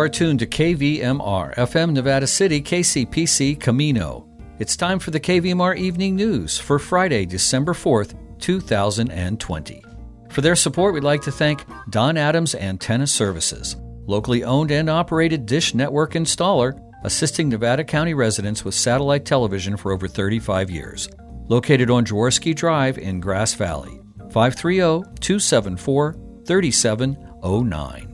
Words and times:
Are 0.00 0.08
tuned 0.08 0.38
to 0.38 0.46
KVMR, 0.46 1.54
FM 1.56 1.92
Nevada 1.92 2.26
City, 2.26 2.62
KCPC, 2.62 3.60
Camino. 3.60 4.26
It's 4.58 4.74
time 4.74 4.98
for 4.98 5.10
the 5.10 5.20
KVMR 5.20 5.76
Evening 5.76 6.16
News 6.16 6.56
for 6.56 6.78
Friday, 6.78 7.26
December 7.26 7.74
4th, 7.74 8.14
2020. 8.38 9.84
For 10.30 10.40
their 10.40 10.56
support, 10.56 10.94
we'd 10.94 11.04
like 11.04 11.20
to 11.20 11.30
thank 11.30 11.66
Don 11.90 12.16
Adams 12.16 12.54
Antenna 12.54 13.06
Services, 13.06 13.76
locally 14.06 14.42
owned 14.42 14.70
and 14.70 14.88
operated 14.88 15.44
dish 15.44 15.74
network 15.74 16.14
installer, 16.14 16.80
assisting 17.04 17.50
Nevada 17.50 17.84
County 17.84 18.14
residents 18.14 18.64
with 18.64 18.74
satellite 18.74 19.26
television 19.26 19.76
for 19.76 19.92
over 19.92 20.08
35 20.08 20.70
years. 20.70 21.10
Located 21.48 21.90
on 21.90 22.06
Jaworski 22.06 22.56
Drive 22.56 22.96
in 22.96 23.20
Grass 23.20 23.52
Valley, 23.52 24.00
530 24.30 25.02
274 25.20 26.16
3709. 26.46 28.09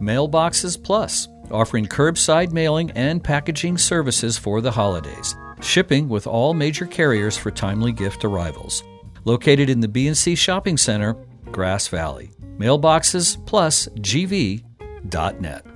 Mailboxes 0.00 0.82
Plus, 0.82 1.28
offering 1.50 1.86
curbside 1.86 2.52
mailing 2.52 2.90
and 2.92 3.22
packaging 3.22 3.78
services 3.78 4.38
for 4.38 4.60
the 4.60 4.70
holidays. 4.70 5.36
Shipping 5.60 6.08
with 6.08 6.26
all 6.26 6.54
major 6.54 6.86
carriers 6.86 7.36
for 7.36 7.50
timely 7.50 7.92
gift 7.92 8.24
arrivals. 8.24 8.82
Located 9.24 9.68
in 9.68 9.80
the 9.80 9.88
B&C 9.88 10.34
Shopping 10.34 10.76
Center, 10.76 11.14
Grass 11.52 11.88
Valley. 11.88 12.30
Mailboxes 12.58 13.44
plus 13.46 13.86
gv.net. 13.96 15.66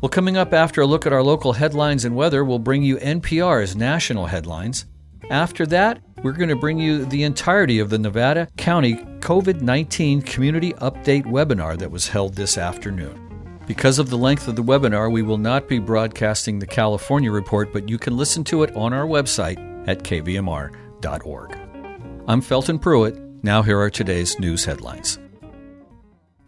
Well, 0.00 0.08
coming 0.08 0.36
up 0.36 0.54
after 0.54 0.80
a 0.80 0.86
look 0.86 1.06
at 1.06 1.12
our 1.12 1.22
local 1.22 1.52
headlines 1.52 2.04
and 2.04 2.16
weather, 2.16 2.44
we'll 2.44 2.58
bring 2.58 2.82
you 2.82 2.96
NPR's 2.96 3.76
national 3.76 4.26
headlines. 4.26 4.86
After 5.28 5.66
that, 5.66 6.00
we're 6.22 6.32
going 6.32 6.48
to 6.48 6.56
bring 6.56 6.78
you 6.78 7.04
the 7.04 7.22
entirety 7.22 7.78
of 7.78 7.90
the 7.90 7.98
Nevada 7.98 8.48
County 8.56 8.94
COVID 9.20 9.60
19 9.60 10.22
Community 10.22 10.72
Update 10.74 11.24
webinar 11.24 11.78
that 11.78 11.90
was 11.90 12.08
held 12.08 12.34
this 12.34 12.58
afternoon. 12.58 13.19
Because 13.70 14.00
of 14.00 14.10
the 14.10 14.18
length 14.18 14.48
of 14.48 14.56
the 14.56 14.64
webinar, 14.64 15.12
we 15.12 15.22
will 15.22 15.38
not 15.38 15.68
be 15.68 15.78
broadcasting 15.78 16.58
the 16.58 16.66
California 16.66 17.30
report, 17.30 17.72
but 17.72 17.88
you 17.88 17.98
can 17.98 18.16
listen 18.16 18.42
to 18.42 18.64
it 18.64 18.74
on 18.74 18.92
our 18.92 19.06
website 19.06 19.58
at 19.86 20.02
kvmr.org. 20.02 21.56
I'm 22.26 22.40
Felton 22.40 22.80
Pruitt. 22.80 23.16
Now, 23.44 23.62
here 23.62 23.78
are 23.78 23.88
today's 23.88 24.36
news 24.40 24.64
headlines. 24.64 25.20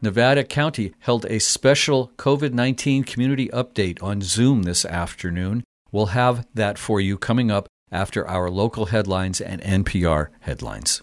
Nevada 0.02 0.42
County 0.42 0.94
held 0.98 1.24
a 1.26 1.38
special 1.38 2.10
COVID 2.16 2.54
19 2.54 3.04
community 3.04 3.48
update 3.50 4.02
on 4.02 4.20
Zoom 4.20 4.64
this 4.64 4.84
afternoon. 4.84 5.62
We'll 5.92 6.06
have 6.06 6.44
that 6.54 6.76
for 6.76 7.00
you 7.00 7.18
coming 7.18 7.52
up 7.52 7.68
after 7.92 8.26
our 8.26 8.50
local 8.50 8.86
headlines 8.86 9.40
and 9.40 9.62
NPR 9.62 10.30
headlines. 10.40 11.02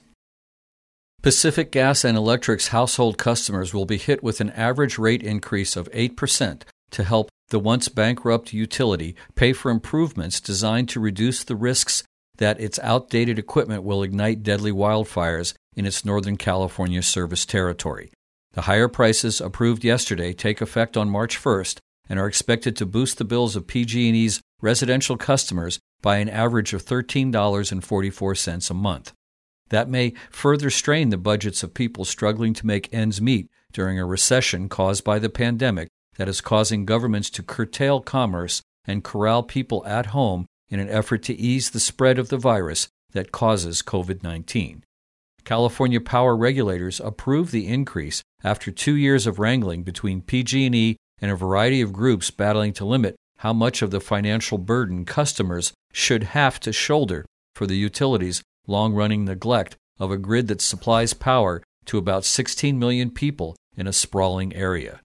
Pacific 1.22 1.70
Gas 1.70 2.06
and 2.06 2.18
Electric's 2.18 2.70
household 2.70 3.18
customers 3.18 3.74
will 3.74 3.86
be 3.86 3.98
hit 3.98 4.24
with 4.24 4.40
an 4.40 4.52
average 4.52 4.98
rate 4.98 5.22
increase 5.22 5.76
of 5.76 5.92
8% 5.92 6.62
to 6.92 7.04
help 7.04 7.30
the 7.50 7.60
once 7.60 7.90
bankrupt 7.90 8.54
utility 8.54 9.16
pay 9.36 9.52
for 9.52 9.70
improvements 9.70 10.40
designed 10.40 10.88
to 10.88 11.02
reduce 11.02 11.44
the 11.44 11.58
risks 11.58 12.04
that 12.38 12.62
its 12.62 12.80
outdated 12.80 13.38
equipment 13.38 13.84
will 13.84 14.02
ignite 14.02 14.44
deadly 14.44 14.72
wildfires 14.72 15.54
in 15.76 15.86
its 15.86 16.06
Northern 16.06 16.38
California 16.38 17.04
service 17.04 17.46
territory. 17.46 18.12
The 18.54 18.62
higher 18.62 18.88
prices 18.88 19.42
approved 19.42 19.84
yesterday 19.84 20.32
take 20.32 20.62
effect 20.62 20.96
on 20.96 21.10
March 21.10 21.38
1st 21.38 21.80
and 22.08 22.18
are 22.18 22.28
expected 22.28 22.78
to 22.78 22.86
boost 22.86 23.18
the 23.18 23.26
bills 23.26 23.58
of 23.58 23.68
PG&E's 23.68 24.40
residential 24.62 25.18
customers 25.18 25.80
by 26.02 26.20
an 26.20 26.30
average 26.30 26.74
of 26.74 26.86
$13.44 26.86 28.70
a 28.70 28.74
month. 28.74 29.12
That 29.70 29.90
may 29.90 30.14
further 30.30 30.70
strain 30.70 31.10
the 31.10 31.18
budgets 31.18 31.64
of 31.64 31.74
people 31.74 32.06
struggling 32.06 32.54
to 32.56 32.66
make 32.66 32.94
ends 32.94 33.22
meet 33.22 33.50
during 33.72 34.00
a 34.00 34.06
recession 34.06 34.68
caused 34.70 35.04
by 35.04 35.20
the 35.20 35.30
pandemic 35.30 35.90
that 36.18 36.28
is 36.28 36.42
causing 36.42 36.86
governments 36.86 37.30
to 37.32 37.44
curtail 37.44 38.02
commerce 38.02 38.62
and 38.86 39.04
corral 39.04 39.44
people 39.44 39.86
at 39.86 40.08
home 40.08 40.46
in 40.70 40.80
an 40.80 40.90
effort 40.90 41.24
to 41.24 41.36
ease 41.36 41.70
the 41.70 41.80
spread 41.80 42.20
of 42.20 42.30
the 42.30 42.38
virus 42.38 42.90
that 43.12 43.32
causes 43.32 43.82
COVID 43.82 44.24
19. 44.24 44.84
California 45.46 46.02
power 46.02 46.36
regulators 46.36 47.00
approved 47.00 47.52
the 47.52 47.68
increase 47.68 48.22
after 48.44 48.72
2 48.72 48.96
years 48.96 49.26
of 49.26 49.40
wrangling 49.40 49.84
between 49.84 50.22
PG&E 50.22 50.98
and 51.22 51.32
a 51.32 51.36
variety 51.36 51.82
of 51.82 51.94
groups 51.94 52.30
battling 52.32 52.74
to 52.74 52.86
limit 52.86 53.16
how 53.38 53.54
much 53.54 53.82
of 53.82 53.92
the 53.92 54.02
financial 54.02 54.58
burden 54.58 55.06
customers 55.06 55.74
should 55.94 56.24
have 56.24 56.60
to 56.60 56.74
shoulder 56.74 57.26
for 57.56 57.66
the 57.66 57.78
utilities 57.78 58.42
long 58.70 58.94
running 58.94 59.26
neglect 59.26 59.76
of 60.00 60.12
a 60.12 60.18
grid 60.18 60.48
that 60.48 60.62
supplies 60.62 61.14
power 61.14 61.62
to 61.86 61.98
about 61.98 62.24
16 62.24 62.78
million 62.80 63.10
people 63.10 63.56
in 63.76 63.88
a 63.88 63.94
sprawling 63.94 64.56
area. 64.56 65.02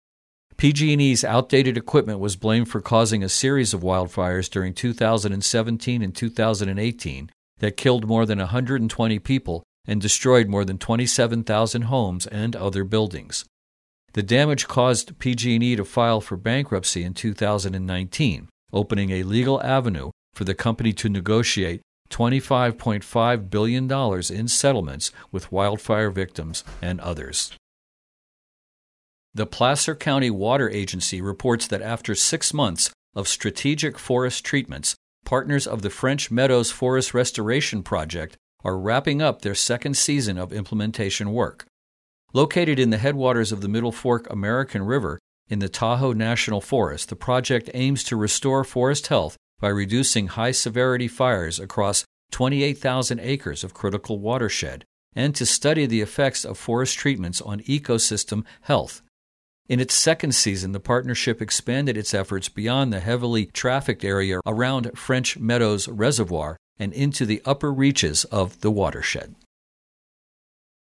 PG&E's 0.57 1.25
outdated 1.25 1.77
equipment 1.77 2.21
was 2.21 2.37
blamed 2.37 2.69
for 2.69 2.81
causing 2.81 3.25
a 3.25 3.29
series 3.29 3.75
of 3.75 3.83
wildfires 3.83 4.49
during 4.49 4.73
2017 4.73 6.03
and 6.03 6.15
2018 6.15 7.31
that 7.59 7.77
killed 7.77 8.07
more 8.07 8.25
than 8.25 8.39
120 8.39 9.19
people 9.19 9.65
and 9.87 10.01
destroyed 10.01 10.49
more 10.49 10.65
than 10.65 10.79
27,000 10.79 11.83
homes 11.83 12.27
and 12.27 12.55
other 12.55 12.85
buildings. 12.85 13.45
The 14.13 14.23
damage 14.23 14.69
caused 14.69 15.19
PG&E 15.19 15.75
to 15.77 15.85
file 15.85 16.21
for 16.21 16.37
bankruptcy 16.37 17.03
in 17.03 17.15
2019, 17.15 18.49
opening 18.73 19.11
a 19.11 19.25
legal 19.25 19.61
avenue 19.63 20.11
for 20.35 20.45
the 20.45 20.55
company 20.55 20.93
to 20.93 21.09
negotiate 21.09 21.83
$25.5 22.11 23.51
billion 23.51 23.91
in 24.41 24.49
settlements 24.49 25.11
with 25.33 25.53
wildfire 25.53 26.11
victims 26.11 26.65
and 26.81 27.01
others. 27.01 27.53
The 29.35 29.47
Placer 29.47 29.97
County 29.97 30.31
Water 30.31 30.71
Agency 30.71 31.21
reports 31.21 31.67
that 31.67 31.83
after 31.83 32.15
six 32.15 32.55
months 32.55 32.91
of 33.17 33.27
strategic 33.27 33.99
forest 33.99 34.45
treatments, 34.45 34.95
partners 35.25 35.67
of 35.67 35.83
the 35.83 35.91
French 35.91 36.31
Meadows 36.31 36.71
Forest 36.71 37.15
Restoration 37.15 37.83
Project 37.83 38.37
are 38.63 38.79
wrapping 38.79 39.21
up 39.21 39.43
their 39.43 39.55
second 39.55 39.97
season 39.97 40.39
of 40.39 40.53
implementation 40.53 41.33
work. 41.33 41.67
Located 42.33 42.79
in 42.79 42.91
the 42.91 42.99
headwaters 42.99 43.53
of 43.53 43.61
the 43.61 43.69
Middle 43.69 43.93
Fork 43.93 44.31
American 44.31 44.83
River 44.83 45.19
in 45.49 45.59
the 45.59 45.69
Tahoe 45.69 46.13
National 46.13 46.61
Forest, 46.61 47.09
the 47.09 47.17
project 47.17 47.71
aims 47.75 48.05
to 48.05 48.17
restore 48.17 48.65
forest 48.65 49.09
health 49.09 49.37
by 49.61 49.69
reducing 49.69 50.29
high 50.29 50.51
severity 50.51 51.09
fires 51.09 51.59
across 51.59 52.05
28,000 52.31 53.21
acres 53.21 53.65
of 53.65 53.75
critical 53.75 54.19
watershed 54.19 54.85
and 55.15 55.35
to 55.35 55.47
study 55.47 55.87
the 55.87 56.01
effects 56.01 56.45
of 56.45 56.59
forest 56.59 56.99
treatments 56.99 57.41
on 57.41 57.61
ecosystem 57.61 58.45
health. 58.63 59.03
In 59.69 59.81
its 59.81 59.95
second 59.95 60.35
season, 60.35 60.73
the 60.73 60.81
partnership 60.81 61.41
expanded 61.41 61.97
its 61.97 62.13
efforts 62.13 62.49
beyond 62.49 62.93
the 62.93 63.01
heavily 63.01 63.47
trafficked 63.47 64.05
area 64.05 64.41
around 64.45 64.99
French 64.99 65.39
Meadows 65.39 65.89
Reservoir 65.89 66.59
and 66.79 66.93
into 66.93 67.25
the 67.25 67.41
upper 67.45 67.73
reaches 67.73 68.25
of 68.25 68.61
the 68.61 68.71
watershed. 68.71 69.35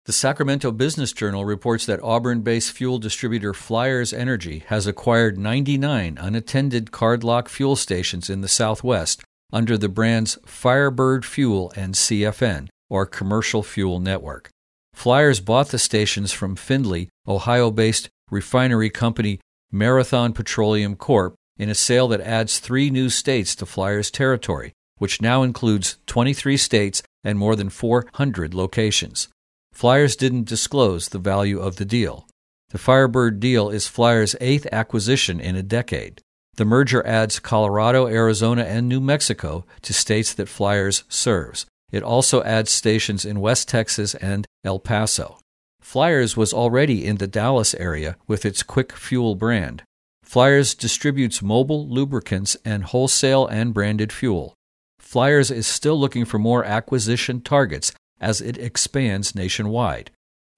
The 0.06 0.14
Sacramento 0.14 0.72
Business 0.72 1.14
Journal 1.14 1.46
reports 1.46 1.86
that 1.86 2.02
Auburn 2.02 2.42
based 2.42 2.72
fuel 2.72 3.00
distributor 3.00 3.54
Flyers 3.54 4.12
Energy 4.12 4.64
has 4.68 4.88
acquired 4.88 5.38
99 5.38 6.18
unattended 6.20 6.92
cardlock 6.92 7.48
fuel 7.48 7.76
stations 7.76 8.30
in 8.30 8.42
the 8.42 8.48
Southwest 8.48 9.22
under 9.52 9.78
the 9.78 9.90
brands 9.90 10.38
Firebird 10.46 11.26
Fuel 11.26 11.72
and 11.76 11.96
CFN, 11.96 12.70
or 12.90 13.06
Commercial 13.06 13.62
Fuel 13.62 14.00
Network. 14.00 14.50
Flyers 14.94 15.40
bought 15.40 15.70
the 15.70 15.80
stations 15.80 16.31
from 16.31 16.56
Findlay, 16.56 17.10
Ohio 17.28 17.70
based 17.70 18.10
refinery 18.31 18.90
company 18.90 19.40
Marathon 19.72 20.34
Petroleum 20.34 20.95
Corp. 20.95 21.36
in 21.57 21.69
a 21.69 21.75
sale 21.75 22.07
that 22.07 22.22
adds 22.22 22.60
three 22.60 22.90
new 22.90 23.10
states 23.10 23.54
to 23.54 23.66
Flyers' 23.66 24.10
territory, 24.10 24.72
which 24.98 25.22
now 25.22 25.44
includes 25.44 25.98
23 26.07 26.56
states 26.57 27.04
and 27.24 27.38
more 27.38 27.56
than 27.56 27.69
400 27.69 28.54
locations. 28.54 29.28
Flyers 29.74 30.16
didn't 30.16 30.48
disclose 30.48 31.10
the 31.10 31.19
value 31.19 31.60
of 31.60 31.77
the 31.77 31.86
deal. 31.86 32.27
The 32.69 32.77
Firebird 32.77 33.39
deal 33.39 33.69
is 33.69 33.88
Flyers' 33.88 34.36
eighth 34.39 34.68
acquisition 34.71 35.39
in 35.39 35.56
a 35.56 35.63
decade. 35.63 36.21
The 36.56 36.66
merger 36.66 37.06
adds 37.07 37.39
Colorado, 37.39 38.07
Arizona, 38.07 38.63
and 38.63 38.88
New 38.88 39.00
Mexico 39.00 39.66
to 39.81 39.94
states 39.94 40.33
that 40.33 40.50
Flyers 40.50 41.04
serves. 41.07 41.66
It 41.92 42.04
also 42.04 42.44
adds 42.44 42.69
stations 42.69 43.25
in 43.25 43.39
West 43.39 43.69
Texas 43.69 44.13
and 44.16 44.45
El 44.63 44.80
Paso. 44.80 45.39
Flyers 45.81 46.38
was 46.38 46.54
already 46.54 47.06
in 47.06 47.16
the 47.16 47.27
Dallas 47.27 47.74
area 47.75 48.18
with 48.27 48.45
its 48.45 48.62
Quick 48.62 48.92
Fuel 48.94 49.36
brand. 49.36 49.83
Flyers 50.21 50.75
distributes 50.75 51.42
mobile 51.42 51.88
lubricants 51.88 52.56
and 52.63 52.83
wholesale 52.83 53.48
and 53.48 53.74
branded 53.74 54.12
fuel. 54.12 54.54
Flyers 55.00 55.50
is 55.50 55.66
still 55.66 56.00
looking 56.00 56.25
for 56.25 56.38
more 56.38 56.63
acquisition 56.63 57.42
targets 57.42 57.92
as 58.19 58.42
it 58.42 58.57
expands 58.57 59.36
nationwide. 59.36 60.12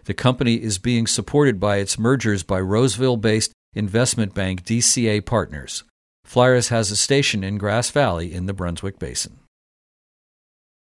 The 0.05 0.13
company 0.13 0.55
is 0.55 0.77
being 0.77 1.07
supported 1.07 1.59
by 1.59 1.77
its 1.77 1.99
mergers 1.99 2.43
by 2.43 2.59
Roseville 2.59 3.17
based 3.17 3.53
investment 3.73 4.33
bank 4.33 4.63
DCA 4.63 5.25
Partners. 5.25 5.83
Flyers 6.23 6.69
has 6.69 6.91
a 6.91 6.95
station 6.95 7.43
in 7.43 7.57
Grass 7.57 7.89
Valley 7.91 8.33
in 8.33 8.45
the 8.45 8.53
Brunswick 8.53 8.99
Basin. 8.99 9.39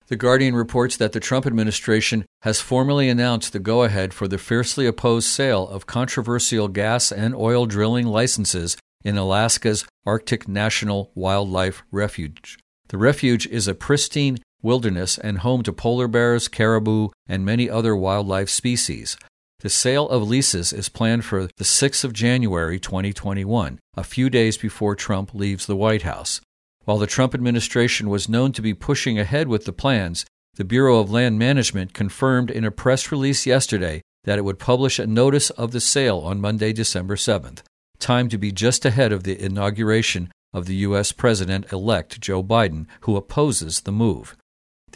The 0.08 0.16
Guardian 0.16 0.56
reports 0.56 0.96
that 0.98 1.12
the 1.12 1.20
Trump 1.20 1.46
administration 1.46 2.26
has 2.44 2.62
formally 2.62 3.10
announced 3.10 3.52
the 3.52 3.60
go 3.60 3.84
ahead 3.84 4.14
for 4.14 4.28
the 4.28 4.38
fiercely 4.38 4.86
opposed 4.86 5.28
sale 5.28 5.68
of 5.68 5.86
controversial 5.86 6.70
gas 6.70 7.12
and 7.12 7.36
oil 7.36 7.66
drilling 7.66 8.08
licenses 8.08 8.78
in 9.04 9.18
Alaska's 9.18 9.86
Arctic 10.06 10.48
National 10.48 11.12
Wildlife 11.14 11.84
Refuge. 11.92 12.58
The 12.88 12.98
refuge 12.98 13.48
is 13.48 13.68
a 13.68 13.76
pristine 13.76 14.38
wilderness 14.68 15.18
and 15.18 15.40
home 15.40 15.64
to 15.64 15.72
polar 15.72 16.10
bears, 16.10 16.50
caribou, 16.50 17.08
and 17.26 17.46
many 17.46 17.70
other 17.70 17.96
wildlife 17.96 18.50
species. 18.50 19.18
The 19.62 19.70
sale 19.70 20.10
of 20.10 20.28
leases 20.28 20.74
is 20.74 20.90
planned 20.90 21.24
for 21.24 21.48
the 21.56 21.64
6th 21.64 22.04
of 22.04 22.12
January 22.12 22.78
2021, 22.78 23.80
a 23.96 24.04
few 24.04 24.30
days 24.30 24.58
before 24.58 24.94
Trump 24.94 25.34
leaves 25.34 25.66
the 25.66 25.78
White 25.78 26.02
House. 26.02 26.42
While 26.84 26.98
the 26.98 27.08
Trump 27.08 27.34
administration 27.34 28.10
was 28.10 28.28
known 28.28 28.52
to 28.52 28.62
be 28.62 28.74
pushing 28.74 29.18
ahead 29.18 29.48
with 29.48 29.64
the 29.64 29.72
plans, 29.72 30.26
the 30.56 30.66
Bureau 30.66 31.00
of 31.00 31.10
Land 31.10 31.40
Management 31.40 31.94
confirmed 31.94 32.52
in 32.52 32.66
a 32.66 32.70
press 32.72 33.10
release 33.10 33.46
yesterday 33.46 34.02
that 34.26 34.38
it 34.38 34.44
would 34.44 34.60
publish 34.60 35.00
a 35.00 35.08
notice 35.08 35.50
of 35.52 35.72
the 35.72 35.80
sale 35.80 36.20
on 36.20 36.42
Monday, 36.42 36.74
December 36.74 37.16
7th, 37.16 37.62
timed 38.00 38.32
to 38.32 38.38
be 38.38 38.52
just 38.52 38.86
ahead 38.86 39.14
of 39.14 39.24
the 39.24 39.42
inauguration 39.42 40.30
of 40.54 40.66
the 40.66 40.76
U.S. 40.88 41.14
President 41.14 41.72
elect 41.72 42.20
Joe 42.20 42.44
Biden, 42.44 42.86
who 43.02 43.16
opposes 43.16 43.82
the 43.82 43.94
move. 43.94 44.36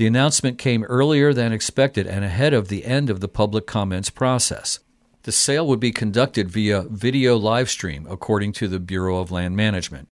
The 0.01 0.07
announcement 0.07 0.57
came 0.57 0.83
earlier 0.85 1.31
than 1.31 1.53
expected 1.53 2.07
and 2.07 2.25
ahead 2.25 2.55
of 2.55 2.69
the 2.69 2.85
end 2.85 3.11
of 3.11 3.19
the 3.19 3.27
public 3.27 3.67
comments 3.67 4.09
process. 4.09 4.79
The 5.21 5.31
sale 5.31 5.67
would 5.67 5.79
be 5.79 5.91
conducted 5.91 6.49
via 6.49 6.87
video 6.89 7.37
live 7.37 7.69
stream, 7.69 8.07
according 8.09 8.53
to 8.53 8.67
the 8.67 8.79
Bureau 8.79 9.19
of 9.19 9.29
Land 9.29 9.55
Management. 9.55 10.07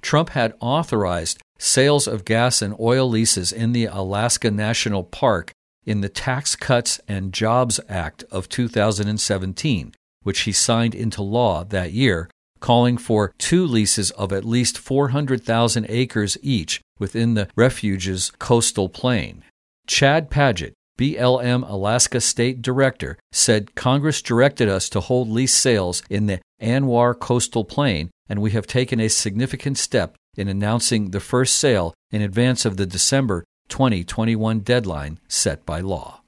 Trump 0.00 0.28
had 0.28 0.54
authorized 0.60 1.42
sales 1.58 2.06
of 2.06 2.24
gas 2.24 2.62
and 2.62 2.76
oil 2.78 3.08
leases 3.08 3.50
in 3.50 3.72
the 3.72 3.86
Alaska 3.86 4.48
National 4.48 5.02
Park 5.02 5.50
in 5.84 6.02
the 6.02 6.08
Tax 6.08 6.54
Cuts 6.54 7.00
and 7.08 7.32
Jobs 7.32 7.80
Act 7.88 8.22
of 8.30 8.48
2017, 8.48 9.92
which 10.22 10.42
he 10.42 10.52
signed 10.52 10.94
into 10.94 11.20
law 11.20 11.64
that 11.64 11.90
year, 11.90 12.30
calling 12.62 12.96
for 12.96 13.34
two 13.36 13.66
leases 13.66 14.10
of 14.12 14.32
at 14.32 14.46
least 14.46 14.78
400,000 14.78 15.84
acres 15.90 16.38
each 16.40 16.80
within 16.98 17.34
the 17.34 17.48
refuge's 17.54 18.30
coastal 18.38 18.88
plain. 18.88 19.44
Chad 19.86 20.30
Padgett, 20.30 20.72
BLM 20.98 21.68
Alaska 21.68 22.20
State 22.20 22.62
Director, 22.62 23.18
said 23.32 23.74
Congress 23.74 24.22
directed 24.22 24.68
us 24.68 24.88
to 24.88 25.00
hold 25.00 25.28
lease 25.28 25.54
sales 25.54 26.02
in 26.08 26.26
the 26.26 26.40
ANWR 26.62 27.18
coastal 27.18 27.64
plain, 27.64 28.10
and 28.28 28.40
we 28.40 28.52
have 28.52 28.66
taken 28.66 29.00
a 29.00 29.08
significant 29.08 29.76
step 29.76 30.14
in 30.36 30.48
announcing 30.48 31.10
the 31.10 31.20
first 31.20 31.56
sale 31.56 31.92
in 32.10 32.22
advance 32.22 32.64
of 32.64 32.76
the 32.76 32.86
December 32.86 33.44
2021 33.68 34.60
deadline 34.60 35.18
set 35.28 35.66
by 35.66 35.80
law. 35.80 36.22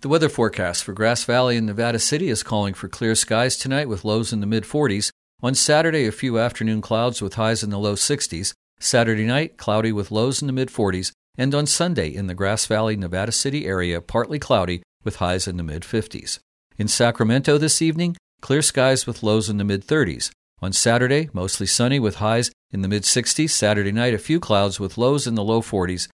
The 0.00 0.08
weather 0.08 0.28
forecast 0.28 0.84
for 0.84 0.92
Grass 0.92 1.24
Valley 1.24 1.56
and 1.56 1.66
Nevada 1.66 1.98
City 1.98 2.28
is 2.28 2.44
calling 2.44 2.72
for 2.72 2.88
clear 2.88 3.16
skies 3.16 3.56
tonight 3.56 3.88
with 3.88 4.04
lows 4.04 4.32
in 4.32 4.38
the 4.38 4.46
mid 4.46 4.62
40s. 4.62 5.10
On 5.40 5.54
Saturday, 5.54 6.04
a 6.04 6.10
few 6.10 6.36
afternoon 6.36 6.80
clouds 6.80 7.22
with 7.22 7.34
highs 7.34 7.62
in 7.62 7.70
the 7.70 7.78
low 7.78 7.94
60s. 7.94 8.54
Saturday 8.80 9.24
night, 9.24 9.56
cloudy 9.56 9.92
with 9.92 10.10
lows 10.10 10.42
in 10.42 10.48
the 10.48 10.52
mid 10.52 10.68
40s. 10.68 11.12
And 11.36 11.54
on 11.54 11.64
Sunday, 11.64 12.12
in 12.12 12.26
the 12.26 12.34
Grass 12.34 12.66
Valley, 12.66 12.96
Nevada 12.96 13.30
City 13.30 13.64
area, 13.64 14.00
partly 14.00 14.40
cloudy 14.40 14.82
with 15.04 15.16
highs 15.16 15.46
in 15.46 15.56
the 15.56 15.62
mid 15.62 15.82
50s. 15.82 16.40
In 16.76 16.88
Sacramento 16.88 17.56
this 17.56 17.80
evening, 17.80 18.16
clear 18.40 18.62
skies 18.62 19.06
with 19.06 19.22
lows 19.22 19.48
in 19.48 19.58
the 19.58 19.64
mid 19.64 19.86
30s. 19.86 20.32
On 20.60 20.72
Saturday, 20.72 21.30
mostly 21.32 21.68
sunny 21.68 22.00
with 22.00 22.16
highs 22.16 22.50
in 22.72 22.82
the 22.82 22.88
mid 22.88 23.04
60s. 23.04 23.50
Saturday 23.50 23.92
night, 23.92 24.14
a 24.14 24.18
few 24.18 24.40
clouds 24.40 24.80
with 24.80 24.98
lows 24.98 25.28
in 25.28 25.36
the 25.36 25.44
low 25.44 25.62
40s. 25.62 26.08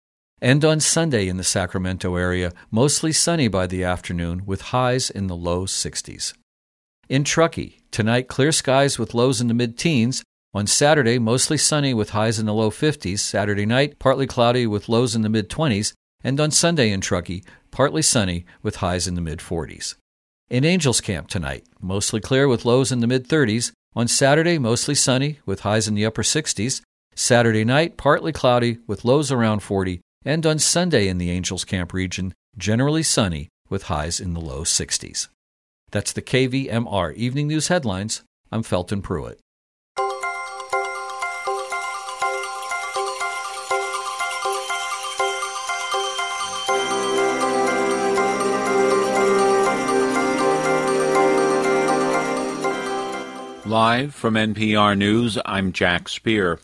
And 0.41 0.65
on 0.65 0.81
Sunday 0.81 1.29
in 1.29 1.37
the 1.37 1.45
Sacramento 1.45 2.17
area, 2.17 2.53
mostly 2.71 3.13
sunny 3.13 3.49
by 3.49 3.67
the 3.67 3.85
afternoon 3.85 4.47
with 4.47 4.73
highs 4.73 5.11
in 5.11 5.27
the 5.27 5.37
low 5.37 5.67
60s. 5.67 6.33
In 7.11 7.25
Truckee, 7.25 7.81
tonight 7.91 8.29
clear 8.29 8.53
skies 8.53 8.97
with 8.97 9.15
lows 9.15 9.41
in 9.41 9.49
the 9.49 9.55
mid 9.55 9.77
teens. 9.77 10.23
On 10.55 10.69
Saturday, 10.69 11.19
mostly 11.19 11.57
sunny 11.57 11.93
with 11.93 12.11
highs 12.11 12.39
in 12.39 12.47
the 12.47 12.55
low 12.55 12.71
50s. 12.71 13.19
Saturday 13.19 13.67
night, 13.67 13.99
partly 13.99 14.29
cloudy 14.29 14.65
with 14.65 14.89
lows 14.89 15.17
in 15.17 15.23
the 15.23 15.29
mid 15.29 15.51
20s. 15.51 15.93
And 16.23 16.39
on 16.39 16.53
Sunday 16.53 16.93
in 16.93 17.01
Truckee, 17.01 17.43
partly 17.73 18.01
sunny 18.01 18.45
with 18.63 18.77
highs 18.77 19.09
in 19.09 19.17
the 19.17 19.21
mid 19.21 19.41
40s. 19.41 19.97
In 20.51 20.65
Angels 20.65 21.01
Camp 21.01 21.27
tonight, 21.27 21.67
mostly 21.81 22.21
clear 22.21 22.47
with 22.47 22.65
lows 22.65 22.93
in 22.93 23.01
the 23.01 23.09
mid 23.09 23.27
30s. 23.27 23.73
On 23.97 24.07
Saturday, 24.07 24.57
mostly 24.57 24.95
sunny 24.95 25.41
with 25.45 25.63
highs 25.63 25.89
in 25.89 25.95
the 25.95 26.07
upper 26.07 26.23
60s. 26.23 26.81
Saturday 27.17 27.65
night, 27.65 27.97
partly 27.97 28.31
cloudy 28.31 28.79
with 28.87 29.05
lows 29.05 29.33
around 29.33 29.65
40 29.65 30.01
and 30.25 30.47
on 30.47 30.61
Sunday 30.61 31.09
in 31.09 31.19
the 31.19 31.33
Angels 31.33 31.65
Camp 31.65 31.93
region, 31.93 32.35
generally 32.57 33.03
sunny 33.03 33.49
with 33.69 33.85
highs 33.85 34.21
in 34.21 34.33
the 34.33 34.41
low 34.41 34.63
60s. 34.63 35.27
That's 35.93 36.13
the 36.13 36.23
KVMR 36.23 37.15
Evening 37.15 37.49
News 37.49 37.67
headlines. 37.67 38.23
I'm 38.53 38.63
Felton 38.63 39.03
Pruitt. 39.03 39.41
Live 53.67 54.15
from 54.15 54.35
NPR 54.35 54.97
News, 54.97 55.39
I'm 55.45 55.73
Jack 55.73 56.09
Speer. 56.09 56.61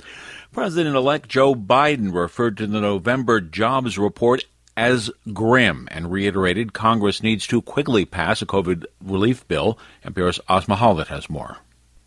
President 0.53 0.95
elect 0.95 1.29
Joe 1.29 1.57
Biden 1.57 2.15
referred 2.15 2.57
to 2.59 2.67
the 2.69 2.81
November 2.81 3.41
jobs 3.41 3.99
report 3.99 4.45
as 4.77 5.11
grim 5.33 5.89
and 5.91 6.11
reiterated 6.11 6.73
Congress 6.73 7.23
needs 7.23 7.47
to 7.47 7.63
quickly 7.63 8.05
pass 8.05 8.43
a 8.43 8.47
COVID 8.47 8.85
relief 9.03 9.47
bill. 9.49 9.79
NPR's 10.05 10.41
Asma 10.49 10.77
Khalid 10.77 11.09
has 11.09 11.31
more. 11.31 11.59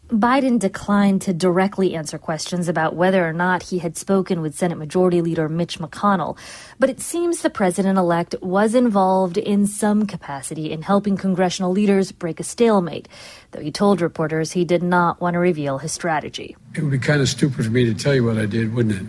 Biden 0.10 0.58
declined 0.58 1.22
to 1.22 1.34
directly 1.34 1.94
answer 1.94 2.18
questions 2.18 2.68
about 2.68 2.96
whether 2.96 3.28
or 3.28 3.32
not 3.32 3.62
he 3.62 3.78
had 3.78 3.96
spoken 3.96 4.42
with 4.42 4.56
Senate 4.56 4.80
Majority 4.80 5.22
Leader 5.22 5.48
Mitch 5.48 5.78
McConnell, 5.78 6.36
but 6.80 6.90
it 6.90 7.00
seems 7.00 7.44
the 7.44 7.50
president 7.52 8.00
elect 8.00 8.34
was 8.42 8.74
involved 8.74 9.38
in 9.38 9.68
some 9.68 10.08
capacity 10.08 10.72
in 10.72 10.82
helping 10.82 11.16
congressional 11.16 11.72
leaders 11.72 12.12
break 12.12 12.40
a 12.40 12.44
stalemate, 12.44 13.08
though 13.52 13.62
he 13.62 13.72
told 13.72 14.02
reporters 14.02 14.52
he 14.52 14.66
did 14.66 14.82
not 14.82 15.22
want 15.22 15.36
to 15.36 15.40
reveal 15.40 15.78
his 15.78 15.92
strategy. 15.92 16.58
It 16.74 16.82
would 16.82 16.92
be 16.92 16.98
kind 16.98 17.22
of 17.22 17.30
stupid 17.30 17.64
for 17.64 17.72
me 17.72 17.86
to 17.86 17.94
tell 17.94 18.16
you 18.16 18.24
what 18.24 18.40
I 18.40 18.48
did, 18.48 18.74
wouldn't 18.74 18.96
it? 18.96 19.08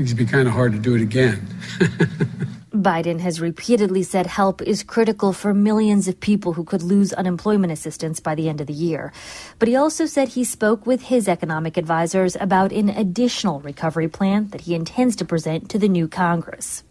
It'd 0.00 0.16
be 0.16 0.24
kind 0.24 0.46
of 0.46 0.54
hard 0.54 0.70
to 0.72 0.78
do 0.78 0.94
it 0.94 1.02
again. 1.02 1.44
Biden 2.72 3.20
has 3.20 3.40
repeatedly 3.40 4.02
said 4.02 4.26
help 4.26 4.62
is 4.62 4.82
critical 4.82 5.34
for 5.34 5.52
millions 5.52 6.08
of 6.08 6.18
people 6.18 6.54
who 6.54 6.64
could 6.64 6.82
lose 6.82 7.12
unemployment 7.12 7.72
assistance 7.72 8.18
by 8.18 8.34
the 8.34 8.48
end 8.48 8.62
of 8.62 8.66
the 8.66 8.72
year. 8.72 9.12
But 9.58 9.68
he 9.68 9.76
also 9.76 10.06
said 10.06 10.28
he 10.28 10.44
spoke 10.44 10.86
with 10.86 11.02
his 11.02 11.28
economic 11.28 11.76
advisors 11.76 12.34
about 12.36 12.72
an 12.72 12.88
additional 12.88 13.60
recovery 13.60 14.08
plan 14.08 14.48
that 14.48 14.62
he 14.62 14.74
intends 14.74 15.16
to 15.16 15.24
present 15.26 15.68
to 15.70 15.78
the 15.78 15.88
new 15.88 16.08
Congress. 16.08 16.82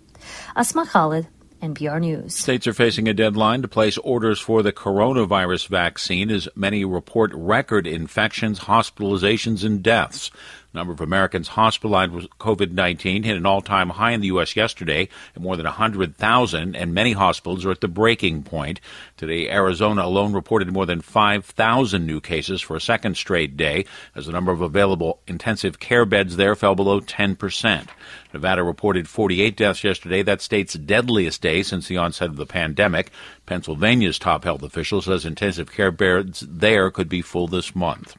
Asma 0.56 0.86
Khalid, 0.86 1.28
NPR 1.62 2.00
News. 2.00 2.36
States 2.36 2.68
are 2.68 2.74
facing 2.74 3.08
a 3.08 3.14
deadline 3.14 3.62
to 3.62 3.68
place 3.68 3.98
orders 4.00 4.40
for 4.40 4.64
the 4.64 4.74
coronavirus 4.74 5.68
vaccine 5.68 6.30
as 6.30 6.48
many 6.56 6.86
report 6.86 7.32
record 7.34 7.86
infections, 7.86 8.62
hospitalizations, 8.62 9.64
and 9.64 9.82
deaths 9.82 10.32
number 10.74 10.94
of 10.94 11.02
Americans 11.02 11.50
hospitalized 11.50 12.12
with 12.12 12.30
COVID 12.40 12.72
19 12.72 13.24
hit 13.24 13.36
an 13.36 13.46
all 13.46 13.62
time 13.62 13.90
high 13.90 14.12
in 14.12 14.22
the 14.22 14.28
U.S. 14.28 14.56
yesterday 14.56 15.10
at 15.36 15.42
more 15.42 15.58
than 15.58 15.66
100,000, 15.66 16.76
and 16.76 16.94
many 16.94 17.14
hospitals 17.14 17.66
are 17.66 17.72
at 17.72 17.82
the 17.82 17.88
breaking 17.88 18.44
point. 18.44 18.80
Today, 19.18 19.50
Arizona 19.50 20.04
alone 20.06 20.34
reported 20.34 20.72
more 20.72 20.86
than 20.86 21.02
5,000 21.02 22.06
new 22.06 22.22
cases 22.22 22.62
for 22.62 22.76
a 22.76 22.82
second 22.82 23.18
straight 23.18 23.58
day, 23.58 23.86
as 24.16 24.26
the 24.26 24.32
number 24.32 24.52
of 24.52 24.62
available 24.62 25.20
intensive 25.28 25.80
care 25.80 26.06
beds 26.06 26.38
there 26.38 26.56
fell 26.56 26.76
below 26.76 27.02
10%. 27.02 27.88
Nevada 28.34 28.64
reported 28.64 29.08
48 29.10 29.58
deaths 29.58 29.84
yesterday, 29.84 30.24
that 30.24 30.42
state's 30.42 30.74
deadliest 30.74 31.42
day 31.42 31.64
since 31.64 31.88
the 31.88 31.98
onset 31.98 32.30
of 32.30 32.38
the 32.38 32.46
pandemic. 32.46 33.12
Pennsylvania's 33.46 34.18
top 34.18 34.44
health 34.44 34.64
official 34.64 35.02
says 35.02 35.26
intensive 35.26 35.72
care 35.72 35.92
beds 35.92 36.46
there 36.48 36.90
could 36.92 37.10
be 37.10 37.22
full 37.22 37.48
this 37.48 37.76
month. 37.76 38.16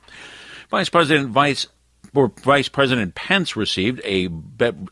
Vice 0.70 0.88
President 0.88 1.30
Vice 1.30 1.66
Vice 2.12 2.68
President 2.68 3.14
Pence 3.14 3.56
received 3.56 4.00
a 4.04 4.28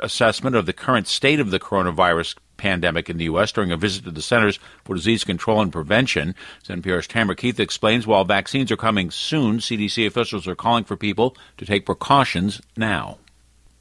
assessment 0.01 0.57
of 0.57 0.67
the 0.67 0.73
current 0.73 1.07
state 1.07 1.41
of 1.41 1.51
the 1.51 1.61
coronavirus 1.61 2.37
pandemic 2.57 3.11
in 3.11 3.17
the 3.17 3.25
U.S. 3.25 3.53
during 3.53 3.73
a 3.73 3.77
visit 3.77 4.05
to 4.05 4.11
the 4.11 4.23
Centers 4.23 4.59
for 4.85 4.95
Disease 4.95 5.25
Control 5.25 5.61
and 5.61 5.73
Prevention. 5.73 6.35
NPR's 6.67 7.07
Tamara 7.07 7.37
Keith 7.37 7.59
explains 7.59 8.07
while 8.07 8.25
vaccines 8.25 8.71
are 8.71 8.77
coming 8.77 9.11
soon, 9.11 9.59
CDC 9.59 10.07
officials 10.07 10.47
are 10.47 10.55
calling 10.55 10.85
for 10.85 10.97
people 10.97 11.37
to 11.57 11.67
take 11.67 11.87
precautions 11.87 12.61
now. 12.77 13.19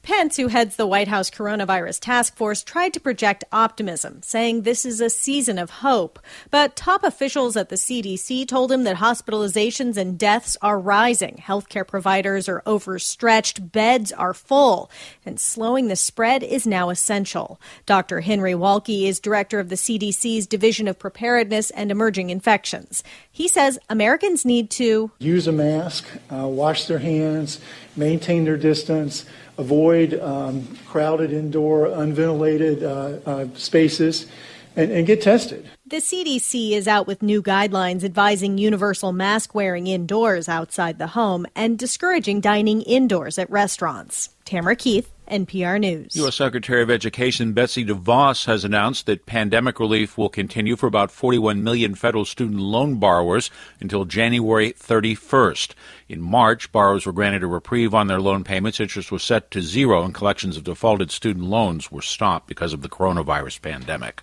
Pence, 0.02 0.38
who 0.38 0.48
heads 0.48 0.76
the 0.76 0.86
White 0.86 1.08
House 1.08 1.30
coronavirus 1.30 2.00
task 2.00 2.34
force, 2.34 2.62
tried 2.62 2.94
to 2.94 3.00
project 3.00 3.44
optimism, 3.52 4.22
saying 4.22 4.62
this 4.62 4.86
is 4.86 5.00
a 5.00 5.10
season 5.10 5.58
of 5.58 5.70
hope. 5.70 6.18
But 6.50 6.74
top 6.74 7.04
officials 7.04 7.56
at 7.56 7.68
the 7.68 7.76
CDC 7.76 8.48
told 8.48 8.72
him 8.72 8.84
that 8.84 8.96
hospitalizations 8.96 9.98
and 9.98 10.18
deaths 10.18 10.56
are 10.62 10.80
rising. 10.80 11.42
Healthcare 11.46 11.86
providers 11.86 12.48
are 12.48 12.62
overstretched, 12.64 13.72
beds 13.72 14.10
are 14.12 14.32
full, 14.32 14.90
and 15.26 15.38
slowing 15.38 15.88
the 15.88 15.96
spread 15.96 16.42
is 16.42 16.66
now 16.66 16.88
essential. 16.88 17.60
Dr. 17.84 18.20
Henry 18.20 18.54
Walke 18.54 19.06
is 19.06 19.20
director 19.20 19.60
of 19.60 19.68
the 19.68 19.74
CDC's 19.74 20.46
Division 20.46 20.88
of 20.88 20.98
Preparedness 20.98 21.70
and 21.70 21.90
Emerging 21.90 22.30
Infections. 22.30 23.02
He 23.30 23.48
says 23.48 23.78
Americans 23.90 24.46
need 24.46 24.70
to 24.70 25.10
use 25.18 25.46
a 25.46 25.52
mask, 25.52 26.06
uh, 26.32 26.46
wash 26.46 26.86
their 26.86 26.98
hands, 26.98 27.60
maintain 27.96 28.44
their 28.44 28.56
distance 28.56 29.26
avoid 29.60 30.18
um, 30.20 30.66
crowded 30.86 31.32
indoor, 31.32 31.86
unventilated 31.86 32.82
uh, 32.82 33.18
uh, 33.26 33.46
spaces, 33.54 34.26
and, 34.74 34.90
and 34.90 35.06
get 35.06 35.20
tested. 35.20 35.68
The 35.86 35.96
CDC 35.96 36.72
is 36.72 36.88
out 36.88 37.06
with 37.06 37.22
new 37.22 37.42
guidelines 37.42 38.02
advising 38.02 38.58
universal 38.58 39.12
mask 39.12 39.54
wearing 39.54 39.86
indoors 39.86 40.48
outside 40.48 40.98
the 40.98 41.08
home 41.08 41.46
and 41.54 41.78
discouraging 41.78 42.40
dining 42.40 42.82
indoors 42.82 43.38
at 43.38 43.50
restaurants. 43.50 44.30
Tamara 44.44 44.76
Keith, 44.76 45.10
NPR 45.30 45.80
News. 45.80 46.16
U.S. 46.16 46.34
Secretary 46.34 46.82
of 46.82 46.90
Education 46.90 47.52
Betsy 47.52 47.84
DeVos 47.84 48.46
has 48.46 48.64
announced 48.64 49.06
that 49.06 49.26
pandemic 49.26 49.78
relief 49.78 50.18
will 50.18 50.28
continue 50.28 50.74
for 50.74 50.86
about 50.88 51.10
41 51.10 51.62
million 51.62 51.94
federal 51.94 52.24
student 52.24 52.60
loan 52.60 52.96
borrowers 52.96 53.50
until 53.78 54.04
January 54.04 54.72
31st. 54.72 55.74
In 56.08 56.20
March, 56.20 56.72
borrowers 56.72 57.06
were 57.06 57.12
granted 57.12 57.44
a 57.44 57.46
reprieve 57.46 57.94
on 57.94 58.08
their 58.08 58.20
loan 58.20 58.42
payments. 58.42 58.80
Interest 58.80 59.12
was 59.12 59.22
set 59.22 59.50
to 59.52 59.62
zero, 59.62 60.02
and 60.02 60.12
collections 60.12 60.56
of 60.56 60.64
defaulted 60.64 61.12
student 61.12 61.46
loans 61.46 61.92
were 61.92 62.02
stopped 62.02 62.48
because 62.48 62.72
of 62.72 62.82
the 62.82 62.88
coronavirus 62.88 63.62
pandemic. 63.62 64.22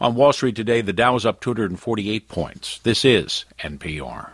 On 0.00 0.14
Wall 0.14 0.32
Street 0.32 0.54
today, 0.54 0.80
the 0.80 0.92
Dow 0.92 1.16
is 1.16 1.26
up 1.26 1.40
248 1.40 2.28
points. 2.28 2.78
This 2.78 3.04
is 3.04 3.44
NPR. 3.58 4.30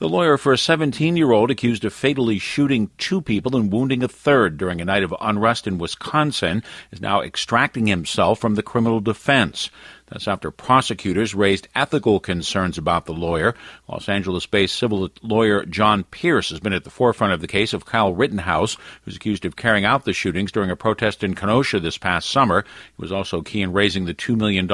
The 0.00 0.08
lawyer 0.08 0.38
for 0.38 0.54
a 0.54 0.56
17 0.56 1.18
year 1.18 1.30
old 1.30 1.50
accused 1.50 1.84
of 1.84 1.92
fatally 1.92 2.38
shooting 2.38 2.88
two 2.96 3.20
people 3.20 3.54
and 3.54 3.70
wounding 3.70 4.02
a 4.02 4.08
third 4.08 4.56
during 4.56 4.80
a 4.80 4.84
night 4.86 5.02
of 5.02 5.14
unrest 5.20 5.66
in 5.66 5.76
Wisconsin 5.76 6.62
is 6.90 7.02
now 7.02 7.20
extracting 7.20 7.86
himself 7.86 8.38
from 8.38 8.54
the 8.54 8.62
criminal 8.62 9.00
defense. 9.00 9.68
That's 10.10 10.28
after 10.28 10.50
prosecutors 10.50 11.34
raised 11.34 11.68
ethical 11.74 12.18
concerns 12.18 12.76
about 12.78 13.06
the 13.06 13.12
lawyer. 13.12 13.54
Los 13.88 14.08
Angeles 14.08 14.46
based 14.46 14.76
civil 14.76 15.08
lawyer 15.22 15.64
John 15.66 16.04
Pierce 16.04 16.50
has 16.50 16.60
been 16.60 16.72
at 16.72 16.84
the 16.84 16.90
forefront 16.90 17.32
of 17.32 17.40
the 17.40 17.46
case 17.46 17.72
of 17.72 17.84
Kyle 17.84 18.12
Rittenhouse, 18.12 18.76
who's 19.04 19.16
accused 19.16 19.44
of 19.44 19.56
carrying 19.56 19.84
out 19.84 20.04
the 20.04 20.12
shootings 20.12 20.50
during 20.50 20.70
a 20.70 20.76
protest 20.76 21.22
in 21.22 21.34
Kenosha 21.34 21.78
this 21.78 21.98
past 21.98 22.28
summer. 22.28 22.62
He 22.96 23.02
was 23.02 23.12
also 23.12 23.42
key 23.42 23.62
in 23.62 23.72
raising 23.72 24.04
the 24.04 24.14
$2 24.14 24.36
million 24.36 24.66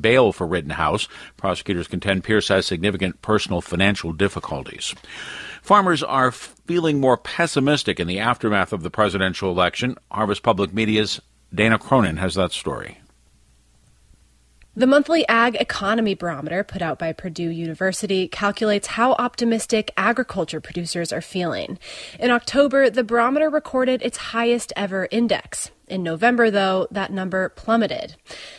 bail 0.00 0.32
for 0.32 0.46
Rittenhouse. 0.46 1.08
Prosecutors 1.36 1.88
contend 1.88 2.24
Pierce 2.24 2.48
has 2.48 2.66
significant 2.66 3.22
personal 3.22 3.60
financial 3.60 4.12
difficulties. 4.12 4.94
Farmers 5.62 6.02
are 6.02 6.32
feeling 6.32 6.98
more 6.98 7.16
pessimistic 7.16 8.00
in 8.00 8.08
the 8.08 8.18
aftermath 8.18 8.72
of 8.72 8.82
the 8.82 8.90
presidential 8.90 9.50
election. 9.50 9.96
Harvest 10.10 10.42
Public 10.42 10.74
Media's 10.74 11.20
Dana 11.54 11.78
Cronin 11.78 12.16
has 12.16 12.34
that 12.34 12.50
story. 12.50 12.98
The 14.74 14.86
monthly 14.86 15.28
Ag 15.28 15.56
Economy 15.56 16.14
Barometer, 16.14 16.64
put 16.64 16.80
out 16.80 16.98
by 16.98 17.12
Purdue 17.12 17.50
University, 17.50 18.26
calculates 18.26 18.86
how 18.86 19.12
optimistic 19.12 19.92
agriculture 19.98 20.62
producers 20.62 21.12
are 21.12 21.20
feeling. 21.20 21.78
In 22.18 22.30
October, 22.30 22.88
the 22.88 23.04
barometer 23.04 23.50
recorded 23.50 24.00
its 24.00 24.16
highest 24.16 24.72
ever 24.74 25.08
index. 25.10 25.70
In 25.88 26.02
November, 26.02 26.50
though, 26.50 26.88
that 26.90 27.12
number 27.12 27.50
plummeted. 27.50 28.16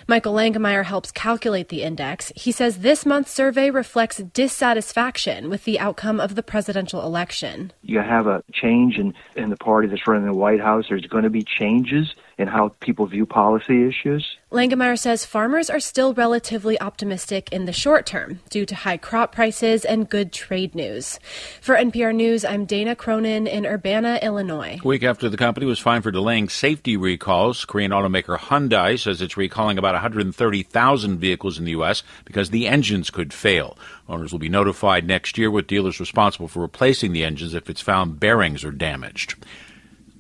Michael 0.08 0.36
Langemeier 0.36 0.86
helps 0.86 1.12
calculate 1.12 1.70
the 1.70 1.82
index. 1.82 2.32
He 2.36 2.52
says 2.52 2.78
this 2.78 3.08
month's 3.08 3.32
survey 3.32 3.72
reflects 3.72 4.18
dissatisfaction 4.18 5.50
with 5.50 5.64
the 5.64 5.80
outcome 5.80 6.20
of 6.20 6.36
the 6.36 6.44
presidential 6.44 7.04
election. 7.04 7.74
You 7.82 8.02
have 8.02 8.28
a 8.28 8.44
change 8.54 9.00
in, 9.00 9.16
in 9.36 9.50
the 9.50 9.58
party 9.58 9.88
that's 9.88 10.06
running 10.06 10.28
the 10.28 10.34
White 10.36 10.62
House. 10.62 10.86
There's 10.90 11.08
going 11.08 11.24
to 11.24 11.32
be 11.32 11.42
changes 11.42 12.14
in 12.38 12.48
how 12.48 12.70
people 12.80 13.06
view 13.06 13.26
policy 13.26 13.88
issues. 13.88 14.38
Langemeier 14.52 14.98
says 14.98 15.26
farmers 15.26 15.70
are 15.70 15.80
still 15.80 16.14
relatively 16.14 16.80
optimistic 16.80 17.52
in 17.52 17.66
the 17.66 17.74
short 17.74 18.06
term 18.06 18.40
due 18.50 18.66
to 18.66 18.76
high 18.76 18.98
crop 18.98 19.32
prices 19.32 19.86
and 19.86 20.10
good 20.10 20.32
trade 20.32 20.76
news. 20.76 21.20
For 21.62 21.76
NPR 21.76 22.14
News, 22.14 22.46
I'm 22.46 22.66
Dana 22.66 22.96
Cronin 22.96 23.48
in 23.48 23.66
Urbana, 23.66 24.20
Illinois. 24.22 24.80
A 24.84 24.88
week 24.88 25.04
after 25.04 25.30
the 25.30 25.38
company 25.38 25.66
was 25.66 25.80
fined 25.80 26.04
for 26.04 26.12
delaying 26.12 26.50
safety 26.50 26.98
recalls, 26.98 27.66
Korean 27.66 27.92
automaker 27.92 28.38
Hyundai 28.38 29.00
says 29.00 29.22
it's 29.22 29.38
recalling 29.38 29.78
about 29.78 29.94
130,000 29.94 31.18
vehicles 31.18 31.58
in 31.58 31.66
the 31.66 31.72
U.S. 31.72 32.04
because 32.26 32.50
the 32.50 32.68
engines 32.68 33.10
could 33.10 33.34
fail. 33.34 33.78
Owners 34.10 34.32
will 34.32 34.40
be 34.40 34.50
notified 34.50 35.08
next 35.08 35.38
year 35.38 35.50
with 35.50 35.68
dealers 35.68 36.00
responsible 36.00 36.48
for 36.48 36.62
replacing 36.62 37.14
the 37.14 37.24
engines 37.24 37.54
if 37.54 37.70
it's 37.70 37.82
found 37.82 38.20
bearings 38.20 38.64
are 38.64 38.72
damaged. 38.72 39.36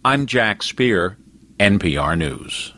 I'm 0.05 0.25
Jack 0.25 0.63
Speer, 0.63 1.17
NPR 1.59 2.17
News. 2.17 2.73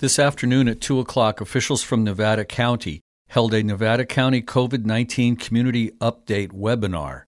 This 0.00 0.18
afternoon 0.18 0.66
at 0.68 0.80
2 0.80 0.98
o'clock, 0.98 1.40
officials 1.40 1.84
from 1.84 2.02
Nevada 2.02 2.44
County 2.44 3.00
held 3.28 3.54
a 3.54 3.62
Nevada 3.62 4.04
County 4.04 4.42
COVID 4.42 4.84
19 4.84 5.36
Community 5.36 5.92
Update 6.00 6.50
webinar. 6.50 7.22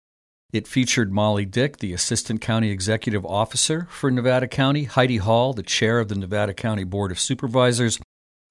It 0.53 0.67
featured 0.67 1.13
Molly 1.13 1.45
Dick, 1.45 1.77
the 1.77 1.93
Assistant 1.93 2.41
County 2.41 2.71
Executive 2.71 3.25
Officer 3.25 3.87
for 3.91 4.11
Nevada 4.11 4.49
County, 4.49 4.85
Heidi 4.85 5.19
Hall, 5.19 5.53
the 5.53 5.63
Chair 5.63 6.01
of 6.01 6.09
the 6.09 6.17
Nevada 6.17 6.53
County 6.53 6.85
Board 6.85 7.13
of 7.13 7.21
Supervisors, 7.21 8.01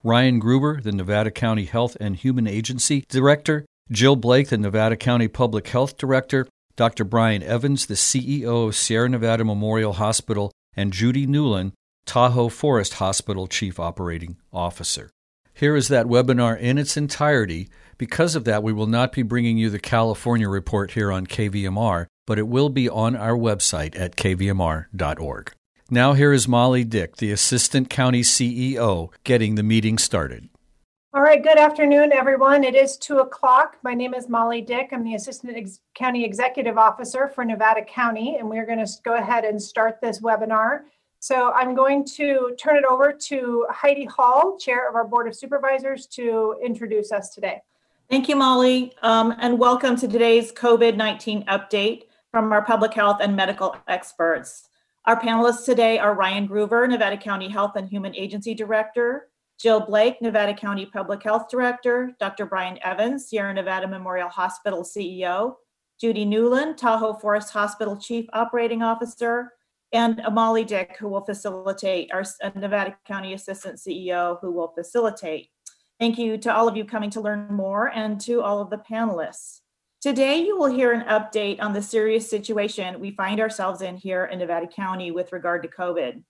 Ryan 0.03 0.39
Gruver, 0.39 0.81
the 0.81 0.93
Nevada 0.93 1.31
County 1.31 1.65
Health 1.65 1.97
and 1.99 2.15
Human 2.15 2.47
Agency 2.47 3.03
Director, 3.09 3.65
Jill 3.91 4.15
Blake, 4.15 4.47
the 4.47 4.57
Nevada 4.57 4.95
County 4.95 5.27
Public 5.27 5.67
Health 5.67 5.97
Director, 5.97 6.47
Dr. 6.77 7.03
Brian 7.03 7.43
Evans, 7.43 7.87
the 7.87 7.95
CEO 7.95 8.67
of 8.67 8.75
Sierra 8.75 9.09
Nevada 9.09 9.43
Memorial 9.43 9.93
Hospital, 9.93 10.51
and 10.77 10.93
Judy 10.93 11.25
Newland, 11.25 11.73
Tahoe 12.07 12.47
Forest 12.47 12.93
Hospital 12.95 13.47
Chief 13.47 13.79
Operating 13.79 14.37
Officer. 14.53 15.11
Here 15.53 15.75
is 15.75 15.89
that 15.89 16.05
webinar 16.05 16.57
in 16.57 16.77
its 16.77 16.95
entirety. 16.95 17.67
Because 17.97 18.33
of 18.33 18.45
that, 18.45 18.63
we 18.63 18.71
will 18.71 18.87
not 18.87 19.11
be 19.11 19.23
bringing 19.23 19.57
you 19.57 19.69
the 19.69 19.77
California 19.77 20.47
report 20.47 20.91
here 20.91 21.11
on 21.11 21.27
KVMR, 21.27 22.07
but 22.25 22.39
it 22.39 22.47
will 22.47 22.69
be 22.69 22.87
on 22.87 23.15
our 23.15 23.35
website 23.35 23.99
at 23.99 24.15
kvmr.org. 24.15 25.51
Now, 25.89 26.13
here 26.13 26.31
is 26.31 26.47
Molly 26.47 26.83
Dick, 26.83 27.17
the 27.17 27.31
Assistant 27.31 27.89
County 27.89 28.21
CEO, 28.21 29.09
getting 29.23 29.55
the 29.55 29.63
meeting 29.63 29.97
started. 29.97 30.49
All 31.13 31.21
right, 31.21 31.41
good 31.41 31.57
afternoon, 31.57 32.13
everyone. 32.13 32.63
It 32.63 32.75
is 32.75 32.95
2 32.97 33.19
o'clock. 33.19 33.77
My 33.83 33.93
name 33.93 34.13
is 34.13 34.29
Molly 34.29 34.61
Dick. 34.61 34.89
I'm 34.91 35.03
the 35.03 35.15
Assistant 35.15 35.57
Ex- 35.57 35.79
County 35.95 36.23
Executive 36.23 36.77
Officer 36.77 37.27
for 37.27 37.43
Nevada 37.43 37.83
County, 37.83 38.37
and 38.37 38.49
we're 38.49 38.65
going 38.65 38.85
to 38.85 38.91
go 39.03 39.15
ahead 39.15 39.43
and 39.43 39.61
start 39.61 39.99
this 40.01 40.21
webinar. 40.21 40.81
So 41.19 41.51
I'm 41.53 41.73
going 41.73 42.05
to 42.15 42.55
turn 42.59 42.75
it 42.77 42.85
over 42.85 43.11
to 43.11 43.65
Heidi 43.71 44.05
Hall, 44.05 44.57
Chair 44.57 44.87
of 44.87 44.95
our 44.95 45.05
Board 45.05 45.27
of 45.27 45.35
Supervisors, 45.35 46.05
to 46.07 46.55
introduce 46.63 47.11
us 47.11 47.33
today. 47.33 47.61
Thank 48.09 48.29
you, 48.29 48.35
Molly, 48.35 48.93
um, 49.01 49.33
and 49.39 49.57
welcome 49.57 49.95
to 49.97 50.07
today's 50.07 50.51
COVID 50.51 50.95
19 50.95 51.43
update 51.45 52.03
from 52.29 52.53
our 52.53 52.63
public 52.63 52.93
health 52.93 53.17
and 53.19 53.35
medical 53.35 53.75
experts. 53.87 54.69
Our 55.05 55.19
panelists 55.19 55.65
today 55.65 55.97
are 55.97 56.13
Ryan 56.13 56.47
Gruver, 56.47 56.87
Nevada 56.87 57.17
County 57.17 57.49
Health 57.49 57.75
and 57.75 57.89
Human 57.89 58.15
Agency 58.15 58.53
Director, 58.53 59.29
Jill 59.59 59.79
Blake, 59.79 60.21
Nevada 60.21 60.53
County 60.53 60.85
Public 60.85 61.23
Health 61.23 61.49
Director, 61.49 62.11
Dr. 62.19 62.45
Brian 62.45 62.77
Evans, 62.83 63.25
Sierra 63.25 63.53
Nevada 63.53 63.87
Memorial 63.87 64.29
Hospital 64.29 64.83
CEO, 64.83 65.55
Judy 65.99 66.25
Newland, 66.25 66.77
Tahoe 66.77 67.15
Forest 67.15 67.51
Hospital 67.53 67.97
Chief 67.97 68.27
Operating 68.33 68.83
Officer, 68.83 69.53
and 69.93 70.17
Amali 70.19 70.65
Dick, 70.65 70.97
who 70.99 71.07
will 71.07 71.23
facilitate, 71.23 72.11
our 72.11 72.23
uh, 72.43 72.51
Nevada 72.55 72.97
County 73.05 73.33
Assistant 73.33 73.77
CEO, 73.77 74.39
who 74.41 74.51
will 74.51 74.69
facilitate. 74.69 75.49
Thank 75.99 76.17
you 76.17 76.37
to 76.39 76.53
all 76.53 76.67
of 76.67 76.77
you 76.77 76.85
coming 76.85 77.09
to 77.11 77.21
learn 77.21 77.53
more 77.53 77.87
and 77.87 78.19
to 78.21 78.41
all 78.41 78.59
of 78.61 78.69
the 78.69 78.77
panelists. 78.77 79.61
Today, 80.01 80.37
you 80.37 80.57
will 80.57 80.71
hear 80.71 80.91
an 80.91 81.07
update 81.07 81.59
on 81.59 81.73
the 81.73 81.81
serious 81.81 82.29
situation 82.29 82.99
we 82.99 83.11
find 83.11 83.39
ourselves 83.39 83.81
in 83.81 83.97
here 83.97 84.25
in 84.25 84.39
Nevada 84.39 84.67
County 84.67 85.11
with 85.11 85.33
regard 85.33 85.63
to 85.63 85.69
COVID. 85.69 86.23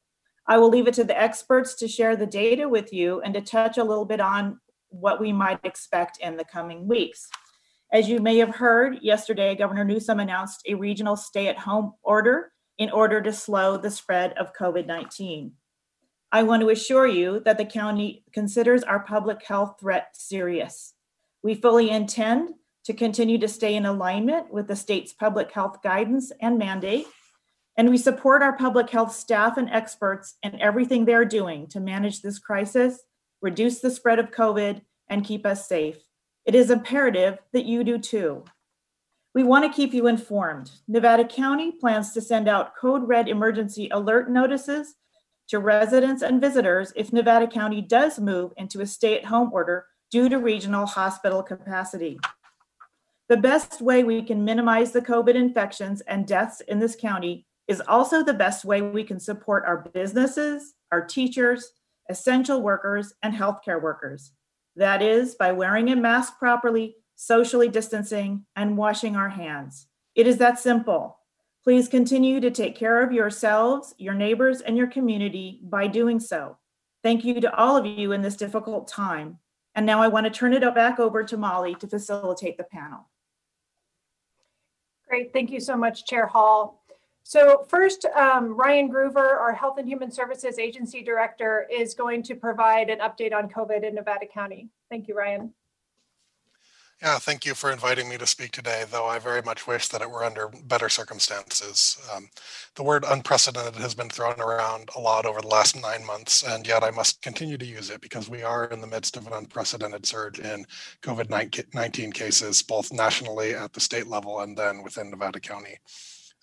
I 0.47 0.57
will 0.57 0.69
leave 0.69 0.87
it 0.87 0.93
to 0.93 1.03
the 1.03 1.19
experts 1.19 1.75
to 1.75 1.87
share 1.87 2.15
the 2.15 2.25
data 2.25 2.69
with 2.69 2.93
you 2.93 3.19
and 3.21 3.33
to 3.33 3.41
touch 3.41 3.77
a 3.77 3.83
little 3.83 4.05
bit 4.05 4.21
on 4.21 4.59
what 4.89 5.19
we 5.19 5.33
might 5.33 5.59
expect 5.65 6.19
in 6.21 6.37
the 6.37 6.45
coming 6.45 6.87
weeks. 6.87 7.27
As 7.91 8.07
you 8.07 8.19
may 8.21 8.37
have 8.37 8.55
heard, 8.55 8.99
yesterday, 9.01 9.55
Governor 9.55 9.83
Newsom 9.83 10.21
announced 10.21 10.61
a 10.65 10.75
regional 10.75 11.17
stay 11.17 11.47
at 11.47 11.57
home 11.57 11.93
order 12.03 12.51
in 12.77 12.91
order 12.91 13.21
to 13.21 13.33
slow 13.33 13.77
the 13.77 13.91
spread 13.91 14.33
of 14.33 14.53
COVID 14.53 14.85
19. 14.85 15.53
I 16.31 16.43
want 16.43 16.61
to 16.61 16.69
assure 16.69 17.07
you 17.07 17.41
that 17.45 17.57
the 17.57 17.65
county 17.65 18.23
considers 18.33 18.83
our 18.83 18.99
public 18.99 19.43
health 19.43 19.77
threat 19.79 20.09
serious. 20.13 20.93
We 21.41 21.55
fully 21.55 21.89
intend 21.89 22.49
to 22.83 22.93
continue 22.93 23.37
to 23.37 23.47
stay 23.47 23.75
in 23.75 23.85
alignment 23.85 24.51
with 24.51 24.67
the 24.67 24.75
state's 24.75 25.13
public 25.13 25.51
health 25.51 25.81
guidance 25.81 26.31
and 26.41 26.57
mandate. 26.57 27.07
And 27.77 27.89
we 27.89 27.97
support 27.97 28.41
our 28.41 28.57
public 28.57 28.89
health 28.89 29.13
staff 29.13 29.57
and 29.57 29.69
experts 29.69 30.35
in 30.43 30.59
everything 30.59 31.05
they're 31.05 31.25
doing 31.25 31.67
to 31.67 31.79
manage 31.79 32.21
this 32.21 32.39
crisis, 32.39 32.99
reduce 33.41 33.79
the 33.79 33.91
spread 33.91 34.19
of 34.19 34.31
COVID, 34.31 34.81
and 35.09 35.23
keep 35.23 35.45
us 35.45 35.67
safe. 35.67 35.97
It 36.45 36.55
is 36.55 36.71
imperative 36.71 37.39
that 37.53 37.65
you 37.65 37.83
do 37.83 37.97
too. 37.97 38.43
We 39.37 39.43
want 39.43 39.65
to 39.65 39.71
keep 39.71 39.93
you 39.93 40.07
informed. 40.07 40.71
Nevada 40.87 41.23
County 41.23 41.71
plans 41.71 42.11
to 42.13 42.21
send 42.21 42.47
out 42.47 42.75
code 42.75 43.07
red 43.07 43.29
emergency 43.29 43.87
alert 43.91 44.31
notices 44.31 44.95
to 45.49 45.59
residents 45.59 46.23
and 46.23 46.41
visitors 46.41 46.91
if 46.95 47.13
Nevada 47.13 47.45
County 47.45 47.79
does 47.79 48.17
move 48.17 48.51
into 48.57 48.81
a 48.81 48.87
stay 48.87 49.15
at 49.15 49.25
home 49.25 49.51
order 49.53 49.85
due 50.09 50.27
to 50.27 50.39
regional 50.39 50.87
hospital 50.87 51.43
capacity. 51.43 52.19
The 53.29 53.37
best 53.37 53.79
way 53.79 54.03
we 54.03 54.23
can 54.23 54.43
minimize 54.43 54.91
the 54.91 55.03
COVID 55.03 55.35
infections 55.35 56.01
and 56.01 56.25
deaths 56.25 56.61
in 56.61 56.79
this 56.79 56.95
county 56.95 57.45
is 57.67 57.79
also 57.87 58.23
the 58.23 58.33
best 58.33 58.65
way 58.65 58.81
we 58.81 59.03
can 59.03 59.19
support 59.19 59.65
our 59.67 59.87
businesses, 59.93 60.73
our 60.91 61.05
teachers, 61.05 61.73
essential 62.09 62.63
workers, 62.63 63.13
and 63.21 63.35
healthcare 63.35 63.79
workers. 63.79 64.31
That 64.75 65.03
is 65.03 65.35
by 65.35 65.51
wearing 65.51 65.91
a 65.91 65.95
mask 65.95 66.39
properly, 66.39 66.95
socially 67.17 67.67
distancing, 67.67 68.45
and 68.55 68.77
washing 68.77 69.17
our 69.17 69.29
hands. 69.29 69.87
It 70.15 70.27
is 70.27 70.37
that 70.37 70.59
simple. 70.59 71.17
Please 71.63 71.89
continue 71.89 72.39
to 72.39 72.49
take 72.49 72.77
care 72.77 73.03
of 73.03 73.11
yourselves, 73.11 73.93
your 73.97 74.13
neighbors, 74.13 74.61
and 74.61 74.77
your 74.77 74.87
community 74.87 75.59
by 75.63 75.87
doing 75.87 76.19
so. 76.19 76.57
Thank 77.03 77.25
you 77.25 77.41
to 77.41 77.53
all 77.53 77.75
of 77.75 77.85
you 77.85 78.13
in 78.13 78.21
this 78.21 78.37
difficult 78.37 78.87
time. 78.87 79.39
And 79.75 79.85
now 79.85 80.01
I 80.01 80.07
want 80.07 80.25
to 80.25 80.29
turn 80.29 80.53
it 80.53 80.61
back 80.73 80.99
over 80.99 81.23
to 81.23 81.37
Molly 81.37 81.75
to 81.75 81.87
facilitate 81.87 82.57
the 82.57 82.63
panel. 82.63 83.09
Great. 85.07 85.33
Thank 85.33 85.51
you 85.51 85.59
so 85.59 85.75
much, 85.75 86.05
Chair 86.05 86.27
Hall. 86.27 86.83
So 87.23 87.65
first, 87.67 88.05
um, 88.15 88.55
Ryan 88.55 88.89
Gruver, 88.89 89.17
our 89.17 89.53
Health 89.53 89.77
and 89.77 89.87
Human 89.87 90.11
Services 90.11 90.57
Agency 90.59 91.03
Director, 91.03 91.67
is 91.71 91.93
going 91.93 92.23
to 92.23 92.35
provide 92.35 92.89
an 92.89 92.99
update 92.99 93.33
on 93.33 93.49
COVID 93.49 93.83
in 93.83 93.95
Nevada 93.95 94.25
County. 94.25 94.69
Thank 94.89 95.07
you, 95.07 95.17
Ryan. 95.17 95.53
Yeah, 97.01 97.19
thank 97.19 97.45
you 97.45 97.53
for 97.53 97.71
inviting 97.71 98.09
me 98.09 98.17
to 98.17 98.25
speak 98.25 98.51
today, 98.51 98.83
though 98.89 99.05
I 99.05 99.19
very 99.19 99.43
much 99.43 99.67
wish 99.67 99.87
that 99.89 100.01
it 100.01 100.09
were 100.09 100.23
under 100.23 100.47
better 100.47 100.89
circumstances. 100.89 101.95
Um, 102.11 102.29
the 102.73 102.81
word 102.81 103.05
unprecedented 103.07 103.75
has 103.75 103.93
been 103.93 104.09
thrown 104.09 104.41
around 104.41 104.89
a 104.95 104.99
lot 104.99 105.27
over 105.27 105.39
the 105.39 105.47
last 105.47 105.79
nine 105.79 106.03
months, 106.03 106.41
and 106.41 106.65
yet 106.65 106.83
I 106.83 106.89
must 106.89 107.21
continue 107.21 107.55
to 107.59 107.65
use 107.65 107.91
it 107.91 108.01
because 108.01 108.29
we 108.29 108.41
are 108.41 108.65
in 108.65 108.81
the 108.81 108.87
midst 108.87 109.15
of 109.15 109.27
an 109.27 109.33
unprecedented 109.33 110.07
surge 110.07 110.39
in 110.39 110.65
COVID 111.03 111.29
19 111.75 112.11
cases, 112.13 112.63
both 112.63 112.91
nationally 112.91 113.53
at 113.53 113.73
the 113.73 113.79
state 113.79 114.07
level 114.07 114.39
and 114.39 114.57
then 114.57 114.81
within 114.81 115.11
Nevada 115.11 115.39
County. 115.39 115.77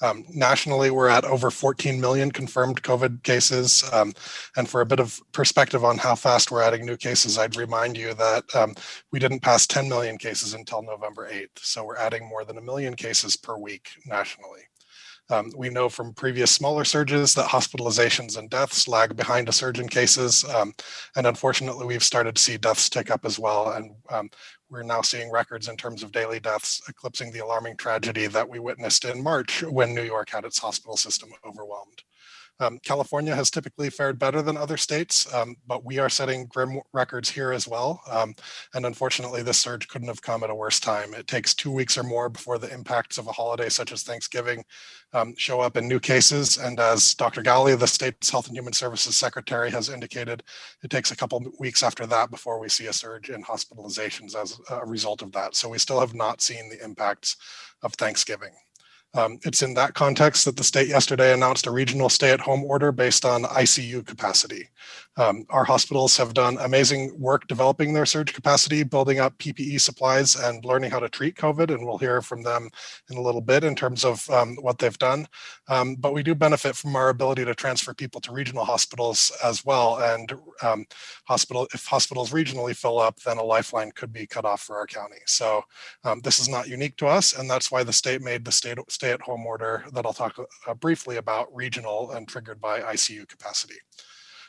Um, 0.03 0.25
nationally, 0.29 0.91
we're 0.91 1.09
at 1.09 1.25
over 1.25 1.51
14 1.51 2.01
million 2.01 2.31
confirmed 2.31 2.83
COVID 2.83 3.23
cases. 3.23 3.89
Um, 3.93 4.13
and 4.57 4.69
for 4.69 4.81
a 4.81 4.87
bit 4.87 5.01
of 5.01 5.21
perspective 5.33 5.85
on 5.85 5.99
how 5.99 6.15
fast 6.15 6.51
we're 6.51 6.63
adding 6.63 6.85
new 6.85 6.97
cases, 6.97 7.39
I'd 7.39 7.57
remind 7.57 7.97
you 7.97 8.13
that 8.15 8.45
um, 8.55 8.75
we 9.13 9.19
didn't 9.19 9.41
pass 9.41 9.67
10 9.67 9.89
million 9.89 10.19
cases 10.19 10.55
until 10.55 10.83
November 10.83 11.31
8th. 11.31 11.59
So 11.61 11.85
we're 11.85 11.97
adding 11.97 12.29
more 12.29 12.45
than 12.45 12.59
a 12.59 12.63
million 12.63 12.95
cases 12.95 13.37
per 13.37 13.57
week 13.57 13.91
nationally. 14.05 14.63
Um, 15.31 15.51
we 15.57 15.71
know 15.71 15.89
from 15.89 16.13
previous 16.13 16.51
smaller 16.51 16.85
surges 16.85 17.35
that 17.35 17.49
hospitalizations 17.49 18.37
and 18.37 18.51
deaths 18.51 18.87
lag 18.87 19.17
behind 19.17 19.49
a 19.49 19.53
surge 19.53 19.81
in 19.81 19.89
cases. 19.89 20.45
Um, 20.45 20.75
and 21.17 21.27
unfortunately, 21.27 21.87
we've 21.87 22.05
started 22.05 22.37
to 22.37 22.43
see 22.43 22.59
deaths 22.59 22.91
tick 22.91 23.11
up 23.11 23.25
as 23.25 23.39
well. 23.39 23.73
And 23.73 23.93
um, 24.11 24.31
we're 24.71 24.83
now 24.83 25.03
seeing 25.03 25.31
records 25.31 25.69
in 25.69 25.77
terms 25.77 26.03
of 26.03 26.13
daily 26.13 26.41
deaths 26.41 26.83
eclipsing 26.89 27.33
the 27.33 27.41
alarming 27.41 27.77
tragedy 27.77 28.27
that 28.27 28.49
we 28.49 28.59
witnessed 28.59 29.05
in 29.05 29.23
March 29.23 29.63
when 29.63 29.95
New 29.95 30.03
York 30.03 30.31
had 30.31 30.45
its 30.45 30.59
hospital 30.59 30.97
system 30.97 31.31
overwhelmed. 31.45 32.03
Um, 32.61 32.79
California 32.85 33.35
has 33.35 33.51
typically 33.51 33.91
fared 33.91 34.19
better 34.19 34.41
than 34.43 34.57
other 34.57 34.77
states, 34.77 35.33
um, 35.35 35.57
but 35.67 35.85
we 35.85 35.99
are 35.99 36.09
setting 36.09 36.47
grim 36.47 36.81
records 36.93 37.29
here 37.29 37.53
as 37.53 37.67
well. 37.67 38.01
Um, 38.11 38.35
and 38.75 38.87
unfortunately, 38.87 39.43
this 39.43 39.59
surge 39.59 39.89
couldn't 39.89 40.09
have 40.09 40.23
come 40.23 40.45
at 40.45 40.51
a 40.51 40.55
worse 40.55 40.79
time. 40.79 41.15
It 41.15 41.27
takes 41.27 41.55
two 41.55 41.71
weeks 41.71 41.99
or 41.99 42.05
more 42.05 42.29
before 42.29 42.59
the 42.59 42.73
impacts 42.73 43.19
of 43.19 43.27
a 43.27 43.33
holiday 43.33 43.69
such 43.69 43.93
as 43.93 44.03
Thanksgiving 44.03 44.65
um, 45.13 45.35
show 45.37 45.61
up 45.61 45.77
in 45.77 45.89
new 45.89 46.01
cases. 46.01 46.59
And 46.59 46.79
as 46.79 47.15
Dr. 47.15 47.43
Ghaly, 47.43 47.79
the 47.79 47.87
state's 47.87 48.31
Health 48.31 48.47
and 48.49 48.57
Human 48.57 48.73
Services 48.73 49.17
Secretary, 49.17 49.71
has 49.71 49.89
indicated, 49.89 50.43
it 50.83 50.91
takes 50.91 51.11
a 51.11 51.17
couple 51.17 51.43
weeks 51.59 51.83
after 51.83 52.07
that 52.07 52.31
before 52.31 52.59
we 52.59 52.69
see 52.69 52.87
a 52.87 52.93
surge 52.93 53.31
in 53.31 53.43
hospitalizations 53.43 54.35
as 54.35 54.61
a 54.71 54.87
result 54.87 55.23
of 55.23 55.33
that. 55.33 55.57
So 55.57 55.69
we 55.69 55.79
still 55.79 56.01
have 56.01 56.15
not 56.15 56.41
seen 56.41 56.69
the 56.69 56.83
impacts 56.85 57.37
of 57.83 57.95
Thanksgiving. 57.95 58.53
Um, 59.15 59.39
it's 59.45 59.63
in 59.63 59.75
that 59.75 59.95
context 59.95 60.45
that 60.45 60.57
the 60.57 60.65
state 60.65 60.89
yesterday 60.89 61.33
announced 61.33 61.67
a 61.67 61.71
regional 61.71 62.09
stay 62.09 62.31
at 62.31 62.41
home 62.41 62.65
order 62.65 62.91
based 62.91 63.25
on 63.25 63.45
ICU 63.45 64.05
capacity. 64.05 64.69
Um, 65.17 65.47
our 65.51 65.65
hospitals 65.65 66.17
have 66.17 66.35
done 66.35 66.59
amazing 66.61 67.19
work 67.21 67.47
developing 67.47 67.93
their 67.93 68.07
surge 68.07 68.35
capacity, 68.35 68.83
building 68.83 69.21
up 69.21 69.39
PPE 69.39 69.81
supplies, 69.81 70.35
and 70.35 70.65
learning 70.65 70.91
how 70.91 70.99
to 70.99 71.09
treat 71.09 71.37
COVID. 71.37 71.73
And 71.73 71.87
we'll 71.87 71.99
hear 71.99 72.21
from 72.21 72.43
them 72.43 72.69
in 73.11 73.17
a 73.17 73.21
little 73.21 73.41
bit 73.41 73.63
in 73.63 73.77
terms 73.77 74.05
of 74.05 74.29
um, 74.31 74.57
what 74.57 74.79
they've 74.79 74.99
done. 74.99 75.29
Um, 75.69 75.95
but 75.95 76.15
we 76.15 76.25
do 76.25 76.35
benefit 76.35 76.75
from 76.75 76.97
our 76.97 77.11
ability 77.11 77.45
to 77.45 77.55
transfer 77.55 77.95
people 77.95 78.21
to 78.23 78.33
regional 78.33 78.65
hospitals 78.65 79.31
as 79.45 79.65
well. 79.65 79.99
And 80.03 80.33
um, 80.63 80.85
hospital, 81.27 81.69
if 81.73 81.87
hospitals 81.87 82.33
regionally 82.33 82.75
fill 82.75 82.99
up, 82.99 83.21
then 83.21 83.39
a 83.39 83.43
lifeline 83.43 83.93
could 83.93 84.13
be 84.13 84.27
cut 84.27 84.45
off 84.45 84.63
for 84.63 84.77
our 84.77 84.87
county. 84.87 85.19
So 85.27 85.63
um, 86.03 86.21
this 86.21 86.41
is 86.41 86.49
not 86.49 86.69
unique 86.69 86.97
to 86.97 87.07
us, 87.07 87.39
and 87.39 87.49
that's 87.49 87.71
why 87.71 87.85
the 87.85 87.93
state 87.93 88.21
made 88.21 88.45
the 88.45 88.53
state 88.53 88.79
stay-at-home 89.05 89.45
order 89.45 89.85
that 89.93 90.07
I'll 90.07 90.15
talk 90.15 90.39
uh, 90.39 90.75
briefly 90.75 91.19
about 91.19 91.55
regional 91.55 92.13
and 92.13 92.27
triggered 92.27 92.59
by 92.59 92.81
ICU 92.81 93.29
capacity. 93.29 93.75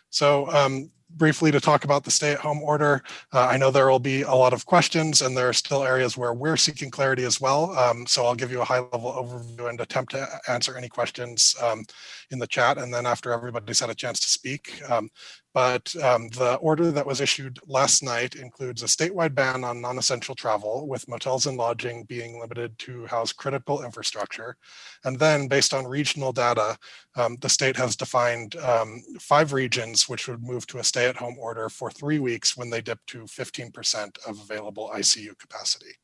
So 0.09 0.49
um, 0.49 0.89
briefly 1.09 1.51
to 1.51 1.59
talk 1.59 1.83
about 1.83 2.05
the 2.05 2.11
stay-at-home 2.11 2.61
order, 2.63 3.03
uh, 3.33 3.47
I 3.47 3.57
know 3.57 3.69
there 3.69 3.89
will 3.89 3.99
be 3.99 4.21
a 4.21 4.33
lot 4.33 4.53
of 4.53 4.65
questions 4.65 5.21
and 5.21 5.35
there 5.35 5.49
are 5.49 5.53
still 5.53 5.83
areas 5.83 6.15
where 6.15 6.33
we're 6.33 6.55
seeking 6.55 6.89
clarity 6.89 7.25
as 7.25 7.41
well. 7.41 7.77
Um, 7.77 8.07
so 8.07 8.25
I'll 8.25 8.33
give 8.33 8.49
you 8.49 8.61
a 8.61 8.65
high-level 8.65 9.11
overview 9.11 9.69
and 9.69 9.81
attempt 9.81 10.13
to 10.13 10.25
answer 10.47 10.77
any 10.77 10.87
questions 10.87 11.53
um, 11.61 11.83
in 12.31 12.39
the 12.39 12.47
chat. 12.47 12.77
And 12.77 12.93
then 12.93 13.05
after 13.05 13.33
everybody's 13.33 13.81
had 13.81 13.89
a 13.89 13.95
chance 13.95 14.21
to 14.21 14.27
speak, 14.27 14.81
um, 14.89 15.09
but 15.55 15.95
um, 16.03 16.27
the 16.31 16.55
order 16.55 16.91
that 16.91 17.05
was 17.05 17.21
issued 17.21 17.59
last 17.65 18.03
night 18.03 18.35
includes 18.35 18.83
a 18.83 18.87
statewide 18.87 19.33
ban 19.33 19.63
on 19.63 19.79
non-essential 19.79 20.35
travel 20.35 20.85
with 20.85 21.07
motels 21.07 21.45
and 21.45 21.57
lodging 21.57 22.03
being 22.03 22.41
limited 22.41 22.77
to 22.79 23.05
house 23.05 23.31
critical 23.31 23.81
infrastructure. 23.81 24.57
And 25.05 25.17
then 25.17 25.47
based 25.47 25.73
on 25.73 25.87
regional 25.87 26.33
data, 26.33 26.77
um, 27.15 27.37
the 27.39 27.47
state 27.47 27.77
has 27.77 27.95
defined 27.95 28.57
um, 28.57 29.01
five 29.17 29.53
regions 29.53 30.09
which 30.09 30.27
would 30.27 30.43
move 30.43 30.67
to 30.67 30.79
a 30.79 30.83
stay-at-home 30.83 31.37
order 31.39 31.69
for 31.69 31.89
three 31.89 32.19
weeks 32.19 32.57
when 32.57 32.69
they 32.69 32.81
dip 32.81 32.99
to 33.07 33.19
15% 33.19 34.17
of 34.27 34.41
available 34.41 34.91
ICU 34.93 35.39
capacity. 35.39 35.95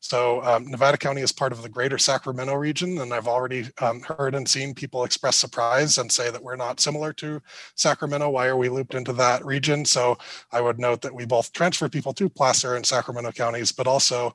So 0.00 0.42
um, 0.42 0.66
Nevada 0.66 0.96
County 0.96 1.20
is 1.20 1.30
part 1.30 1.52
of 1.52 1.62
the 1.62 1.68
greater 1.68 1.98
Sacramento 1.98 2.54
region, 2.54 2.98
and 2.98 3.12
I've 3.12 3.28
already 3.28 3.66
um, 3.82 4.00
heard 4.00 4.34
and 4.34 4.48
seen 4.48 4.74
people 4.74 5.04
express 5.04 5.36
surprise 5.36 5.98
and 5.98 6.10
say 6.10 6.30
that 6.30 6.42
we're 6.42 6.56
not 6.56 6.80
similar 6.80 7.12
to 7.14 7.40
Sacramento. 7.76 8.30
Why 8.30 8.46
are 8.46 8.56
we 8.56 8.70
looped 8.70 8.94
into 8.94 9.12
that 9.14 9.44
region? 9.44 9.84
So 9.84 10.16
I 10.52 10.62
would 10.62 10.78
note 10.78 11.02
that 11.02 11.14
we 11.14 11.26
both 11.26 11.52
transfer 11.52 11.88
people 11.88 12.14
to 12.14 12.30
Placer 12.30 12.76
and 12.76 12.84
Sacramento 12.84 13.32
counties, 13.32 13.72
but 13.72 13.86
also 13.86 14.32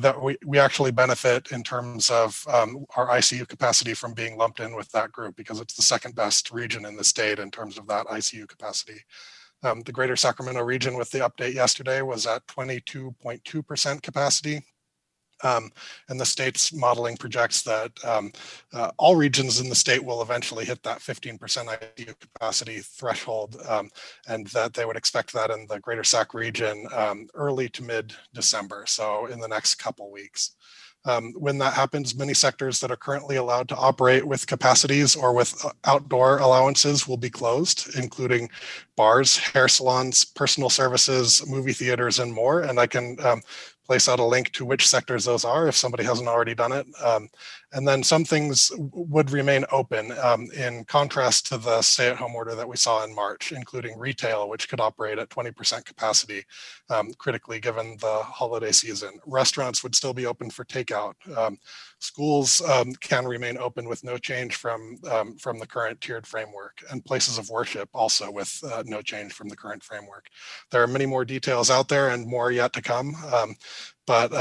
that 0.00 0.20
we, 0.20 0.38
we 0.46 0.58
actually 0.58 0.90
benefit 0.90 1.52
in 1.52 1.62
terms 1.62 2.08
of 2.08 2.42
um, 2.50 2.86
our 2.96 3.08
ICU 3.08 3.46
capacity 3.46 3.92
from 3.92 4.14
being 4.14 4.38
lumped 4.38 4.60
in 4.60 4.74
with 4.74 4.90
that 4.92 5.12
group 5.12 5.36
because 5.36 5.60
it's 5.60 5.74
the 5.74 5.82
second 5.82 6.14
best 6.14 6.50
region 6.50 6.86
in 6.86 6.96
the 6.96 7.04
state 7.04 7.38
in 7.38 7.50
terms 7.50 7.76
of 7.76 7.86
that 7.88 8.06
ICU 8.06 8.48
capacity. 8.48 9.04
Um, 9.62 9.82
the 9.82 9.92
greater 9.92 10.16
Sacramento 10.16 10.62
region 10.62 10.96
with 10.96 11.10
the 11.10 11.18
update 11.18 11.52
yesterday 11.52 12.00
was 12.00 12.26
at 12.26 12.46
22.2% 12.46 14.02
capacity 14.02 14.62
um, 15.44 15.70
and 16.08 16.18
the 16.18 16.26
state's 16.26 16.72
modeling 16.72 17.16
projects 17.16 17.62
that 17.62 17.92
um, 18.04 18.32
uh, 18.72 18.90
all 18.96 19.14
regions 19.16 19.60
in 19.60 19.68
the 19.68 19.74
state 19.74 20.04
will 20.04 20.22
eventually 20.22 20.64
hit 20.64 20.82
that 20.82 20.98
15% 20.98 21.38
ICU 21.38 22.14
capacity 22.18 22.78
threshold, 22.78 23.56
um, 23.68 23.90
and 24.26 24.46
that 24.48 24.74
they 24.74 24.84
would 24.84 24.96
expect 24.96 25.32
that 25.32 25.50
in 25.50 25.66
the 25.68 25.78
greater 25.80 26.04
SAC 26.04 26.34
region 26.34 26.86
um, 26.94 27.28
early 27.34 27.68
to 27.68 27.82
mid 27.82 28.14
December, 28.32 28.84
so 28.86 29.26
in 29.26 29.38
the 29.38 29.48
next 29.48 29.76
couple 29.76 30.10
weeks. 30.10 30.56
Um, 31.06 31.34
when 31.36 31.58
that 31.58 31.74
happens, 31.74 32.14
many 32.14 32.32
sectors 32.32 32.80
that 32.80 32.90
are 32.90 32.96
currently 32.96 33.36
allowed 33.36 33.68
to 33.68 33.76
operate 33.76 34.26
with 34.26 34.46
capacities 34.46 35.14
or 35.14 35.34
with 35.34 35.62
uh, 35.64 35.70
outdoor 35.84 36.38
allowances 36.38 37.06
will 37.06 37.18
be 37.18 37.28
closed, 37.28 37.94
including 37.96 38.48
bars, 38.96 39.36
hair 39.36 39.68
salons, 39.68 40.24
personal 40.24 40.70
services, 40.70 41.46
movie 41.46 41.74
theaters, 41.74 42.20
and 42.20 42.32
more. 42.32 42.62
And 42.62 42.80
I 42.80 42.86
can 42.86 43.18
um, 43.22 43.42
place 43.84 44.08
out 44.08 44.20
a 44.20 44.24
link 44.24 44.50
to 44.52 44.64
which 44.64 44.88
sectors 44.88 45.24
those 45.24 45.44
are 45.44 45.68
if 45.68 45.76
somebody 45.76 46.04
hasn't 46.04 46.28
already 46.28 46.54
done 46.54 46.72
it. 46.72 46.86
Um, 47.02 47.28
And 47.72 47.86
then 47.88 48.02
some 48.04 48.24
things 48.24 48.70
would 48.78 49.30
remain 49.32 49.64
open 49.72 50.12
um, 50.22 50.48
in 50.56 50.84
contrast 50.84 51.46
to 51.46 51.58
the 51.58 51.82
stay 51.82 52.08
at 52.08 52.16
home 52.16 52.34
order 52.36 52.54
that 52.54 52.68
we 52.68 52.76
saw 52.76 53.02
in 53.04 53.14
March, 53.14 53.50
including 53.50 53.98
retail, 53.98 54.48
which 54.48 54.68
could 54.68 54.80
operate 54.80 55.18
at 55.18 55.28
20% 55.28 55.84
capacity, 55.84 56.44
um, 56.88 57.12
critically 57.18 57.58
given 57.58 57.96
the 58.00 58.18
holiday 58.22 58.70
season. 58.72 59.18
Restaurants 59.26 59.82
would 59.82 59.94
still 59.96 60.14
be 60.14 60.26
open 60.26 60.50
for 60.50 60.64
takeout. 60.64 61.14
Um, 62.04 62.14
schools 62.14 62.60
um, 62.62 62.92
can 63.00 63.24
remain 63.26 63.58
open 63.58 63.88
with 63.88 64.04
no 64.04 64.18
change 64.18 64.56
from, 64.56 64.96
um, 65.10 65.36
from 65.36 65.58
the 65.58 65.66
current 65.66 66.00
tiered 66.00 66.26
framework, 66.26 66.78
and 66.90 67.04
places 67.04 67.38
of 67.38 67.48
worship 67.48 67.88
also 67.94 68.30
with 68.30 68.60
uh, 68.64 68.82
no 68.86 69.02
change 69.02 69.32
from 69.32 69.48
the 69.48 69.56
current 69.56 69.82
framework. 69.82 70.26
There 70.70 70.82
are 70.82 70.86
many 70.86 71.06
more 71.06 71.24
details 71.24 71.70
out 71.70 71.88
there 71.88 72.10
and 72.10 72.26
more 72.26 72.50
yet 72.50 72.72
to 72.74 72.82
come, 72.82 73.14
um, 73.32 73.56
but 74.06 74.32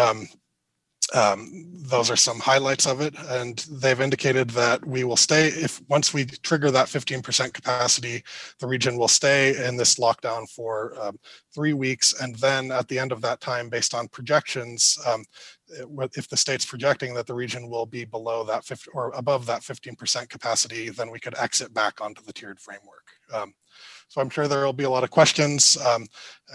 um, 1.14 1.66
those 1.74 2.10
are 2.10 2.16
some 2.16 2.40
highlights 2.40 2.86
of 2.86 3.02
it. 3.02 3.16
And 3.30 3.58
they've 3.70 4.00
indicated 4.00 4.50
that 4.52 4.86
we 4.86 5.04
will 5.04 5.18
stay, 5.18 5.48
if 5.48 5.82
once 5.90 6.14
we 6.14 6.26
trigger 6.26 6.72
that 6.72 6.88
15% 6.88 7.54
capacity, 7.54 8.24
the 8.60 8.68
region 8.68 8.98
will 8.98 9.08
stay 9.08 9.68
in 9.68 9.78
this 9.78 9.96
lockdown 9.96 10.50
for 10.50 10.96
um, 11.00 11.20
three 11.54 11.74
weeks. 11.74 12.20
And 12.22 12.36
then 12.36 12.72
at 12.72 12.88
the 12.88 13.00
end 13.00 13.12
of 13.12 13.22
that 13.22 13.42
time, 13.42 13.70
based 13.70 13.94
on 13.94 14.08
projections, 14.08 14.98
um, 15.08 15.24
if 15.68 16.28
the 16.28 16.38
state's 16.38 16.66
projecting 16.66 17.14
that 17.14 17.26
the 17.26 17.34
region 17.34 17.70
will 17.70 17.86
be 17.86 18.06
below 18.06 18.44
that 18.44 18.66
50 18.66 18.92
or 18.94 19.12
above 19.16 19.46
that 19.46 19.62
15% 19.62 20.30
capacity, 20.30 20.90
then 20.90 21.10
we 21.10 21.20
could 21.20 21.38
exit 21.38 21.74
back 21.74 22.02
onto 22.02 22.22
the 22.24 22.34
tiered 22.34 22.60
framework. 22.60 23.04
So 24.14 24.22
I'm 24.22 24.30
sure 24.30 24.48
there 24.48 24.64
will 24.64 24.74
be 24.74 24.84
a 24.84 24.90
lot 24.92 25.04
of 25.04 25.10
questions. 25.10 25.76
Um, 25.76 26.06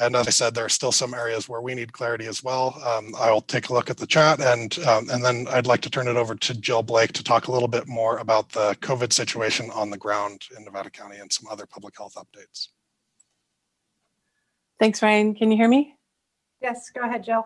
and 0.00 0.14
as 0.14 0.28
I 0.28 0.30
said, 0.30 0.54
there 0.54 0.64
are 0.64 0.68
still 0.68 0.92
some 0.92 1.12
areas 1.12 1.48
where 1.48 1.60
we 1.60 1.74
need 1.74 1.92
clarity 1.92 2.26
as 2.26 2.40
well. 2.40 2.80
Um, 2.86 3.16
I'll 3.18 3.40
take 3.40 3.68
a 3.68 3.72
look 3.72 3.90
at 3.90 3.96
the 3.96 4.06
chat 4.06 4.40
and, 4.40 4.78
um, 4.86 5.10
and 5.10 5.24
then 5.24 5.48
I'd 5.50 5.66
like 5.66 5.80
to 5.80 5.90
turn 5.90 6.06
it 6.06 6.14
over 6.14 6.36
to 6.36 6.54
Jill 6.54 6.84
Blake 6.84 7.10
to 7.14 7.24
talk 7.24 7.48
a 7.48 7.52
little 7.52 7.66
bit 7.66 7.88
more 7.88 8.18
about 8.18 8.50
the 8.50 8.76
COVID 8.80 9.12
situation 9.12 9.72
on 9.72 9.90
the 9.90 9.96
ground 9.96 10.42
in 10.56 10.64
Nevada 10.64 10.88
County 10.88 11.16
and 11.16 11.32
some 11.32 11.50
other 11.50 11.66
public 11.66 11.98
health 11.98 12.14
updates. 12.14 12.68
Thanks, 14.78 15.02
Ryan. 15.02 15.34
Can 15.34 15.50
you 15.50 15.56
hear 15.56 15.68
me? 15.68 15.96
Yes, 16.62 16.90
go 16.90 17.00
ahead, 17.00 17.24
Jill. 17.24 17.44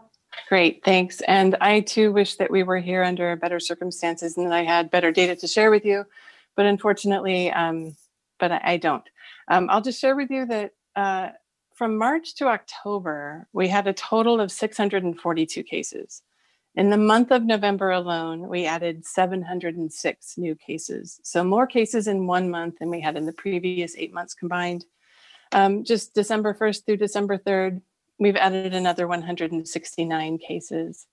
Great, 0.50 0.84
thanks. 0.84 1.22
And 1.22 1.56
I 1.62 1.80
too 1.80 2.12
wish 2.12 2.34
that 2.34 2.50
we 2.50 2.64
were 2.64 2.80
here 2.80 3.02
under 3.02 3.34
better 3.36 3.58
circumstances 3.58 4.36
and 4.36 4.44
that 4.44 4.52
I 4.52 4.64
had 4.64 4.90
better 4.90 5.10
data 5.10 5.36
to 5.36 5.46
share 5.46 5.70
with 5.70 5.86
you. 5.86 6.04
But 6.54 6.66
unfortunately, 6.66 7.50
um, 7.50 7.96
but 8.42 8.50
I, 8.50 8.76
don't. 8.76 9.08
Um, 9.46 9.68
I'll 9.70 9.80
just 9.80 10.00
share 10.00 10.16
with 10.16 10.28
you 10.28 10.46
that 10.46 10.72
uh, 10.96 11.28
from 11.76 11.96
March 11.96 12.34
to 12.34 12.48
October, 12.48 13.46
we 13.52 13.68
had 13.68 13.86
a 13.86 13.92
total 13.92 14.40
of 14.40 14.50
642 14.50 15.62
cases. 15.62 16.22
In 16.74 16.90
the 16.90 16.96
month 16.96 17.30
of 17.30 17.44
November 17.44 17.92
alone, 17.92 18.48
we 18.48 18.66
added 18.66 19.06
706 19.06 20.38
new 20.38 20.56
cases. 20.56 21.20
So 21.22 21.44
more 21.44 21.68
cases 21.68 22.08
in 22.08 22.26
one 22.26 22.50
month 22.50 22.80
than 22.80 22.90
we 22.90 23.00
had 23.00 23.16
in 23.16 23.26
the 23.26 23.32
previous 23.32 23.94
eight 23.96 24.12
months 24.12 24.34
combined. 24.34 24.86
Um, 25.52 25.84
just 25.84 26.12
December 26.12 26.52
1st 26.52 26.84
through 26.84 26.96
December 26.96 27.38
3rd, 27.38 27.80
we've 28.18 28.34
added 28.34 28.74
another 28.74 29.06
169 29.06 30.38
cases. 30.38 31.06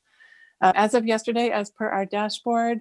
Uh, 0.62 0.74
as 0.74 0.96
of 0.96 1.06
yesterday, 1.06 1.52
as 1.52 1.70
per 1.70 1.88
our 1.90 2.08
dashboard, 2.08 2.80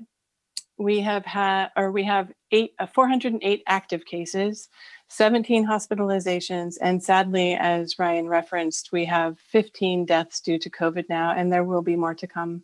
we 0.79 1.01
have 1.01 1.25
had, 1.25 1.69
or 1.77 1.91
we 1.91 2.05
have 2.05 2.33
eight, 2.53 2.73
uh, 2.79 2.87
408 2.87 3.63
active 3.67 4.05
cases, 4.05 4.69
17 5.09 5.67
hospitalizations, 5.67 6.77
and 6.81 7.03
sadly, 7.03 7.55
as 7.55 7.99
Ryan 7.99 8.29
referenced, 8.29 8.91
we 8.93 9.05
have 9.07 9.39
15 9.41 10.05
deaths 10.05 10.41
due 10.41 10.59
to 10.59 10.71
COVID 10.71 11.05
now, 11.09 11.33
and 11.33 11.53
there 11.53 11.65
will 11.65 11.83
be 11.83 11.97
more 11.97 12.15
to 12.15 12.27
come. 12.27 12.63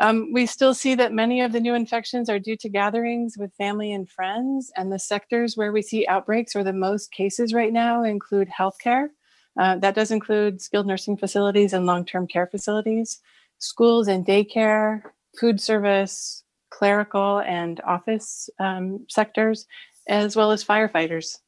Um, 0.00 0.32
we 0.32 0.46
still 0.46 0.74
see 0.74 0.94
that 0.94 1.12
many 1.12 1.40
of 1.40 1.52
the 1.52 1.60
new 1.60 1.74
infections 1.74 2.28
are 2.28 2.38
due 2.38 2.56
to 2.58 2.68
gatherings 2.68 3.36
with 3.36 3.54
family 3.54 3.92
and 3.92 4.08
friends, 4.08 4.72
and 4.76 4.92
the 4.92 4.98
sectors 4.98 5.56
where 5.56 5.72
we 5.72 5.82
see 5.82 6.06
outbreaks 6.06 6.54
or 6.54 6.62
the 6.62 6.72
most 6.72 7.10
cases 7.12 7.52
right 7.52 7.72
now 7.72 8.02
include 8.04 8.48
healthcare. 8.48 9.08
Uh, 9.58 9.76
that 9.76 9.96
does 9.96 10.12
include 10.12 10.62
skilled 10.62 10.86
nursing 10.86 11.16
facilities 11.16 11.72
and 11.72 11.84
long 11.84 12.04
term 12.04 12.28
care 12.28 12.46
facilities, 12.46 13.20
schools 13.58 14.06
and 14.06 14.24
daycare, 14.24 15.02
food 15.38 15.60
service, 15.60 16.44
clerical 16.78 17.40
and 17.40 17.80
office 17.80 18.48
um, 18.60 19.04
sectors, 19.08 19.66
as 20.06 20.36
well 20.36 20.52
as 20.52 20.64
firefighters. 20.64 21.38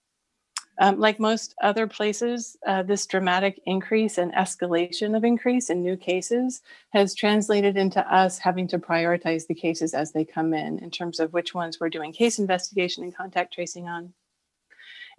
Um, 0.80 0.98
like 0.98 1.20
most 1.20 1.54
other 1.62 1.86
places, 1.86 2.56
uh, 2.66 2.82
this 2.82 3.06
dramatic 3.06 3.60
increase 3.64 4.18
and 4.18 4.32
escalation 4.32 5.16
of 5.16 5.22
increase 5.22 5.70
in 5.70 5.82
new 5.82 5.96
cases 5.96 6.62
has 6.92 7.14
translated 7.14 7.76
into 7.76 8.00
us 8.12 8.38
having 8.38 8.66
to 8.68 8.78
prioritize 8.78 9.46
the 9.46 9.54
cases 9.54 9.94
as 9.94 10.10
they 10.10 10.24
come 10.24 10.52
in, 10.52 10.78
in 10.78 10.90
terms 10.90 11.20
of 11.20 11.32
which 11.32 11.54
ones 11.54 11.78
we're 11.78 11.90
doing 11.90 12.12
case 12.12 12.38
investigation 12.38 13.04
and 13.04 13.14
contact 13.14 13.54
tracing 13.54 13.86
on. 13.86 14.12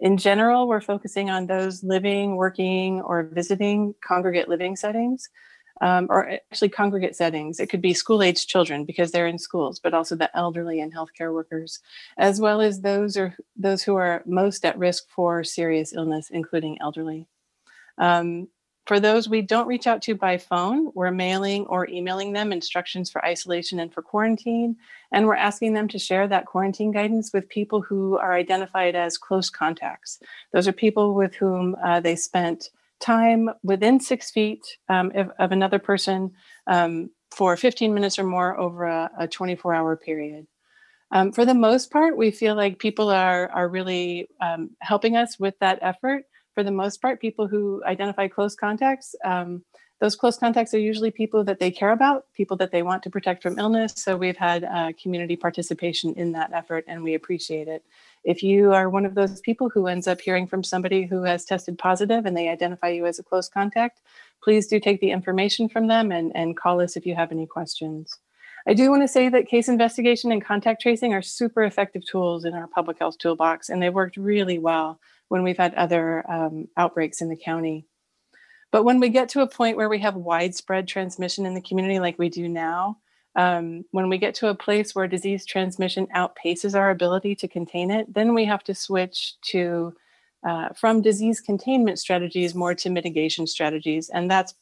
In 0.00 0.16
general, 0.18 0.68
we're 0.68 0.80
focusing 0.80 1.30
on 1.30 1.46
those 1.46 1.84
living, 1.84 2.36
working, 2.36 3.00
or 3.00 3.22
visiting 3.22 3.94
congregate 4.04 4.48
living 4.48 4.76
settings 4.76 5.28
um, 5.82 6.06
or 6.08 6.30
actually 6.30 6.68
congregate 6.68 7.16
settings. 7.16 7.58
It 7.58 7.68
could 7.68 7.82
be 7.82 7.92
school 7.92 8.22
age 8.22 8.46
children 8.46 8.84
because 8.84 9.10
they're 9.10 9.26
in 9.26 9.38
schools, 9.38 9.80
but 9.80 9.92
also 9.92 10.14
the 10.14 10.34
elderly 10.34 10.80
and 10.80 10.94
healthcare 10.94 11.34
workers, 11.34 11.80
as 12.16 12.40
well 12.40 12.60
as 12.60 12.80
those 12.80 13.16
or 13.16 13.36
those 13.56 13.82
who 13.82 13.96
are 13.96 14.22
most 14.24 14.64
at 14.64 14.78
risk 14.78 15.04
for 15.10 15.42
serious 15.42 15.92
illness, 15.92 16.30
including 16.30 16.78
elderly. 16.80 17.26
Um, 17.98 18.48
for 18.86 18.98
those 19.00 19.28
we 19.28 19.42
don't 19.42 19.66
reach 19.66 19.86
out 19.88 20.02
to 20.02 20.14
by 20.14 20.38
phone, 20.38 20.92
we're 20.94 21.10
mailing 21.10 21.66
or 21.66 21.88
emailing 21.88 22.32
them 22.32 22.52
instructions 22.52 23.10
for 23.10 23.24
isolation 23.24 23.80
and 23.80 23.92
for 23.92 24.02
quarantine. 24.02 24.76
And 25.12 25.26
we're 25.26 25.36
asking 25.36 25.74
them 25.74 25.88
to 25.88 25.98
share 25.98 26.26
that 26.28 26.46
quarantine 26.46 26.92
guidance 26.92 27.32
with 27.32 27.48
people 27.48 27.80
who 27.80 28.18
are 28.18 28.34
identified 28.34 28.94
as 28.94 29.18
close 29.18 29.50
contacts. 29.50 30.20
Those 30.52 30.66
are 30.66 30.72
people 30.72 31.14
with 31.14 31.34
whom 31.34 31.76
uh, 31.84 32.00
they 32.00 32.16
spent 32.16 32.70
time 33.02 33.50
within 33.62 34.00
six 34.00 34.30
feet 34.30 34.62
um, 34.88 35.12
of, 35.14 35.30
of, 35.38 35.52
another 35.52 35.78
person 35.78 36.30
um, 36.66 37.10
for 37.30 37.56
15 37.56 37.92
minutes 37.92 38.18
or 38.18 38.24
more 38.24 38.58
over 38.58 38.84
a, 38.84 39.28
24 39.28 39.74
hour 39.74 39.96
period. 39.96 40.46
Um, 41.10 41.32
for 41.32 41.44
the 41.44 41.54
most 41.54 41.90
part, 41.90 42.16
we 42.16 42.30
feel 42.30 42.54
like 42.54 42.78
people 42.78 43.10
are, 43.10 43.50
are 43.50 43.68
really 43.68 44.28
um, 44.40 44.70
helping 44.80 45.16
us 45.16 45.38
with 45.38 45.54
that 45.60 45.78
effort. 45.82 46.24
For 46.54 46.62
the 46.62 46.70
most 46.70 47.02
part, 47.02 47.20
people 47.20 47.46
who 47.46 47.82
identify 47.84 48.28
close 48.28 48.54
contacts, 48.54 49.14
um, 49.24 49.62
those 50.02 50.16
close 50.16 50.36
contacts 50.36 50.74
are 50.74 50.80
usually 50.80 51.12
people 51.12 51.44
that 51.44 51.60
they 51.60 51.70
care 51.70 51.92
about, 51.92 52.24
people 52.34 52.56
that 52.56 52.72
they 52.72 52.82
want 52.82 53.04
to 53.04 53.10
protect 53.10 53.40
from 53.40 53.56
illness. 53.56 53.94
So 53.96 54.16
we've 54.16 54.36
had 54.36 54.64
uh, 54.64 54.90
community 55.00 55.36
participation 55.36 56.14
in 56.14 56.32
that 56.32 56.52
effort 56.52 56.84
and 56.88 57.04
we 57.04 57.14
appreciate 57.14 57.68
it. 57.68 57.84
If 58.24 58.42
you 58.42 58.72
are 58.72 58.88
one 58.88 59.04
of 59.04 59.14
those 59.14 59.40
people 59.40 59.68
who 59.68 59.88
ends 59.88 60.06
up 60.06 60.20
hearing 60.20 60.46
from 60.46 60.62
somebody 60.62 61.06
who 61.06 61.22
has 61.24 61.44
tested 61.44 61.78
positive 61.78 62.24
and 62.24 62.36
they 62.36 62.48
identify 62.48 62.88
you 62.88 63.06
as 63.06 63.18
a 63.18 63.24
close 63.24 63.48
contact, 63.48 64.00
please 64.42 64.66
do 64.68 64.78
take 64.78 65.00
the 65.00 65.10
information 65.10 65.68
from 65.68 65.88
them 65.88 66.12
and, 66.12 66.30
and 66.34 66.56
call 66.56 66.80
us 66.80 66.96
if 66.96 67.04
you 67.04 67.14
have 67.14 67.32
any 67.32 67.46
questions. 67.46 68.18
I 68.66 68.74
do 68.74 68.90
want 68.90 69.02
to 69.02 69.08
say 69.08 69.28
that 69.28 69.48
case 69.48 69.68
investigation 69.68 70.30
and 70.30 70.44
contact 70.44 70.82
tracing 70.82 71.12
are 71.12 71.22
super 71.22 71.64
effective 71.64 72.06
tools 72.06 72.44
in 72.44 72.54
our 72.54 72.68
public 72.68 72.98
health 72.98 73.18
toolbox, 73.18 73.68
and 73.68 73.82
they've 73.82 73.92
worked 73.92 74.16
really 74.16 74.58
well 74.58 75.00
when 75.28 75.42
we've 75.42 75.56
had 75.56 75.74
other 75.74 76.30
um, 76.30 76.68
outbreaks 76.76 77.20
in 77.20 77.28
the 77.28 77.36
county. 77.36 77.86
But 78.70 78.84
when 78.84 79.00
we 79.00 79.08
get 79.08 79.28
to 79.30 79.42
a 79.42 79.48
point 79.48 79.76
where 79.76 79.88
we 79.88 79.98
have 79.98 80.14
widespread 80.14 80.86
transmission 80.86 81.44
in 81.44 81.54
the 81.54 81.60
community 81.60 81.98
like 81.98 82.18
we 82.18 82.28
do 82.28 82.48
now, 82.48 82.98
um, 83.34 83.84
when 83.92 84.08
we 84.08 84.18
get 84.18 84.34
to 84.36 84.48
a 84.48 84.54
place 84.54 84.94
where 84.94 85.08
disease 85.08 85.46
transmission 85.46 86.06
outpaces 86.14 86.78
our 86.78 86.90
ability 86.90 87.34
to 87.36 87.48
contain 87.48 87.90
it, 87.90 88.12
then 88.12 88.34
we 88.34 88.44
have 88.44 88.62
to 88.64 88.74
switch 88.74 89.34
to 89.42 89.94
uh, 90.46 90.70
from 90.70 91.00
disease 91.02 91.40
containment 91.40 91.98
strategies 91.98 92.54
more 92.54 92.74
to 92.74 92.90
mitigation 92.90 93.46
strategies. 93.46 94.08
And 94.08 94.30
that's 94.30 94.54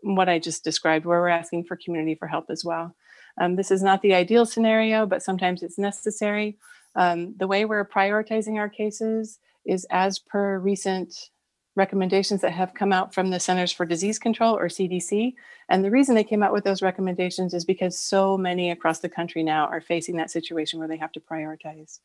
what 0.00 0.28
I 0.28 0.38
just 0.38 0.64
described, 0.64 1.06
where 1.06 1.20
we're 1.20 1.28
asking 1.28 1.64
for 1.64 1.76
community 1.76 2.14
for 2.14 2.28
help 2.28 2.46
as 2.50 2.64
well. 2.64 2.94
Um, 3.40 3.56
this 3.56 3.70
is 3.70 3.82
not 3.82 4.00
the 4.00 4.14
ideal 4.14 4.46
scenario, 4.46 5.06
but 5.06 5.22
sometimes 5.22 5.62
it's 5.62 5.78
necessary. 5.78 6.56
Um, 6.94 7.34
the 7.36 7.48
way 7.48 7.64
we're 7.64 7.88
prioritizing 7.88 8.56
our 8.56 8.68
cases 8.68 9.40
is 9.66 9.86
as 9.90 10.18
per 10.18 10.58
recent 10.58 11.30
recommendations 11.76 12.40
that 12.40 12.52
have 12.52 12.74
come 12.74 12.92
out 12.92 13.12
from 13.12 13.30
the 13.30 13.40
Centers 13.40 13.72
for 13.72 13.84
Disease 13.84 14.18
Control 14.18 14.56
or 14.56 14.68
CDC. 14.68 15.34
And 15.68 15.84
the 15.84 15.90
reason 15.90 16.14
they 16.14 16.24
came 16.24 16.42
out 16.42 16.52
with 16.52 16.64
those 16.64 16.82
recommendations 16.82 17.54
is 17.54 17.64
because 17.64 17.98
so 17.98 18.38
many 18.38 18.70
across 18.70 19.00
the 19.00 19.08
country 19.08 19.42
now 19.42 19.66
are 19.66 19.80
facing 19.80 20.16
that 20.16 20.30
situation 20.30 20.78
where 20.78 20.88
they 20.88 20.96
have 20.96 21.12
to 21.12 21.20
prioritize. 21.20 22.00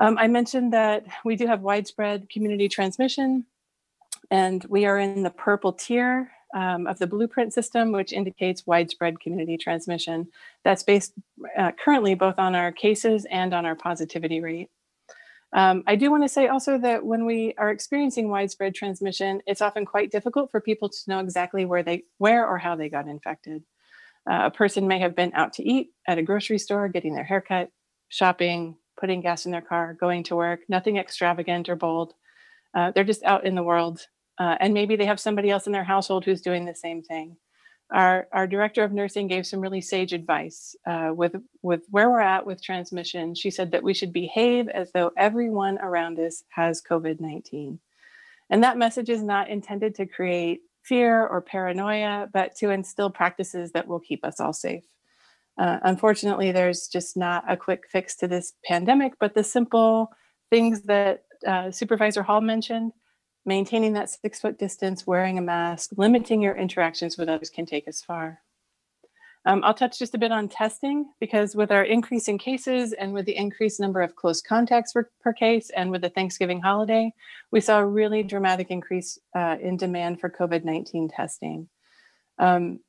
Um, 0.00 0.18
I 0.18 0.28
mentioned 0.28 0.72
that 0.72 1.04
we 1.24 1.36
do 1.36 1.46
have 1.46 1.60
widespread 1.60 2.28
community 2.28 2.68
transmission, 2.68 3.46
and 4.30 4.64
we 4.64 4.86
are 4.86 4.98
in 4.98 5.22
the 5.22 5.30
purple 5.30 5.72
tier 5.72 6.30
um, 6.54 6.86
of 6.86 6.98
the 6.98 7.06
blueprint 7.06 7.52
system, 7.52 7.92
which 7.92 8.12
indicates 8.12 8.66
widespread 8.66 9.20
community 9.20 9.56
transmission. 9.56 10.28
That's 10.64 10.82
based 10.82 11.12
uh, 11.56 11.72
currently 11.72 12.14
both 12.14 12.38
on 12.38 12.54
our 12.54 12.72
cases 12.72 13.26
and 13.30 13.52
on 13.52 13.66
our 13.66 13.74
positivity 13.74 14.40
rate. 14.40 14.70
Um, 15.54 15.84
I 15.86 15.94
do 15.94 16.10
want 16.10 16.24
to 16.24 16.28
say 16.28 16.48
also 16.48 16.78
that 16.78 17.06
when 17.06 17.24
we 17.26 17.54
are 17.58 17.70
experiencing 17.70 18.28
widespread 18.28 18.74
transmission, 18.74 19.40
it's 19.46 19.62
often 19.62 19.86
quite 19.86 20.10
difficult 20.10 20.50
for 20.50 20.60
people 20.60 20.88
to 20.88 20.98
know 21.06 21.20
exactly 21.20 21.64
where 21.64 21.84
they, 21.84 22.02
where 22.18 22.46
or 22.46 22.58
how 22.58 22.74
they 22.74 22.88
got 22.88 23.06
infected. 23.06 23.62
Uh, 24.28 24.46
a 24.46 24.50
person 24.50 24.88
may 24.88 24.98
have 24.98 25.14
been 25.14 25.32
out 25.34 25.52
to 25.52 25.62
eat 25.62 25.90
at 26.08 26.18
a 26.18 26.22
grocery 26.22 26.58
store, 26.58 26.88
getting 26.88 27.14
their 27.14 27.24
haircut, 27.24 27.70
shopping, 28.08 28.76
putting 28.98 29.20
gas 29.20 29.46
in 29.46 29.52
their 29.52 29.60
car, 29.60 29.94
going 29.94 30.24
to 30.24 30.36
work, 30.36 30.60
nothing 30.68 30.96
extravagant 30.96 31.68
or 31.68 31.76
bold. 31.76 32.14
Uh, 32.74 32.90
they're 32.90 33.04
just 33.04 33.22
out 33.22 33.46
in 33.46 33.54
the 33.54 33.62
world. 33.62 34.00
Uh, 34.38 34.56
and 34.58 34.74
maybe 34.74 34.96
they 34.96 35.06
have 35.06 35.20
somebody 35.20 35.50
else 35.50 35.66
in 35.66 35.72
their 35.72 35.84
household 35.84 36.24
who's 36.24 36.40
doing 36.40 36.64
the 36.64 36.74
same 36.74 37.02
thing. 37.02 37.36
Our, 37.90 38.26
our 38.32 38.46
director 38.46 38.82
of 38.82 38.92
nursing 38.92 39.28
gave 39.28 39.46
some 39.46 39.60
really 39.60 39.80
sage 39.80 40.12
advice 40.12 40.74
uh, 40.86 41.12
with, 41.14 41.36
with 41.62 41.82
where 41.90 42.10
we're 42.10 42.20
at 42.20 42.46
with 42.46 42.62
transmission. 42.62 43.34
She 43.34 43.50
said 43.50 43.72
that 43.72 43.82
we 43.82 43.94
should 43.94 44.12
behave 44.12 44.68
as 44.68 44.90
though 44.92 45.12
everyone 45.16 45.78
around 45.78 46.18
us 46.18 46.44
has 46.48 46.82
COVID 46.82 47.20
19. 47.20 47.78
And 48.50 48.64
that 48.64 48.78
message 48.78 49.08
is 49.08 49.22
not 49.22 49.48
intended 49.48 49.94
to 49.96 50.06
create 50.06 50.62
fear 50.82 51.26
or 51.26 51.40
paranoia, 51.40 52.28
but 52.32 52.54
to 52.56 52.70
instill 52.70 53.10
practices 53.10 53.72
that 53.72 53.86
will 53.86 54.00
keep 54.00 54.24
us 54.24 54.40
all 54.40 54.52
safe. 54.52 54.84
Uh, 55.56 55.78
unfortunately, 55.82 56.52
there's 56.52 56.88
just 56.88 57.16
not 57.16 57.44
a 57.48 57.56
quick 57.56 57.84
fix 57.90 58.16
to 58.16 58.28
this 58.28 58.54
pandemic, 58.64 59.14
but 59.18 59.34
the 59.34 59.44
simple 59.44 60.10
things 60.50 60.82
that 60.82 61.24
uh, 61.46 61.70
Supervisor 61.70 62.22
Hall 62.22 62.40
mentioned 62.40 62.92
maintaining 63.46 63.92
that 63.94 64.10
six 64.10 64.40
foot 64.40 64.58
distance, 64.58 65.06
wearing 65.06 65.38
a 65.38 65.42
mask, 65.42 65.90
limiting 65.96 66.42
your 66.42 66.56
interactions 66.56 67.16
with 67.16 67.28
others 67.28 67.50
can 67.50 67.66
take 67.66 67.86
us 67.88 68.02
far. 68.02 68.40
Um, 69.46 69.62
I'll 69.62 69.74
touch 69.74 69.98
just 69.98 70.14
a 70.14 70.18
bit 70.18 70.32
on 70.32 70.48
testing 70.48 71.06
because 71.20 71.54
with 71.54 71.70
our 71.70 71.84
increase 71.84 72.28
in 72.28 72.38
cases 72.38 72.94
and 72.94 73.12
with 73.12 73.26
the 73.26 73.36
increased 73.36 73.78
number 73.78 74.00
of 74.00 74.16
close 74.16 74.40
contacts 74.40 74.94
per, 74.94 75.10
per 75.20 75.34
case 75.34 75.70
and 75.70 75.90
with 75.90 76.00
the 76.00 76.08
Thanksgiving 76.08 76.62
holiday, 76.62 77.12
we 77.50 77.60
saw 77.60 77.80
a 77.80 77.86
really 77.86 78.22
dramatic 78.22 78.70
increase 78.70 79.18
uh, 79.36 79.56
in 79.60 79.76
demand 79.76 80.20
for 80.20 80.30
COVID 80.30 80.64
19 80.64 81.08
testing. 81.08 81.68
Um, 82.38 82.80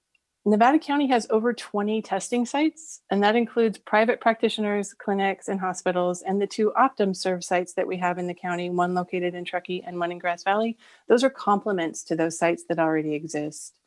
Nevada 0.48 0.78
County 0.78 1.08
has 1.08 1.26
over 1.32 1.54
20 1.54 2.04
testing 2.04 2.46
sites, 2.46 3.02
and 3.10 3.24
that 3.24 3.36
includes 3.36 3.80
private 3.80 4.22
practitioners, 4.22 4.94
clinics, 4.94 5.48
and 5.48 5.60
hospitals, 5.60 6.22
and 6.22 6.40
the 6.40 6.46
two 6.46 6.72
OptumServe 6.78 7.44
sites 7.44 7.74
that 7.74 7.88
we 7.88 7.98
have 7.98 8.20
in 8.20 8.28
the 8.28 8.34
county, 8.36 8.70
one 8.70 8.94
located 8.94 9.34
in 9.34 9.44
Truckee 9.44 9.82
and 9.84 10.00
one 10.00 10.12
in 10.12 10.20
Grass 10.20 10.44
Valley. 10.44 10.78
Those 11.08 11.24
are 11.24 11.32
complements 11.32 12.04
to 12.04 12.16
those 12.16 12.38
sites 12.38 12.64
that 12.70 12.78
already 12.78 13.16
exist. 13.16 13.80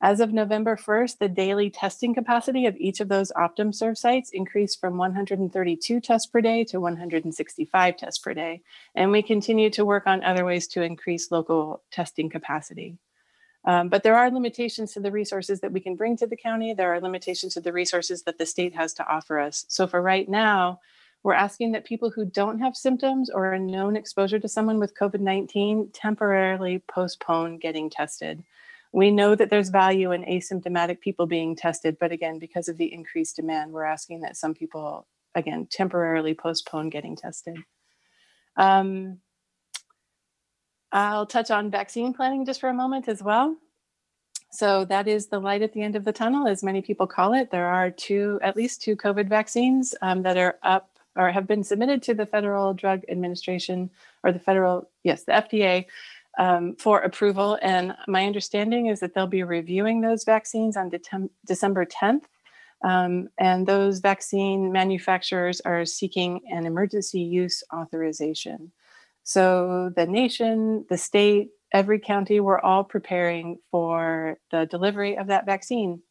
As 0.00 0.20
of 0.20 0.32
November 0.32 0.74
1st, 0.74 1.18
the 1.18 1.28
daily 1.28 1.68
testing 1.68 2.14
capacity 2.14 2.64
of 2.64 2.76
each 2.78 3.00
of 3.00 3.08
those 3.08 3.30
OptumServe 3.32 3.98
sites 3.98 4.30
increased 4.30 4.80
from 4.80 4.96
132 4.96 6.00
tests 6.00 6.26
per 6.26 6.40
day 6.40 6.64
to 6.64 6.80
165 6.80 7.96
tests 7.98 8.18
per 8.18 8.32
day. 8.32 8.62
And 8.94 9.12
we 9.12 9.20
continue 9.20 9.68
to 9.68 9.84
work 9.84 10.06
on 10.06 10.24
other 10.24 10.46
ways 10.46 10.66
to 10.68 10.80
increase 10.80 11.30
local 11.30 11.82
testing 11.90 12.30
capacity. 12.30 12.96
Um, 13.64 13.88
but 13.88 14.02
there 14.02 14.16
are 14.16 14.30
limitations 14.30 14.92
to 14.94 15.00
the 15.00 15.12
resources 15.12 15.60
that 15.60 15.72
we 15.72 15.80
can 15.80 15.96
bring 15.96 16.16
to 16.18 16.26
the 16.26 16.36
county. 16.36 16.72
There 16.72 16.92
are 16.94 17.00
limitations 17.00 17.54
to 17.54 17.60
the 17.60 17.72
resources 17.72 18.22
that 18.22 18.38
the 18.38 18.46
state 18.46 18.74
has 18.74 18.94
to 18.94 19.06
offer 19.06 19.38
us. 19.38 19.66
So 19.68 19.86
for 19.86 20.00
right 20.00 20.28
now, 20.28 20.80
we're 21.22 21.34
asking 21.34 21.72
that 21.72 21.84
people 21.84 22.10
who 22.10 22.24
don't 22.24 22.60
have 22.60 22.74
symptoms 22.74 23.28
or 23.28 23.52
a 23.52 23.58
known 23.58 23.96
exposure 23.96 24.38
to 24.38 24.48
someone 24.48 24.78
with 24.78 24.96
COVID 24.98 25.20
19 25.20 25.90
temporarily 25.92 26.82
postpone 26.88 27.58
getting 27.58 27.90
tested. 27.90 28.42
We 28.92 29.10
know 29.10 29.34
that 29.34 29.50
there's 29.50 29.68
value 29.68 30.12
in 30.12 30.24
asymptomatic 30.24 31.00
people 31.00 31.26
being 31.26 31.54
tested, 31.54 31.98
but 32.00 32.10
again, 32.10 32.38
because 32.38 32.68
of 32.68 32.76
the 32.76 32.92
increased 32.92 33.36
demand, 33.36 33.72
we're 33.72 33.84
asking 33.84 34.22
that 34.22 34.36
some 34.36 34.54
people, 34.54 35.06
again, 35.34 35.68
temporarily 35.70 36.34
postpone 36.34 36.88
getting 36.88 37.14
tested. 37.14 37.58
Um, 38.56 39.18
I'll 40.92 41.26
touch 41.26 41.50
on 41.50 41.70
vaccine 41.70 42.12
planning 42.12 42.44
just 42.44 42.60
for 42.60 42.68
a 42.68 42.74
moment 42.74 43.08
as 43.08 43.22
well. 43.22 43.56
So 44.52 44.84
that 44.86 45.06
is 45.06 45.28
the 45.28 45.38
light 45.38 45.62
at 45.62 45.72
the 45.72 45.82
end 45.82 45.94
of 45.94 46.04
the 46.04 46.12
tunnel, 46.12 46.48
as 46.48 46.62
many 46.62 46.82
people 46.82 47.06
call 47.06 47.34
it. 47.34 47.50
There 47.50 47.68
are 47.68 47.90
two, 47.90 48.40
at 48.42 48.56
least 48.56 48.82
two 48.82 48.96
COVID 48.96 49.28
vaccines 49.28 49.94
um, 50.02 50.22
that 50.22 50.36
are 50.36 50.58
up 50.62 50.90
or 51.16 51.30
have 51.30 51.46
been 51.46 51.62
submitted 51.62 52.02
to 52.02 52.14
the 52.14 52.26
Federal 52.26 52.74
Drug 52.74 53.02
Administration 53.08 53.90
or 54.22 54.32
the 54.32 54.38
federal, 54.38 54.88
yes, 55.04 55.24
the 55.24 55.32
FDA 55.32 55.86
um, 56.38 56.74
for 56.76 57.00
approval. 57.00 57.58
And 57.62 57.94
my 58.08 58.26
understanding 58.26 58.86
is 58.86 59.00
that 59.00 59.14
they'll 59.14 59.26
be 59.26 59.42
reviewing 59.42 60.00
those 60.00 60.24
vaccines 60.24 60.76
on 60.76 60.88
De- 60.88 61.00
December 61.46 61.84
10th. 61.84 62.22
Um, 62.82 63.28
and 63.38 63.66
those 63.66 63.98
vaccine 63.98 64.72
manufacturers 64.72 65.60
are 65.60 65.84
seeking 65.84 66.40
an 66.50 66.64
emergency 66.64 67.20
use 67.20 67.62
authorization. 67.74 68.72
So 69.22 69.92
the 69.94 70.06
nation, 70.06 70.86
the 70.88 70.98
state, 70.98 71.50
every 71.72 72.00
county, 72.00 72.40
we're 72.40 72.60
all 72.60 72.84
preparing 72.84 73.58
for 73.70 74.38
the 74.50 74.66
delivery 74.66 75.16
of 75.16 75.28
that 75.28 75.46
vaccine. 75.46 76.02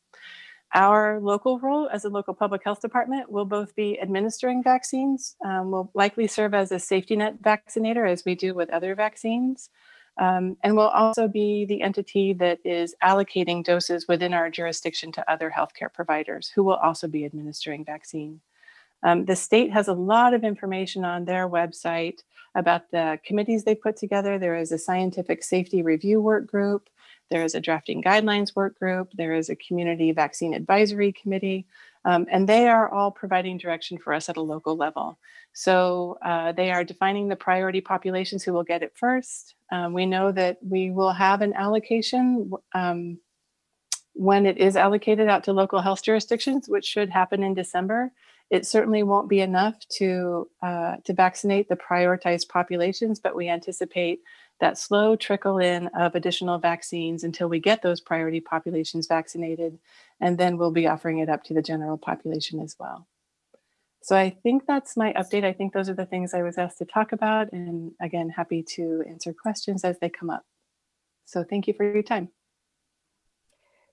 Our 0.73 1.19
local 1.19 1.59
role 1.59 1.89
as 1.91 2.05
a 2.05 2.09
local 2.09 2.35
public 2.35 2.61
health 2.63 2.79
department 2.79 3.31
will 3.31 3.45
both 3.45 3.75
be 3.75 3.99
administering 3.99 4.61
vaccines, 4.63 5.35
um, 5.43 5.71
will 5.71 5.89
likely 5.95 6.27
serve 6.27 6.53
as 6.53 6.71
a 6.71 6.77
safety 6.77 7.15
net 7.15 7.37
vaccinator 7.41 8.05
as 8.05 8.23
we 8.23 8.35
do 8.35 8.53
with 8.53 8.69
other 8.69 8.93
vaccines, 8.93 9.71
um, 10.19 10.57
and 10.63 10.75
will 10.75 10.89
also 10.89 11.27
be 11.27 11.65
the 11.65 11.81
entity 11.81 12.33
that 12.33 12.59
is 12.63 12.93
allocating 13.03 13.63
doses 13.63 14.07
within 14.07 14.33
our 14.33 14.51
jurisdiction 14.51 15.11
to 15.13 15.31
other 15.31 15.51
healthcare 15.55 15.91
providers 15.91 16.51
who 16.53 16.63
will 16.63 16.75
also 16.75 17.07
be 17.07 17.25
administering 17.25 17.83
vaccine. 17.83 18.41
Um, 19.03 19.25
the 19.25 19.35
state 19.35 19.71
has 19.71 19.87
a 19.87 19.93
lot 19.93 20.33
of 20.33 20.43
information 20.43 21.05
on 21.05 21.25
their 21.25 21.47
website 21.47 22.19
about 22.55 22.91
the 22.91 23.19
committees 23.25 23.63
they 23.63 23.75
put 23.75 23.95
together. 23.95 24.37
There 24.37 24.55
is 24.55 24.71
a 24.71 24.77
scientific 24.77 25.43
safety 25.43 25.81
review 25.81 26.19
work 26.21 26.47
group. 26.47 26.89
There 27.29 27.43
is 27.43 27.55
a 27.55 27.61
drafting 27.61 28.01
guidelines 28.01 28.55
work 28.55 28.77
group. 28.77 29.11
There 29.13 29.33
is 29.33 29.49
a 29.49 29.55
community 29.55 30.11
vaccine 30.11 30.53
advisory 30.53 31.13
committee. 31.13 31.67
Um, 32.05 32.25
and 32.31 32.47
they 32.47 32.67
are 32.67 32.89
all 32.89 33.11
providing 33.11 33.57
direction 33.57 33.97
for 33.97 34.13
us 34.13 34.29
at 34.29 34.37
a 34.37 34.41
local 34.41 34.75
level. 34.75 35.19
So 35.53 36.17
uh, 36.23 36.53
they 36.53 36.71
are 36.71 36.83
defining 36.83 37.27
the 37.27 37.35
priority 37.35 37.81
populations 37.81 38.43
who 38.43 38.53
will 38.53 38.63
get 38.63 38.83
it 38.83 38.93
first. 38.95 39.55
Um, 39.71 39.93
we 39.93 40.05
know 40.05 40.31
that 40.31 40.57
we 40.61 40.91
will 40.91 41.11
have 41.11 41.41
an 41.41 41.53
allocation 41.53 42.51
um, 42.73 43.19
when 44.13 44.45
it 44.45 44.57
is 44.57 44.75
allocated 44.75 45.27
out 45.27 45.43
to 45.43 45.53
local 45.53 45.81
health 45.81 46.03
jurisdictions, 46.03 46.67
which 46.67 46.85
should 46.85 47.09
happen 47.09 47.43
in 47.43 47.53
December. 47.53 48.11
It 48.49 48.65
certainly 48.65 49.03
won't 49.03 49.29
be 49.29 49.41
enough 49.41 49.75
to 49.97 50.49
uh, 50.61 50.97
to 51.03 51.13
vaccinate 51.13 51.69
the 51.69 51.75
prioritized 51.75 52.49
populations, 52.49 53.19
but 53.19 53.35
we 53.35 53.47
anticipate 53.47 54.21
that 54.59 54.77
slow 54.77 55.15
trickle 55.15 55.57
in 55.59 55.87
of 55.87 56.15
additional 56.15 56.57
vaccines 56.57 57.23
until 57.23 57.47
we 57.47 57.59
get 57.59 57.81
those 57.81 58.01
priority 58.01 58.41
populations 58.41 59.07
vaccinated, 59.07 59.79
and 60.19 60.37
then 60.37 60.57
we'll 60.57 60.71
be 60.71 60.87
offering 60.87 61.19
it 61.19 61.29
up 61.29 61.43
to 61.43 61.53
the 61.53 61.61
general 61.61 61.97
population 61.97 62.59
as 62.59 62.75
well. 62.79 63.07
So 64.01 64.15
I 64.15 64.29
think 64.29 64.65
that's 64.65 64.97
my 64.97 65.13
update. 65.13 65.43
I 65.43 65.53
think 65.53 65.73
those 65.73 65.89
are 65.89 65.93
the 65.93 66.05
things 66.05 66.33
I 66.33 66.41
was 66.41 66.57
asked 66.57 66.79
to 66.79 66.85
talk 66.85 67.11
about, 67.11 67.51
and 67.51 67.91
again, 68.01 68.29
happy 68.29 68.63
to 68.75 69.03
answer 69.07 69.33
questions 69.33 69.83
as 69.83 69.99
they 69.99 70.09
come 70.09 70.29
up. 70.29 70.43
So 71.25 71.43
thank 71.43 71.67
you 71.67 71.73
for 71.73 71.83
your 71.83 72.03
time. 72.03 72.29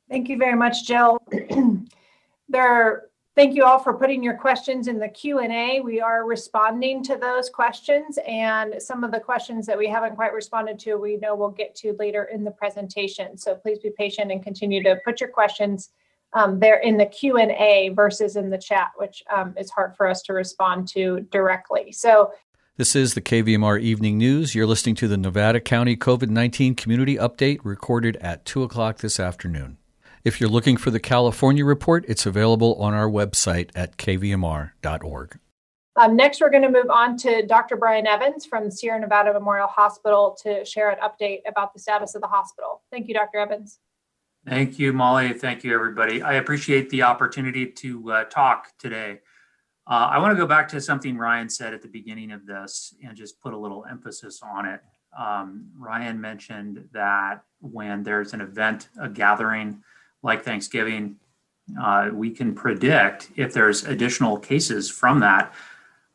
Thank 0.08 0.28
you 0.28 0.38
very 0.38 0.56
much, 0.56 0.86
Jill. 0.86 1.18
there 2.48 2.62
are 2.62 3.02
Thank 3.36 3.54
you 3.54 3.64
all 3.64 3.78
for 3.78 3.92
putting 3.92 4.22
your 4.22 4.32
questions 4.32 4.88
in 4.88 4.98
the 4.98 5.10
Q&A. 5.10 5.80
We 5.80 6.00
are 6.00 6.24
responding 6.24 7.02
to 7.02 7.18
those 7.18 7.50
questions 7.50 8.18
and 8.26 8.80
some 8.80 9.04
of 9.04 9.10
the 9.10 9.20
questions 9.20 9.66
that 9.66 9.76
we 9.76 9.86
haven't 9.88 10.16
quite 10.16 10.32
responded 10.32 10.78
to, 10.80 10.94
we 10.96 11.18
know 11.18 11.36
we'll 11.36 11.50
get 11.50 11.74
to 11.76 11.94
later 11.98 12.24
in 12.32 12.44
the 12.44 12.50
presentation. 12.50 13.36
So 13.36 13.54
please 13.54 13.78
be 13.78 13.90
patient 13.90 14.32
and 14.32 14.42
continue 14.42 14.82
to 14.84 14.96
put 15.04 15.20
your 15.20 15.28
questions 15.28 15.90
um, 16.32 16.60
there 16.60 16.78
in 16.78 16.96
the 16.96 17.04
Q&A 17.04 17.90
versus 17.94 18.36
in 18.36 18.48
the 18.48 18.56
chat, 18.56 18.92
which 18.96 19.22
um, 19.30 19.52
is 19.58 19.70
hard 19.70 19.94
for 19.98 20.08
us 20.08 20.22
to 20.22 20.32
respond 20.32 20.88
to 20.94 21.20
directly. 21.30 21.92
So 21.92 22.32
this 22.78 22.96
is 22.96 23.12
the 23.12 23.20
KVMR 23.20 23.78
Evening 23.82 24.16
News. 24.16 24.54
You're 24.54 24.66
listening 24.66 24.94
to 24.94 25.08
the 25.08 25.18
Nevada 25.18 25.60
County 25.60 25.94
COVID 25.94 26.30
19 26.30 26.74
Community 26.74 27.16
Update 27.16 27.60
recorded 27.64 28.16
at 28.16 28.46
2 28.46 28.62
o'clock 28.62 28.98
this 28.98 29.20
afternoon. 29.20 29.76
If 30.26 30.40
you're 30.40 30.50
looking 30.50 30.76
for 30.76 30.90
the 30.90 30.98
California 30.98 31.64
report, 31.64 32.04
it's 32.08 32.26
available 32.26 32.74
on 32.82 32.94
our 32.94 33.08
website 33.08 33.70
at 33.76 33.96
kvmr.org. 33.96 35.38
Um, 35.94 36.16
next, 36.16 36.40
we're 36.40 36.50
going 36.50 36.64
to 36.64 36.68
move 36.68 36.90
on 36.90 37.16
to 37.18 37.46
Dr. 37.46 37.76
Brian 37.76 38.08
Evans 38.08 38.44
from 38.44 38.68
Sierra 38.68 38.98
Nevada 38.98 39.32
Memorial 39.32 39.68
Hospital 39.68 40.36
to 40.42 40.64
share 40.64 40.90
an 40.90 40.98
update 40.98 41.42
about 41.46 41.72
the 41.72 41.78
status 41.78 42.16
of 42.16 42.22
the 42.22 42.26
hospital. 42.26 42.82
Thank 42.90 43.06
you, 43.06 43.14
Dr. 43.14 43.38
Evans. 43.38 43.78
Thank 44.44 44.80
you, 44.80 44.92
Molly. 44.92 45.32
Thank 45.32 45.62
you, 45.62 45.72
everybody. 45.72 46.22
I 46.22 46.34
appreciate 46.34 46.90
the 46.90 47.02
opportunity 47.02 47.64
to 47.64 48.10
uh, 48.10 48.24
talk 48.24 48.76
today. 48.80 49.20
Uh, 49.86 50.08
I 50.10 50.18
want 50.18 50.32
to 50.32 50.36
go 50.36 50.46
back 50.48 50.66
to 50.70 50.80
something 50.80 51.16
Ryan 51.16 51.48
said 51.48 51.72
at 51.72 51.82
the 51.82 51.88
beginning 51.88 52.32
of 52.32 52.46
this 52.46 52.92
and 53.00 53.16
just 53.16 53.40
put 53.40 53.54
a 53.54 53.56
little 53.56 53.86
emphasis 53.88 54.40
on 54.42 54.66
it. 54.66 54.80
Um, 55.16 55.68
Ryan 55.78 56.20
mentioned 56.20 56.88
that 56.92 57.44
when 57.60 58.02
there's 58.02 58.32
an 58.32 58.40
event, 58.40 58.88
a 59.00 59.08
gathering, 59.08 59.84
like 60.26 60.44
Thanksgiving, 60.44 61.16
uh, 61.80 62.10
we 62.12 62.30
can 62.30 62.54
predict 62.54 63.30
if 63.36 63.52
there's 63.52 63.84
additional 63.84 64.36
cases 64.36 64.90
from 64.90 65.20
that, 65.20 65.54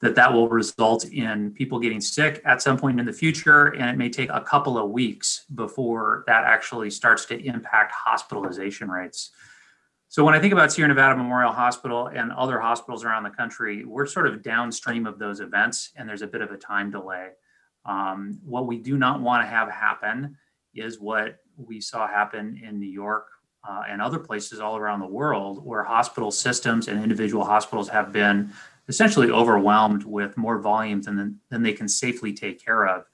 that 0.02 0.16
that 0.16 0.32
will 0.34 0.50
result 0.50 1.06
in 1.06 1.52
people 1.52 1.80
getting 1.80 2.02
sick 2.02 2.42
at 2.46 2.62
some 2.62 2.78
point 2.78 3.00
in 3.00 3.06
the 3.06 3.14
future. 3.14 3.68
And 3.68 3.90
it 3.90 3.98
may 3.98 4.10
take 4.10 4.30
a 4.30 4.42
couple 4.42 4.78
of 4.78 4.90
weeks 4.90 5.46
before 5.56 6.24
that 6.28 6.44
actually 6.44 6.90
starts 6.90 7.26
to 7.26 7.40
impact 7.42 7.94
hospitalization 7.94 8.90
rates. 8.90 9.32
So 10.10 10.26
when 10.26 10.34
I 10.34 10.40
think 10.40 10.52
about 10.52 10.74
Sierra 10.74 10.90
Nevada 10.90 11.16
Memorial 11.16 11.54
Hospital 11.54 12.08
and 12.08 12.34
other 12.34 12.60
hospitals 12.60 13.06
around 13.06 13.24
the 13.24 13.30
country, 13.30 13.86
we're 13.86 14.06
sort 14.06 14.28
of 14.28 14.44
downstream 14.44 15.06
of 15.06 15.20
those 15.20 15.40
events, 15.40 15.92
and 15.96 16.08
there's 16.08 16.22
a 16.22 16.28
bit 16.28 16.42
of 16.42 16.52
a 16.52 16.58
time 16.58 16.92
delay. 16.92 17.30
Um, 17.86 18.40
what 18.44 18.68
we 18.68 18.78
do 18.78 18.98
not 18.98 19.22
want 19.22 19.42
to 19.44 19.48
have 19.48 19.70
happen 19.70 20.36
is 20.76 21.00
what 21.00 21.38
we 21.56 21.80
saw 21.80 22.08
happen 22.08 22.62
in 22.62 22.78
New 22.78 22.90
York 22.90 23.28
uh, 23.68 23.84
and 23.90 24.02
other 24.02 24.20
places 24.20 24.60
all 24.60 24.78
around 24.78 25.00
the 25.00 25.08
world, 25.08 25.64
where 25.66 25.84
hospital 25.84 26.32
systems 26.32 26.88
and 26.88 27.02
individual 27.02 27.46
hospitals 27.46 27.90
have 27.90 28.12
been 28.12 28.52
essentially 28.88 29.30
overwhelmed 29.30 30.04
with 30.04 30.36
more 30.38 30.60
volumes 30.60 31.06
than, 31.06 31.40
than 31.50 31.64
they 31.64 31.74
can 31.74 31.88
safely 31.88 32.34
take 32.34 32.64
care 32.64 32.88
of. 32.88 33.06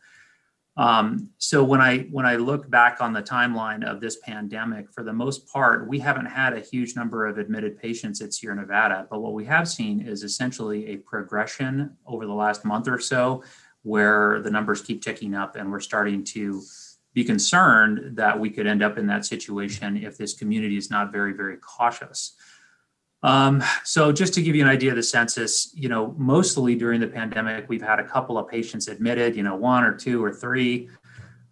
Um, 0.78 1.32
so 1.40 1.64
when 1.64 1.82
I 1.82 2.00
when 2.12 2.28
I 2.28 2.36
look 2.36 2.70
back 2.70 3.02
on 3.02 3.12
the 3.12 3.24
timeline 3.24 3.84
of 3.84 4.00
this 4.00 4.18
pandemic, 4.18 4.92
for 4.92 5.04
the 5.04 5.12
most 5.12 5.52
part, 5.52 5.88
we 5.88 5.98
haven't 5.98 6.28
had 6.28 6.54
a 6.54 6.60
huge 6.60 6.96
number 6.96 7.26
of 7.26 7.40
admitted 7.40 7.80
patients 7.80 8.22
at 8.22 8.32
Sierra 8.32 8.56
Nevada. 8.56 9.08
But 9.10 9.22
what 9.22 9.34
we 9.34 9.44
have 9.46 9.68
seen 9.68 10.02
is 10.02 10.24
essentially 10.24 10.88
a 10.90 10.98
progression 10.98 11.98
over 12.06 12.28
the 12.28 12.34
last 12.34 12.64
month 12.64 12.88
or 12.88 13.00
so, 13.00 13.44
where 13.82 14.40
the 14.42 14.52
numbers 14.52 14.84
keep 14.84 15.02
ticking 15.02 15.34
up, 15.34 15.56
and 15.56 15.72
we're 15.72 15.80
starting 15.80 16.24
to 16.26 16.62
be 17.18 17.24
concerned 17.24 18.16
that 18.16 18.40
we 18.40 18.48
could 18.48 18.68
end 18.68 18.84
up 18.84 18.96
in 19.00 19.08
that 19.08 19.26
situation 19.26 19.98
if 19.98 20.20
this 20.20 20.36
community 20.36 20.78
is 20.78 20.92
not 20.92 21.12
very 21.12 21.34
very 21.34 21.58
cautious. 21.58 22.34
Um, 23.24 23.64
so 23.84 24.12
just 24.12 24.36
to 24.36 24.44
give 24.44 24.56
you 24.56 24.62
an 24.62 24.70
idea 24.70 24.92
of 24.92 24.98
the 24.98 25.02
census, 25.02 25.72
you 25.74 25.90
know, 25.90 26.14
mostly 26.16 26.76
during 26.76 27.02
the 27.02 27.08
pandemic, 27.08 27.68
we've 27.70 27.82
had 27.82 28.00
a 28.00 28.04
couple 28.04 28.38
of 28.38 28.48
patients 28.48 28.88
admitted, 28.88 29.36
you 29.36 29.42
know, 29.42 29.56
one 29.56 29.84
or 29.84 29.96
two 29.96 30.24
or 30.24 30.32
three. 30.32 30.90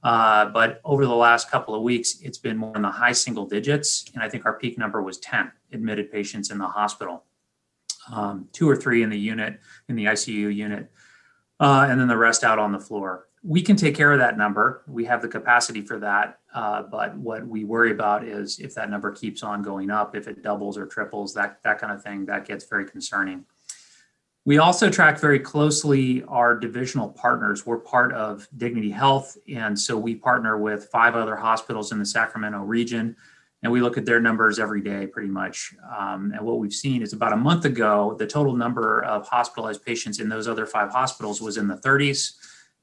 Uh, 0.04 0.46
but 0.46 0.82
over 0.86 1.04
the 1.04 1.16
last 1.16 1.50
couple 1.50 1.74
of 1.74 1.82
weeks, 1.82 2.20
it's 2.22 2.38
been 2.38 2.58
more 2.58 2.76
in 2.76 2.84
the 2.84 2.92
high 2.92 3.12
single 3.12 3.48
digits. 3.48 4.06
And 4.14 4.22
I 4.22 4.30
think 4.30 4.46
our 4.46 4.54
peak 4.60 4.78
number 4.78 5.02
was 5.02 5.18
10 5.18 5.52
admitted 5.74 6.12
patients 6.12 6.52
in 6.52 6.60
the 6.60 6.68
hospital, 6.68 7.24
um, 8.14 8.48
two 8.52 8.70
or 8.70 8.76
three 8.76 9.02
in 9.02 9.10
the 9.10 9.18
unit, 9.18 9.60
in 9.90 9.96
the 9.96 10.06
ICU 10.06 10.54
unit, 10.54 10.92
uh, 11.60 11.88
and 11.90 12.00
then 12.00 12.08
the 12.08 12.18
rest 12.18 12.44
out 12.44 12.60
on 12.60 12.72
the 12.72 12.80
floor 12.80 13.26
we 13.46 13.62
can 13.62 13.76
take 13.76 13.96
care 13.96 14.12
of 14.12 14.18
that 14.18 14.38
number. 14.40 14.82
We 14.88 15.06
have 15.06 15.22
the 15.22 15.28
capacity 15.28 15.82
for 15.82 16.00
that. 16.00 16.40
Uh, 16.54 16.82
but 16.82 17.16
what 17.16 17.46
we 17.46 17.64
worry 17.64 17.92
about 17.92 18.24
is 18.24 18.58
if 18.58 18.74
that 18.74 18.90
number 18.90 19.12
keeps 19.12 19.44
on 19.44 19.62
going 19.62 19.92
up, 19.92 20.16
if 20.16 20.28
it 20.28 20.42
doubles 20.42 20.80
or 20.80 20.88
triples, 20.88 21.36
that, 21.36 21.62
that 21.64 21.78
kind 21.78 21.94
of 21.94 22.02
thing, 22.02 22.26
that 22.26 22.48
gets 22.48 22.66
very 22.66 22.86
concerning. 22.86 23.46
We 24.46 24.58
also 24.58 24.90
track 24.90 25.20
very 25.20 25.40
closely 25.40 26.24
our 26.24 26.56
divisional 26.56 27.10
partners. 27.10 27.68
We're 27.68 27.78
part 27.78 28.14
of 28.14 28.48
Dignity 28.58 28.92
Health, 28.92 29.38
and 29.54 29.78
so 29.78 29.98
we 29.98 30.16
partner 30.16 30.58
with 30.58 30.86
five 30.92 31.16
other 31.16 31.36
hospitals 31.36 31.92
in 31.92 32.00
the 32.00 32.06
Sacramento 32.06 32.60
region, 32.60 33.16
and 33.64 33.72
we 33.72 33.82
look 33.82 33.98
at 33.98 34.06
their 34.06 34.20
numbers 34.20 34.60
every 34.60 34.82
day 34.82 35.08
pretty 35.08 35.30
much. 35.30 35.74
Um, 35.98 36.32
and 36.36 36.46
what 36.46 36.60
we've 36.60 36.74
seen 36.74 37.02
is 37.02 37.14
about 37.14 37.34
a 37.34 37.38
month 37.38 37.66
ago, 37.66 38.16
the 38.18 38.28
total 38.28 38.56
number 38.56 39.04
of 39.04 39.28
hospitalized 39.28 39.84
patients 39.84 40.20
in 40.20 40.30
those 40.30 40.48
other 40.48 40.68
five 40.68 40.92
hospitals 40.92 41.42
was 41.42 41.58
in 41.58 41.68
the 41.68 41.78
30s 41.78 42.34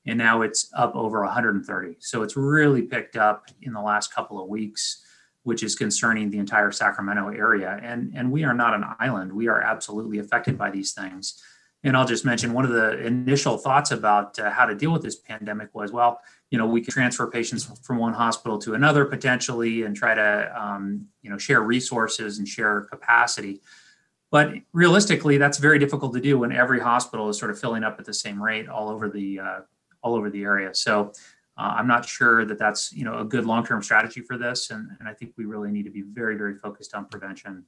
and 0.06 0.18
now 0.18 0.42
it's 0.42 0.70
up 0.74 0.94
over 0.94 1.22
130. 1.22 1.96
So 2.00 2.22
it's 2.22 2.36
really 2.36 2.82
picked 2.82 3.16
up 3.16 3.46
in 3.62 3.72
the 3.72 3.80
last 3.80 4.12
couple 4.12 4.42
of 4.42 4.48
weeks, 4.48 5.04
which 5.44 5.62
is 5.62 5.74
concerning 5.74 6.30
the 6.30 6.38
entire 6.38 6.72
Sacramento 6.72 7.28
area. 7.28 7.78
And, 7.82 8.12
and 8.14 8.32
we 8.32 8.44
are 8.44 8.54
not 8.54 8.74
an 8.74 8.84
island. 8.98 9.32
We 9.32 9.48
are 9.48 9.60
absolutely 9.60 10.18
affected 10.18 10.58
by 10.58 10.70
these 10.70 10.92
things. 10.92 11.40
And 11.84 11.96
I'll 11.96 12.06
just 12.06 12.24
mention 12.24 12.52
one 12.52 12.64
of 12.64 12.70
the 12.70 13.04
initial 13.04 13.58
thoughts 13.58 13.90
about 13.90 14.38
uh, 14.38 14.50
how 14.50 14.66
to 14.66 14.74
deal 14.74 14.92
with 14.92 15.02
this 15.02 15.16
pandemic 15.16 15.70
was, 15.72 15.90
well, 15.90 16.20
you 16.50 16.58
know, 16.58 16.66
we 16.66 16.80
can 16.80 16.92
transfer 16.92 17.26
patients 17.26 17.64
from 17.82 17.98
one 17.98 18.12
hospital 18.12 18.58
to 18.58 18.74
another 18.74 19.04
potentially 19.04 19.82
and 19.82 19.96
try 19.96 20.14
to, 20.14 20.52
um, 20.60 21.06
you 21.22 21.30
know, 21.30 21.38
share 21.38 21.62
resources 21.62 22.38
and 22.38 22.46
share 22.46 22.82
capacity. 22.82 23.62
But 24.30 24.52
realistically, 24.72 25.38
that's 25.38 25.58
very 25.58 25.78
difficult 25.78 26.14
to 26.14 26.20
do 26.20 26.38
when 26.38 26.52
every 26.52 26.78
hospital 26.78 27.28
is 27.28 27.38
sort 27.38 27.50
of 27.50 27.58
filling 27.58 27.82
up 27.82 27.98
at 27.98 28.04
the 28.04 28.14
same 28.14 28.40
rate 28.40 28.68
all 28.68 28.88
over 28.88 29.08
the 29.08 29.40
uh, 29.40 29.60
all 30.02 30.14
over 30.14 30.30
the 30.30 30.42
area. 30.42 30.74
So 30.74 31.12
uh, 31.56 31.74
I'm 31.76 31.86
not 31.86 32.06
sure 32.06 32.44
that 32.44 32.58
that's 32.58 32.92
you 32.92 33.04
know 33.04 33.18
a 33.18 33.24
good 33.24 33.44
long-term 33.44 33.82
strategy 33.82 34.20
for 34.20 34.38
this, 34.38 34.70
and, 34.70 34.90
and 34.98 35.08
I 35.08 35.14
think 35.14 35.32
we 35.36 35.44
really 35.44 35.70
need 35.70 35.84
to 35.84 35.90
be 35.90 36.02
very 36.02 36.36
very 36.36 36.56
focused 36.56 36.94
on 36.94 37.06
prevention. 37.06 37.64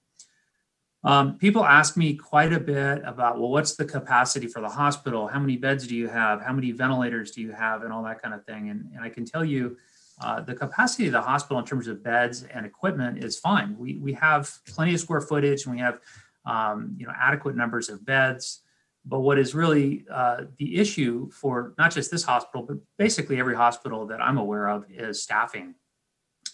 Um, 1.03 1.37
people 1.37 1.67
ask 1.67 1.99
me 1.99 2.15
quite 2.15 2.53
a 2.55 2.61
bit 2.61 3.03
about 3.05 3.39
well, 3.39 3.51
what's 3.51 3.77
the 3.77 3.85
capacity 3.85 4.47
for 4.47 4.61
the 4.61 4.69
hospital? 4.69 5.29
How 5.29 5.39
many 5.39 5.57
beds 5.57 5.87
do 5.87 5.95
you 5.95 6.09
have? 6.09 6.41
How 6.41 6.53
many 6.53 6.73
ventilators 6.73 7.31
do 7.31 7.43
you 7.43 7.53
have, 7.53 7.83
and 7.83 7.93
all 7.93 8.03
that 8.05 8.23
kind 8.23 8.35
of 8.35 8.45
thing. 8.47 8.71
And, 8.71 8.91
and 8.95 9.05
I 9.05 9.09
can 9.09 9.25
tell 9.25 9.45
you. 9.45 9.77
Uh, 10.21 10.41
the 10.41 10.55
capacity 10.55 11.07
of 11.07 11.13
the 11.13 11.21
hospital 11.21 11.59
in 11.59 11.65
terms 11.65 11.89
of 11.89 12.01
beds 12.01 12.45
and 12.45 12.65
equipment 12.65 13.25
is 13.25 13.37
fine. 13.37 13.77
We, 13.77 13.97
we 13.97 14.13
have 14.13 14.49
plenty 14.65 14.95
of 14.95 15.01
square 15.01 15.21
footage 15.21 15.67
and 15.67 15.75
we 15.75 15.81
have 15.81 15.99
um, 16.47 16.95
you 16.97 17.05
know 17.05 17.13
adequate 17.19 17.57
numbers 17.57 17.89
of 17.89 18.05
beds. 18.05 18.61
But 19.07 19.21
what 19.21 19.39
is 19.39 19.55
really 19.55 20.05
uh, 20.11 20.45
the 20.59 20.77
issue 20.77 21.31
for 21.31 21.75
not 21.77 21.93
just 21.93 22.11
this 22.11 22.23
hospital, 22.23 22.65
but 22.67 22.79
basically 22.99 23.39
every 23.39 23.55
hospital 23.55 24.07
that 24.07 24.21
I'm 24.21 24.39
aware 24.39 24.69
of 24.69 24.87
is 24.91 25.23
staffing. 25.23 25.75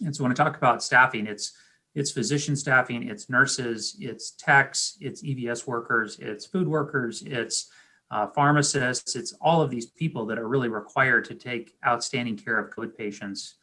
And 0.04 0.14
so 0.14 0.24
when 0.24 0.32
I 0.32 0.34
talk 0.34 0.56
about 0.56 0.82
staffing, 0.82 1.26
it's 1.26 1.52
it's 1.94 2.12
physician 2.12 2.54
staffing, 2.54 3.08
it's 3.08 3.28
nurses, 3.28 3.96
it's 3.98 4.32
techs, 4.32 4.96
it's 5.00 5.22
EVS 5.22 5.66
workers, 5.66 6.18
it's 6.20 6.46
food 6.46 6.68
workers, 6.68 7.22
it's 7.22 7.68
uh, 8.12 8.28
pharmacists, 8.28 9.16
it's 9.16 9.32
all 9.40 9.60
of 9.60 9.70
these 9.70 9.86
people 9.86 10.24
that 10.26 10.38
are 10.38 10.48
really 10.48 10.68
required 10.68 11.24
to 11.24 11.34
take 11.34 11.74
outstanding 11.86 12.36
care 12.36 12.58
of 12.58 12.70
COVID 12.70 12.96
patients. 12.96 13.56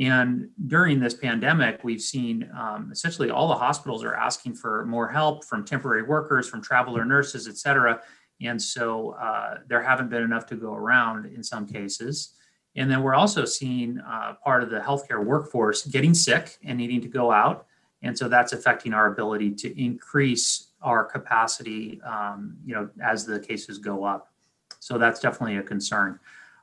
And 0.00 0.48
during 0.68 1.00
this 1.00 1.14
pandemic, 1.14 1.84
we've 1.84 2.00
seen 2.00 2.50
um, 2.58 2.90
essentially 2.90 3.30
all 3.30 3.48
the 3.48 3.56
hospitals 3.56 4.02
are 4.02 4.14
asking 4.14 4.54
for 4.54 4.86
more 4.86 5.08
help 5.08 5.44
from 5.44 5.64
temporary 5.64 6.02
workers, 6.02 6.48
from 6.48 6.62
traveler 6.62 7.04
nurses, 7.04 7.46
et 7.46 7.58
cetera. 7.58 8.00
And 8.40 8.60
so 8.60 9.10
uh, 9.10 9.58
there 9.68 9.82
haven't 9.82 10.08
been 10.08 10.22
enough 10.22 10.46
to 10.46 10.56
go 10.56 10.72
around 10.72 11.26
in 11.26 11.42
some 11.42 11.66
cases. 11.66 12.34
And 12.74 12.90
then 12.90 13.02
we're 13.02 13.14
also 13.14 13.44
seeing 13.44 13.98
uh, 13.98 14.34
part 14.42 14.62
of 14.62 14.70
the 14.70 14.80
healthcare 14.80 15.22
workforce 15.22 15.84
getting 15.84 16.14
sick 16.14 16.56
and 16.64 16.78
needing 16.78 17.02
to 17.02 17.08
go 17.08 17.30
out. 17.30 17.66
And 18.00 18.16
so 18.16 18.28
that's 18.28 18.52
affecting 18.52 18.94
our 18.94 19.12
ability 19.12 19.52
to 19.56 19.80
increase 19.80 20.68
our 20.80 21.04
capacity, 21.04 22.00
um, 22.02 22.56
you 22.64 22.74
know, 22.74 22.88
as 23.04 23.26
the 23.26 23.38
cases 23.38 23.78
go 23.78 24.04
up. 24.04 24.32
So 24.80 24.98
that's 24.98 25.20
definitely 25.20 25.58
a 25.58 25.62
concern. 25.62 26.18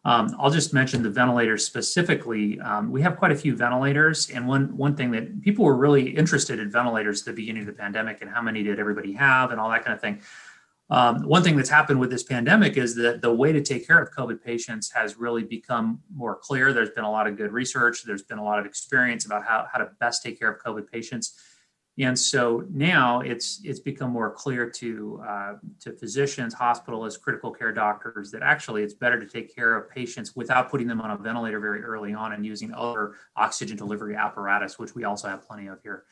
Um, 0.06 0.36
I'll 0.40 0.50
just 0.50 0.74
mention 0.74 1.04
the 1.04 1.10
ventilators 1.10 1.66
specifically. 1.66 2.60
Um, 2.62 2.92
we 2.92 3.02
have 3.02 3.18
quite 3.18 3.32
a 3.32 3.36
few 3.36 3.56
ventilators, 3.56 4.30
and 4.30 4.48
one 4.48 4.76
one 4.78 4.96
thing 4.96 5.12
that 5.12 5.42
people 5.42 5.66
were 5.66 5.76
really 5.76 6.10
interested 6.10 6.60
in 6.60 6.72
ventilators 6.72 7.22
at 7.22 7.26
the 7.26 7.34
beginning 7.34 7.64
of 7.64 7.68
the 7.68 7.74
pandemic 7.74 8.22
and 8.22 8.32
how 8.32 8.42
many 8.42 8.64
did 8.64 8.80
everybody 8.80 9.14
have 9.14 9.52
and 9.52 9.60
all 9.60 9.70
that 9.70 9.84
kind 9.84 9.94
of 9.94 10.02
thing. 10.02 10.22
Um, 10.92 11.22
one 11.28 11.44
thing 11.44 11.56
that's 11.56 11.70
happened 11.70 12.00
with 12.00 12.10
this 12.10 12.24
pandemic 12.24 12.76
is 12.76 12.96
that 12.96 13.22
the 13.22 13.32
way 13.32 13.52
to 13.52 13.62
take 13.62 13.86
care 13.86 14.02
of 14.02 14.12
COVID 14.12 14.44
patients 14.44 14.90
has 14.92 15.18
really 15.18 15.44
become 15.44 16.02
more 16.16 16.36
clear. 16.36 16.74
There's 16.74 16.90
been 16.90 17.04
a 17.04 17.12
lot 17.12 17.28
of 17.28 17.38
good 17.38 17.52
research. 17.52 18.04
There's 18.04 18.24
been 18.24 18.40
a 18.40 18.44
lot 18.44 18.58
of 18.58 18.66
experience 18.66 19.26
about 19.26 19.46
how, 19.46 19.68
how 19.72 19.80
to 19.80 19.92
best 20.00 20.24
take 20.24 20.40
care 20.40 20.52
of 20.52 20.60
COVID 20.64 20.90
patients. 20.92 21.40
And 22.00 22.18
so 22.18 22.64
now 22.72 23.20
it's 23.20 23.60
it's 23.64 23.82
become 23.82 24.12
more 24.12 24.32
clear 24.32 24.70
to 24.70 25.22
uh, 25.28 25.54
to 25.82 25.92
physicians, 25.92 26.56
hospitalists, 26.56 27.20
critical 27.20 27.52
care 27.52 27.74
doctors 27.74 28.32
that 28.32 28.42
actually 28.42 28.84
it's 28.84 28.94
better 28.94 29.20
to 29.20 29.26
take 29.26 29.54
care 29.54 29.76
of 29.76 29.90
patients 29.90 30.34
without 30.36 30.72
putting 30.72 30.88
them 30.88 31.02
on 31.02 31.12
a 31.12 31.18
ventilator 31.18 31.60
very 31.60 31.82
early 31.82 32.14
on 32.14 32.32
and 32.32 32.46
using 32.46 32.74
other 32.74 33.16
oxygen 33.36 33.76
delivery 33.76 34.16
apparatus, 34.16 34.80
which 34.80 34.96
we 34.96 35.04
also 35.04 35.28
have 35.28 35.46
plenty 35.46 35.68
of 35.68 35.82
here. 35.84 36.06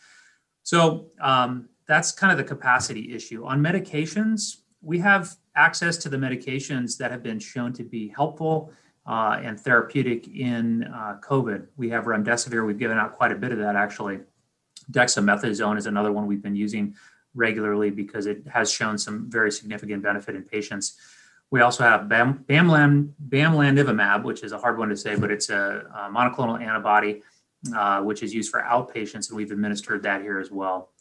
So 0.63 1.07
um, 1.21 1.69
that's 1.87 2.11
kind 2.11 2.31
of 2.33 2.37
the 2.37 2.43
capacity 2.43 3.15
issue. 3.15 3.45
On 3.45 3.61
medications, 3.61 4.57
we 4.81 4.99
have 4.99 5.35
access 5.55 5.95
to 5.97 6.09
the 6.09 6.17
medications 6.17 6.97
that 6.97 7.11
have 7.11 7.23
been 7.23 7.39
shown 7.39 7.71
to 7.73 7.83
be 7.83 8.09
helpful 8.09 8.73
uh, 9.05 9.39
and 9.41 9.57
therapeutic 9.57 10.27
in 10.27 10.83
uh, 10.83 11.17
COVID. 11.23 11.67
We 11.77 11.89
have 11.91 12.03
remdesivir. 12.03 12.67
We've 12.67 12.77
given 12.77 12.97
out 12.97 13.15
quite 13.15 13.31
a 13.31 13.35
bit 13.35 13.53
of 13.53 13.59
that 13.59 13.77
actually. 13.77 14.19
Dexamethasone 14.91 15.77
is 15.77 15.85
another 15.85 16.11
one 16.11 16.27
we've 16.27 16.41
been 16.41 16.55
using 16.55 16.95
regularly 17.35 17.89
because 17.89 18.25
it 18.25 18.43
has 18.47 18.71
shown 18.71 18.97
some 18.97 19.29
very 19.29 19.51
significant 19.51 20.01
benefit 20.01 20.35
in 20.35 20.43
patients. 20.43 20.97
We 21.51 21.61
also 21.61 21.83
have 21.83 22.09
Bam, 22.09 22.45
Bamlan, 22.47 23.13
bamlanivimab, 23.29 24.23
which 24.23 24.43
is 24.43 24.51
a 24.51 24.57
hard 24.57 24.77
one 24.77 24.89
to 24.89 24.97
say, 24.97 25.15
but 25.15 25.31
it's 25.31 25.49
a, 25.49 25.85
a 25.93 26.11
monoclonal 26.11 26.61
antibody 26.61 27.21
uh, 27.75 28.01
which 28.01 28.23
is 28.23 28.33
used 28.33 28.51
for 28.51 28.61
outpatients, 28.61 29.29
and 29.29 29.37
we've 29.37 29.51
administered 29.51 30.03
that 30.03 30.21
here 30.21 30.39
as 30.39 30.51
well. 30.51 30.91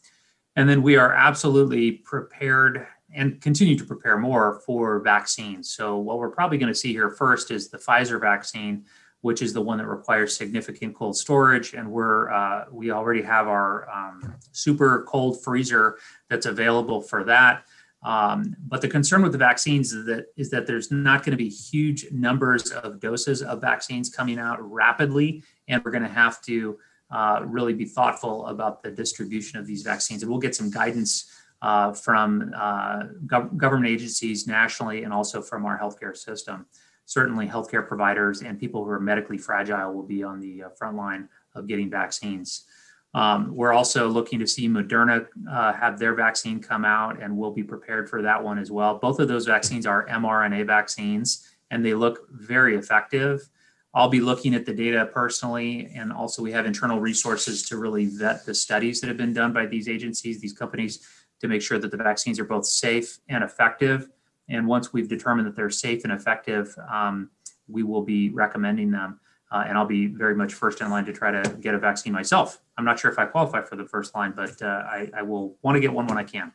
And 0.55 0.67
then 0.67 0.81
we 0.81 0.95
are 0.95 1.13
absolutely 1.13 1.91
prepared 1.91 2.87
and 3.13 3.39
continue 3.39 3.77
to 3.77 3.85
prepare 3.85 4.17
more 4.17 4.61
for 4.65 4.99
vaccines. 4.99 5.69
So, 5.69 5.97
what 5.97 6.17
we're 6.17 6.31
probably 6.31 6.57
going 6.57 6.73
to 6.73 6.77
see 6.77 6.91
here 6.91 7.09
first 7.09 7.51
is 7.51 7.69
the 7.69 7.77
Pfizer 7.77 8.19
vaccine, 8.19 8.85
which 9.21 9.41
is 9.41 9.53
the 9.53 9.61
one 9.61 9.77
that 9.77 9.87
requires 9.87 10.35
significant 10.35 10.95
cold 10.95 11.17
storage. 11.17 11.73
And 11.73 11.91
we're 11.91 12.31
uh, 12.31 12.65
we 12.71 12.91
already 12.91 13.21
have 13.21 13.47
our 13.47 13.89
um, 13.89 14.35
super 14.51 15.03
cold 15.07 15.43
freezer 15.43 15.97
that's 16.29 16.45
available 16.45 17.01
for 17.01 17.23
that. 17.25 17.63
Um, 18.03 18.55
but 18.67 18.81
the 18.81 18.87
concern 18.87 19.23
with 19.23 19.31
the 19.31 19.37
vaccines 19.37 19.91
is 19.91 20.05
that 20.05 20.27
is 20.37 20.49
that 20.51 20.67
there's 20.67 20.91
not 20.91 21.23
going 21.23 21.31
to 21.31 21.37
be 21.37 21.49
huge 21.49 22.11
numbers 22.11 22.71
of 22.71 22.99
doses 22.99 23.41
of 23.41 23.59
vaccines 23.59 24.09
coming 24.09 24.39
out 24.39 24.59
rapidly, 24.61 25.43
and 25.67 25.83
we're 25.83 25.91
going 25.91 26.03
to 26.03 26.09
have 26.09 26.41
to 26.43 26.77
uh, 27.09 27.41
really 27.45 27.73
be 27.73 27.85
thoughtful 27.85 28.45
about 28.47 28.83
the 28.83 28.91
distribution 28.91 29.59
of 29.59 29.65
these 29.65 29.81
vaccines. 29.81 30.21
And 30.21 30.29
we'll 30.29 30.39
get 30.39 30.55
some 30.55 30.69
guidance 30.69 31.31
uh, 31.61 31.91
from 31.93 32.53
uh, 32.55 33.03
gov- 33.25 33.55
government 33.57 33.87
agencies 33.87 34.45
nationally 34.45 35.03
and 35.03 35.11
also 35.11 35.41
from 35.41 35.65
our 35.65 35.79
healthcare 35.79 36.15
system. 36.15 36.65
Certainly, 37.07 37.47
healthcare 37.47 37.87
providers 37.87 38.41
and 38.41 38.59
people 38.59 38.83
who 38.83 38.89
are 38.89 38.99
medically 38.99 39.37
fragile 39.37 39.93
will 39.93 40.03
be 40.03 40.23
on 40.23 40.41
the 40.41 40.63
uh, 40.63 40.69
front 40.77 40.97
line 40.97 41.29
of 41.55 41.65
getting 41.65 41.89
vaccines. 41.89 42.65
Um, 43.13 43.55
we're 43.55 43.71
also 43.71 44.09
looking 44.09 44.39
to 44.39 44.45
see 44.45 44.67
Moderna 44.67 45.25
uh, 45.49 45.71
have 45.71 45.99
their 45.99 46.13
vaccine 46.13 46.59
come 46.59 46.83
out, 46.83 47.21
and 47.21 47.37
we'll 47.37 47.53
be 47.53 47.63
prepared 47.63 48.09
for 48.09 48.21
that 48.23 48.43
one 48.43 48.59
as 48.59 48.71
well. 48.71 48.97
Both 48.97 49.19
of 49.19 49.29
those 49.29 49.45
vaccines 49.45 49.87
are 49.87 50.05
mRNA 50.07 50.67
vaccines, 50.67 51.47
and 51.71 51.83
they 51.83 51.93
look 51.93 52.27
very 52.29 52.75
effective. 52.75 53.49
I'll 53.93 54.09
be 54.09 54.19
looking 54.19 54.53
at 54.53 54.65
the 54.65 54.73
data 54.73 55.05
personally, 55.05 55.89
and 55.95 56.11
also 56.11 56.43
we 56.43 56.51
have 56.51 56.65
internal 56.65 56.99
resources 56.99 57.63
to 57.69 57.77
really 57.77 58.07
vet 58.07 58.45
the 58.45 58.53
studies 58.53 58.99
that 58.99 59.07
have 59.07 59.17
been 59.17 59.33
done 59.33 59.53
by 59.53 59.65
these 59.65 59.87
agencies, 59.87 60.41
these 60.41 60.51
companies, 60.51 61.07
to 61.39 61.47
make 61.47 61.61
sure 61.61 61.79
that 61.79 61.89
the 61.89 61.97
vaccines 61.97 62.37
are 62.37 62.45
both 62.45 62.65
safe 62.65 63.19
and 63.29 63.45
effective. 63.45 64.09
And 64.49 64.67
once 64.67 64.93
we've 64.93 65.09
determined 65.09 65.47
that 65.47 65.55
they're 65.55 65.69
safe 65.69 66.03
and 66.03 66.13
effective, 66.13 66.75
um, 66.89 67.29
we 67.67 67.83
will 67.83 68.01
be 68.01 68.29
recommending 68.29 68.91
them. 68.91 69.19
Uh, 69.51 69.63
and 69.67 69.77
I'll 69.77 69.85
be 69.85 70.07
very 70.07 70.35
much 70.35 70.53
first 70.53 70.81
in 70.81 70.89
line 70.89 71.05
to 71.05 71.13
try 71.13 71.31
to 71.31 71.57
get 71.61 71.73
a 71.73 71.79
vaccine 71.79 72.11
myself. 72.11 72.61
I'm 72.77 72.83
not 72.83 72.99
sure 72.99 73.09
if 73.09 73.17
I 73.17 73.25
qualify 73.25 73.63
for 73.63 73.77
the 73.77 73.85
first 73.85 74.13
line, 74.13 74.33
but 74.35 74.61
uh, 74.61 74.65
I, 74.65 75.09
I, 75.15 75.21
will 75.21 75.55
want 75.61 75.75
to 75.77 75.79
get 75.79 75.93
one 75.93 76.05
when 76.05 76.17
I 76.17 76.23
can. 76.23 76.51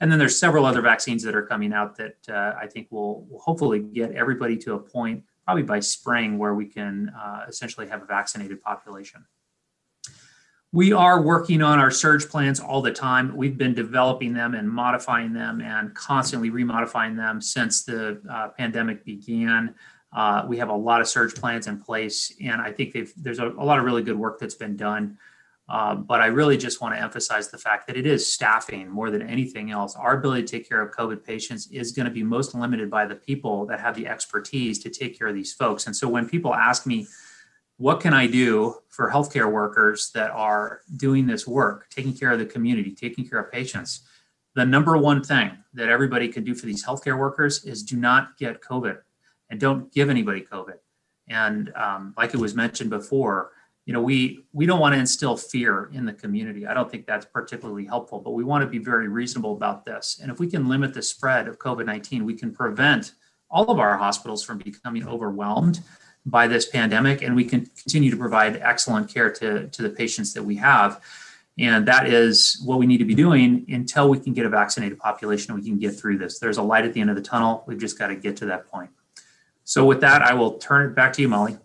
And 0.00 0.12
then 0.12 0.18
there's 0.18 0.38
several 0.38 0.66
other 0.66 0.82
vaccines 0.82 1.22
that 1.22 1.34
are 1.34 1.46
coming 1.46 1.72
out 1.72 1.96
that 1.96 2.16
uh, 2.28 2.54
I 2.60 2.66
think 2.66 2.88
will, 2.90 3.24
will, 3.24 3.40
hopefully 3.40 3.80
get 3.80 4.12
everybody 4.12 4.58
to 4.58 4.74
a 4.74 4.78
point, 4.78 5.24
probably 5.46 5.62
by 5.62 5.80
spring, 5.80 6.36
where 6.36 6.54
we 6.54 6.66
can 6.66 7.10
uh, 7.18 7.46
essentially 7.48 7.88
have 7.88 8.02
a 8.02 8.04
vaccinated 8.04 8.60
population. 8.62 9.24
We 10.76 10.92
are 10.92 11.22
working 11.22 11.62
on 11.62 11.78
our 11.78 11.90
surge 11.90 12.28
plans 12.28 12.60
all 12.60 12.82
the 12.82 12.92
time. 12.92 13.34
We've 13.34 13.56
been 13.56 13.72
developing 13.72 14.34
them 14.34 14.52
and 14.52 14.68
modifying 14.68 15.32
them 15.32 15.62
and 15.62 15.94
constantly 15.94 16.50
remodifying 16.50 17.16
them 17.16 17.40
since 17.40 17.84
the 17.84 18.20
uh, 18.30 18.48
pandemic 18.48 19.02
began. 19.02 19.74
Uh, 20.12 20.44
we 20.46 20.58
have 20.58 20.68
a 20.68 20.76
lot 20.76 21.00
of 21.00 21.08
surge 21.08 21.34
plans 21.34 21.66
in 21.66 21.80
place, 21.80 22.30
and 22.44 22.60
I 22.60 22.72
think 22.72 22.94
there's 23.16 23.38
a, 23.38 23.48
a, 23.48 23.64
lot 23.64 23.78
of 23.78 23.86
really 23.86 24.02
good 24.02 24.18
work 24.18 24.38
that's 24.38 24.54
been 24.54 24.76
done. 24.76 25.16
Uh, 25.66 25.94
but 25.94 26.20
I 26.20 26.26
really 26.26 26.58
just 26.58 26.82
want 26.82 26.94
to 26.94 27.00
emphasize 27.00 27.48
the 27.48 27.56
fact 27.56 27.86
that 27.86 27.96
it 27.96 28.04
is 28.04 28.30
staffing 28.30 28.90
more 28.90 29.10
than 29.10 29.22
anything 29.22 29.70
else. 29.70 29.96
Our 29.96 30.18
ability 30.18 30.42
to 30.42 30.58
take 30.58 30.68
care 30.68 30.82
of 30.82 30.94
COVID 30.94 31.24
patients 31.24 31.68
is 31.68 31.92
going 31.92 32.04
to 32.04 32.12
be 32.12 32.22
most 32.22 32.54
limited 32.54 32.90
by 32.90 33.06
the 33.06 33.14
people 33.14 33.64
that 33.64 33.80
have 33.80 33.96
the 33.96 34.06
expertise 34.06 34.78
to 34.80 34.90
take 34.90 35.18
care 35.18 35.28
of 35.28 35.34
these 35.34 35.54
folks. 35.54 35.86
And 35.86 35.96
so 35.96 36.06
when 36.06 36.28
people 36.28 36.54
ask 36.54 36.86
me, 36.86 37.06
what 37.78 38.00
can 38.00 38.14
I 38.14 38.26
do 38.26 38.76
for 38.88 39.10
healthcare 39.10 39.50
workers 39.50 40.10
that 40.14 40.30
are 40.30 40.80
doing 40.96 41.26
this 41.26 41.46
work, 41.46 41.88
taking 41.90 42.14
care 42.14 42.30
of 42.32 42.38
the 42.38 42.46
community, 42.46 42.92
taking 42.92 43.28
care 43.28 43.38
of 43.38 43.52
patients? 43.52 44.00
The 44.54 44.64
number 44.64 44.96
one 44.96 45.22
thing 45.22 45.50
that 45.74 45.90
everybody 45.90 46.28
can 46.28 46.42
do 46.42 46.54
for 46.54 46.64
these 46.64 46.84
healthcare 46.84 47.18
workers 47.18 47.64
is 47.64 47.82
do 47.82 47.96
not 47.96 48.38
get 48.38 48.62
COVID 48.62 48.98
and 49.50 49.60
don't 49.60 49.92
give 49.92 50.08
anybody 50.08 50.40
COVID. 50.40 50.78
And 51.28 51.72
um, 51.74 52.14
like 52.16 52.32
it 52.32 52.40
was 52.40 52.54
mentioned 52.54 52.88
before, 52.88 53.50
you 53.84 53.92
know, 53.92 54.00
we 54.00 54.44
we 54.52 54.64
don't 54.64 54.80
want 54.80 54.94
to 54.94 54.98
instill 54.98 55.36
fear 55.36 55.90
in 55.92 56.06
the 56.06 56.12
community. 56.12 56.66
I 56.66 56.74
don't 56.74 56.90
think 56.90 57.06
that's 57.06 57.26
particularly 57.26 57.84
helpful, 57.84 58.20
but 58.20 58.30
we 58.30 58.42
want 58.42 58.62
to 58.62 58.66
be 58.68 58.78
very 58.78 59.08
reasonable 59.08 59.52
about 59.52 59.84
this. 59.84 60.18
And 60.20 60.30
if 60.30 60.40
we 60.40 60.48
can 60.48 60.68
limit 60.68 60.94
the 60.94 61.02
spread 61.02 61.46
of 61.46 61.58
COVID 61.58 61.84
nineteen, 61.84 62.24
we 62.24 62.34
can 62.34 62.52
prevent 62.52 63.12
all 63.48 63.70
of 63.70 63.78
our 63.78 63.96
hospitals 63.96 64.42
from 64.42 64.58
becoming 64.58 65.06
overwhelmed 65.06 65.80
by 66.26 66.48
this 66.48 66.68
pandemic, 66.68 67.22
and 67.22 67.34
we 67.34 67.44
can 67.44 67.66
continue 67.80 68.10
to 68.10 68.16
provide 68.16 68.56
excellent 68.56 69.08
care 69.08 69.30
to 69.30 69.68
to 69.68 69.82
the 69.82 69.90
patients 69.90 70.34
that 70.34 70.42
we 70.42 70.56
have. 70.56 71.00
And 71.58 71.88
that 71.88 72.06
is 72.06 72.60
what 72.64 72.78
we 72.78 72.86
need 72.86 72.98
to 72.98 73.06
be 73.06 73.14
doing 73.14 73.64
until 73.68 74.10
we 74.10 74.18
can 74.18 74.34
get 74.34 74.44
a 74.44 74.48
vaccinated 74.50 74.98
population 74.98 75.52
and 75.52 75.62
we 75.62 75.66
can 75.66 75.78
get 75.78 75.98
through 75.98 76.18
this. 76.18 76.38
There's 76.38 76.58
a 76.58 76.62
light 76.62 76.84
at 76.84 76.92
the 76.92 77.00
end 77.00 77.08
of 77.08 77.16
the 77.16 77.22
tunnel. 77.22 77.64
We've 77.66 77.78
just 77.78 77.98
got 77.98 78.08
to 78.08 78.16
get 78.16 78.36
to 78.38 78.46
that 78.46 78.66
point. 78.66 78.90
So 79.64 79.84
with 79.86 80.00
that, 80.02 80.20
I 80.20 80.34
will 80.34 80.58
turn 80.58 80.90
it 80.90 80.94
back 80.94 81.14
to 81.14 81.22
you, 81.22 81.28
Molly. 81.28 81.56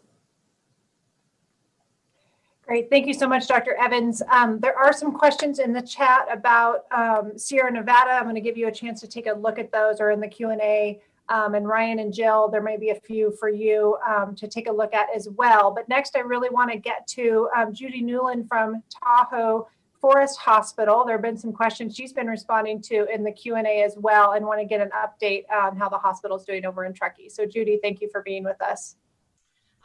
Great. 2.65 2.89
Thank 2.89 3.05
you 3.05 3.13
so 3.13 3.27
much, 3.27 3.47
Dr. 3.47 3.75
Evans. 3.75 4.21
Um, 4.31 4.57
there 4.59 4.77
are 4.77 4.93
some 4.93 5.11
questions 5.11 5.59
in 5.59 5.73
the 5.73 5.81
chat 5.81 6.25
about 6.31 6.85
um, 6.91 7.37
Sierra 7.37 7.69
Nevada. 7.69 8.11
I'm 8.11 8.23
going 8.23 8.35
to 8.35 8.41
give 8.41 8.55
you 8.55 8.67
a 8.67 8.71
chance 8.71 9.01
to 9.01 9.07
take 9.07 9.27
a 9.27 9.33
look 9.33 9.59
at 9.59 9.73
those 9.73 9.99
or 9.99 10.11
in 10.11 10.21
the 10.21 10.27
Q&A. 10.29 11.01
Um, 11.31 11.55
and 11.55 11.65
Ryan 11.65 11.99
and 11.99 12.13
Jill, 12.13 12.49
there 12.49 12.61
may 12.61 12.75
be 12.75 12.89
a 12.89 12.95
few 12.95 13.31
for 13.39 13.47
you 13.47 13.97
um, 14.05 14.35
to 14.35 14.49
take 14.49 14.67
a 14.67 14.71
look 14.71 14.93
at 14.93 15.07
as 15.15 15.29
well. 15.29 15.71
But 15.71 15.87
next, 15.87 16.17
I 16.17 16.19
really 16.19 16.49
want 16.49 16.71
to 16.71 16.77
get 16.77 17.07
to 17.07 17.49
um, 17.55 17.73
Judy 17.73 18.01
Newland 18.01 18.49
from 18.49 18.83
Tahoe 18.89 19.65
Forest 20.01 20.39
Hospital. 20.39 21.05
There 21.05 21.15
have 21.15 21.21
been 21.21 21.37
some 21.37 21.53
questions 21.53 21.95
she's 21.95 22.11
been 22.11 22.27
responding 22.27 22.81
to 22.81 23.05
in 23.13 23.23
the 23.23 23.31
Q&A 23.31 23.81
as 23.81 23.95
well 23.97 24.33
and 24.33 24.45
want 24.45 24.59
to 24.59 24.65
get 24.65 24.81
an 24.81 24.89
update 24.89 25.43
on 25.49 25.77
how 25.77 25.87
the 25.87 25.97
hospital 25.97 26.35
is 26.35 26.43
doing 26.43 26.65
over 26.65 26.83
in 26.83 26.93
Truckee. 26.93 27.29
So 27.29 27.45
Judy, 27.45 27.79
thank 27.81 28.01
you 28.01 28.09
for 28.11 28.21
being 28.23 28.43
with 28.43 28.61
us. 28.61 28.97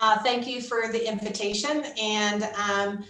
Uh, 0.00 0.18
thank 0.24 0.48
you 0.48 0.60
for 0.60 0.88
the 0.90 1.08
invitation. 1.08 1.84
And 2.02 2.42
um, 2.58 3.04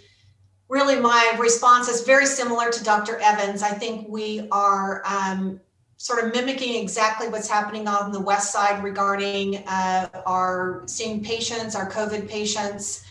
really 0.69 1.01
my 1.01 1.37
response 1.39 1.89
is 1.89 2.03
very 2.03 2.27
similar 2.27 2.71
to 2.71 2.85
Dr. 2.85 3.19
Evans. 3.19 3.63
I 3.63 3.71
think 3.71 4.09
we 4.11 4.47
are 4.53 5.03
um, 5.07 5.59
sort 5.99 6.25
of 6.25 6.35
mimicking 6.35 6.81
exactly 6.83 7.29
what's 7.29 7.49
happening 7.49 7.89
on 7.89 8.13
the 8.13 8.21
west 8.21 8.53
side 8.53 8.83
regarding 8.85 9.57
uh, 9.67 10.09
our 10.27 10.83
seeing 10.87 11.23
patients, 11.23 11.75
our 11.75 11.91
COVID 11.91 12.29
patients, 12.29 13.07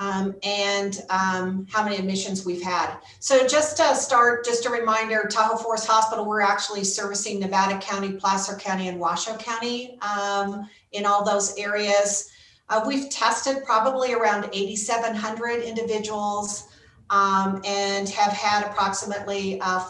um, 0.00 0.34
and 0.42 1.02
um, 1.10 1.66
how 1.70 1.84
many 1.84 1.96
admissions 1.96 2.46
we've 2.46 2.62
had. 2.62 2.96
So 3.20 3.46
just 3.46 3.76
to 3.76 3.94
start, 3.94 4.44
just 4.46 4.64
a 4.64 4.70
reminder, 4.70 5.28
Tahoe 5.30 5.56
Forest 5.56 5.86
Hospital, 5.86 6.24
we're 6.24 6.40
actually 6.40 6.84
servicing 6.84 7.38
Nevada 7.38 7.78
County, 7.78 8.12
Placer 8.12 8.56
County, 8.56 8.88
and 8.88 8.98
Washoe 8.98 9.36
County 9.36 9.98
um, 10.00 10.68
in 10.92 11.04
all 11.04 11.22
those 11.22 11.56
areas. 11.58 12.30
Uh, 12.70 12.82
we've 12.86 13.10
tested 13.10 13.62
probably 13.64 14.14
around 14.14 14.48
8,700 14.52 15.62
individuals 15.62 16.68
um, 17.10 17.60
and 17.66 18.08
have 18.08 18.32
had 18.32 18.64
approximately 18.64 19.60
uh, 19.60 19.84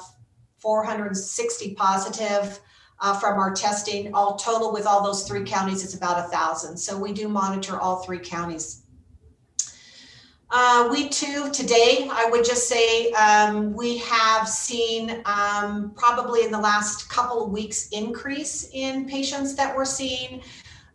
460 0.60 1.74
positive 1.74 2.60
uh, 3.00 3.18
from 3.18 3.38
our 3.38 3.52
testing. 3.54 4.14
All 4.14 4.36
total 4.36 4.72
with 4.72 4.86
all 4.86 5.02
those 5.02 5.26
three 5.26 5.44
counties, 5.44 5.82
it's 5.82 5.94
about 5.94 6.18
a 6.18 6.28
thousand. 6.28 6.76
So 6.76 6.98
we 6.98 7.12
do 7.12 7.28
monitor 7.28 7.78
all 7.80 8.02
three 8.02 8.18
counties 8.18 8.82
uh, 10.52 10.88
we 10.90 11.08
too, 11.08 11.48
today, 11.52 12.08
I 12.10 12.28
would 12.28 12.44
just 12.44 12.68
say 12.68 13.12
um, 13.12 13.72
we 13.72 13.98
have 13.98 14.48
seen 14.48 15.22
um, 15.24 15.92
probably 15.96 16.44
in 16.44 16.50
the 16.50 16.58
last 16.58 17.08
couple 17.08 17.44
of 17.44 17.52
weeks 17.52 17.88
increase 17.90 18.68
in 18.72 19.06
patients 19.06 19.54
that 19.54 19.76
we're 19.76 19.84
seeing. 19.84 20.42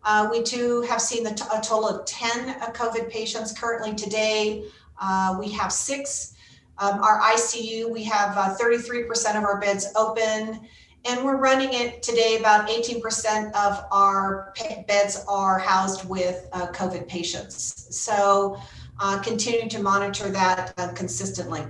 Uh, 0.04 0.28
we 0.30 0.44
too 0.44 0.82
have 0.82 1.00
seen 1.00 1.24
the 1.24 1.34
t- 1.34 1.46
a 1.54 1.62
total 1.62 1.88
of 1.88 2.06
10 2.06 2.50
uh, 2.50 2.72
COVID 2.72 3.10
patients 3.10 3.58
currently 3.58 3.96
today. 3.96 4.66
Uh, 5.02 5.38
we 5.40 5.50
have 5.52 5.72
six. 5.72 6.35
Um, 6.78 7.02
our 7.02 7.22
ICU, 7.22 7.90
we 7.90 8.04
have 8.04 8.36
33% 8.58 9.36
uh, 9.36 9.38
of 9.38 9.44
our 9.44 9.60
beds 9.60 9.88
open, 9.96 10.68
and 11.06 11.24
we're 11.24 11.38
running 11.38 11.74
it 11.74 12.04
today. 12.04 12.38
About 12.40 12.68
18% 12.68 13.54
of 13.54 13.86
our 13.92 14.54
beds 14.88 15.24
are 15.28 15.60
housed 15.60 16.08
with 16.10 16.48
uh, 16.52 16.68
COVID 16.68 17.08
patients. 17.08 17.88
So 17.96 18.58
uh, 19.00 19.22
continuing 19.22 19.70
to 19.70 19.82
monitor 19.82 20.30
that 20.30 20.74
uh, 20.78 20.92
consistently. 20.94 21.64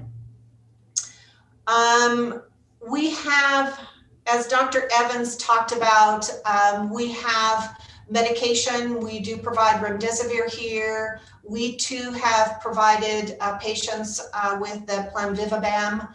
Um, 1.67 2.41
we 2.87 3.11
have, 3.11 3.79
as 4.27 4.47
Dr. 4.47 4.89
Evans 4.93 5.35
talked 5.37 5.71
about, 5.71 6.29
um, 6.45 6.89
we 6.91 7.11
have 7.11 7.77
medication. 8.09 8.99
We 8.99 9.19
do 9.19 9.37
provide 9.37 9.83
remdesivir 9.83 10.49
here. 10.49 11.21
We 11.43 11.75
too 11.75 12.11
have 12.11 12.59
provided 12.61 13.37
uh, 13.39 13.57
patients 13.57 14.21
uh, 14.33 14.57
with 14.59 14.85
the 14.85 15.11
Plamivibam 15.13 16.07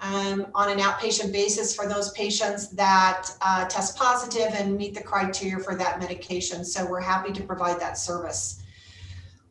um, 0.00 0.46
on 0.54 0.70
an 0.70 0.78
outpatient 0.78 1.32
basis 1.32 1.74
for 1.74 1.88
those 1.88 2.12
patients 2.12 2.68
that 2.70 3.30
uh, 3.42 3.64
test 3.66 3.96
positive 3.96 4.54
and 4.54 4.76
meet 4.76 4.94
the 4.94 5.02
criteria 5.02 5.58
for 5.58 5.74
that 5.74 5.98
medication. 5.98 6.64
So 6.64 6.86
we're 6.88 7.00
happy 7.00 7.32
to 7.32 7.42
provide 7.42 7.80
that 7.80 7.98
service. 7.98 8.62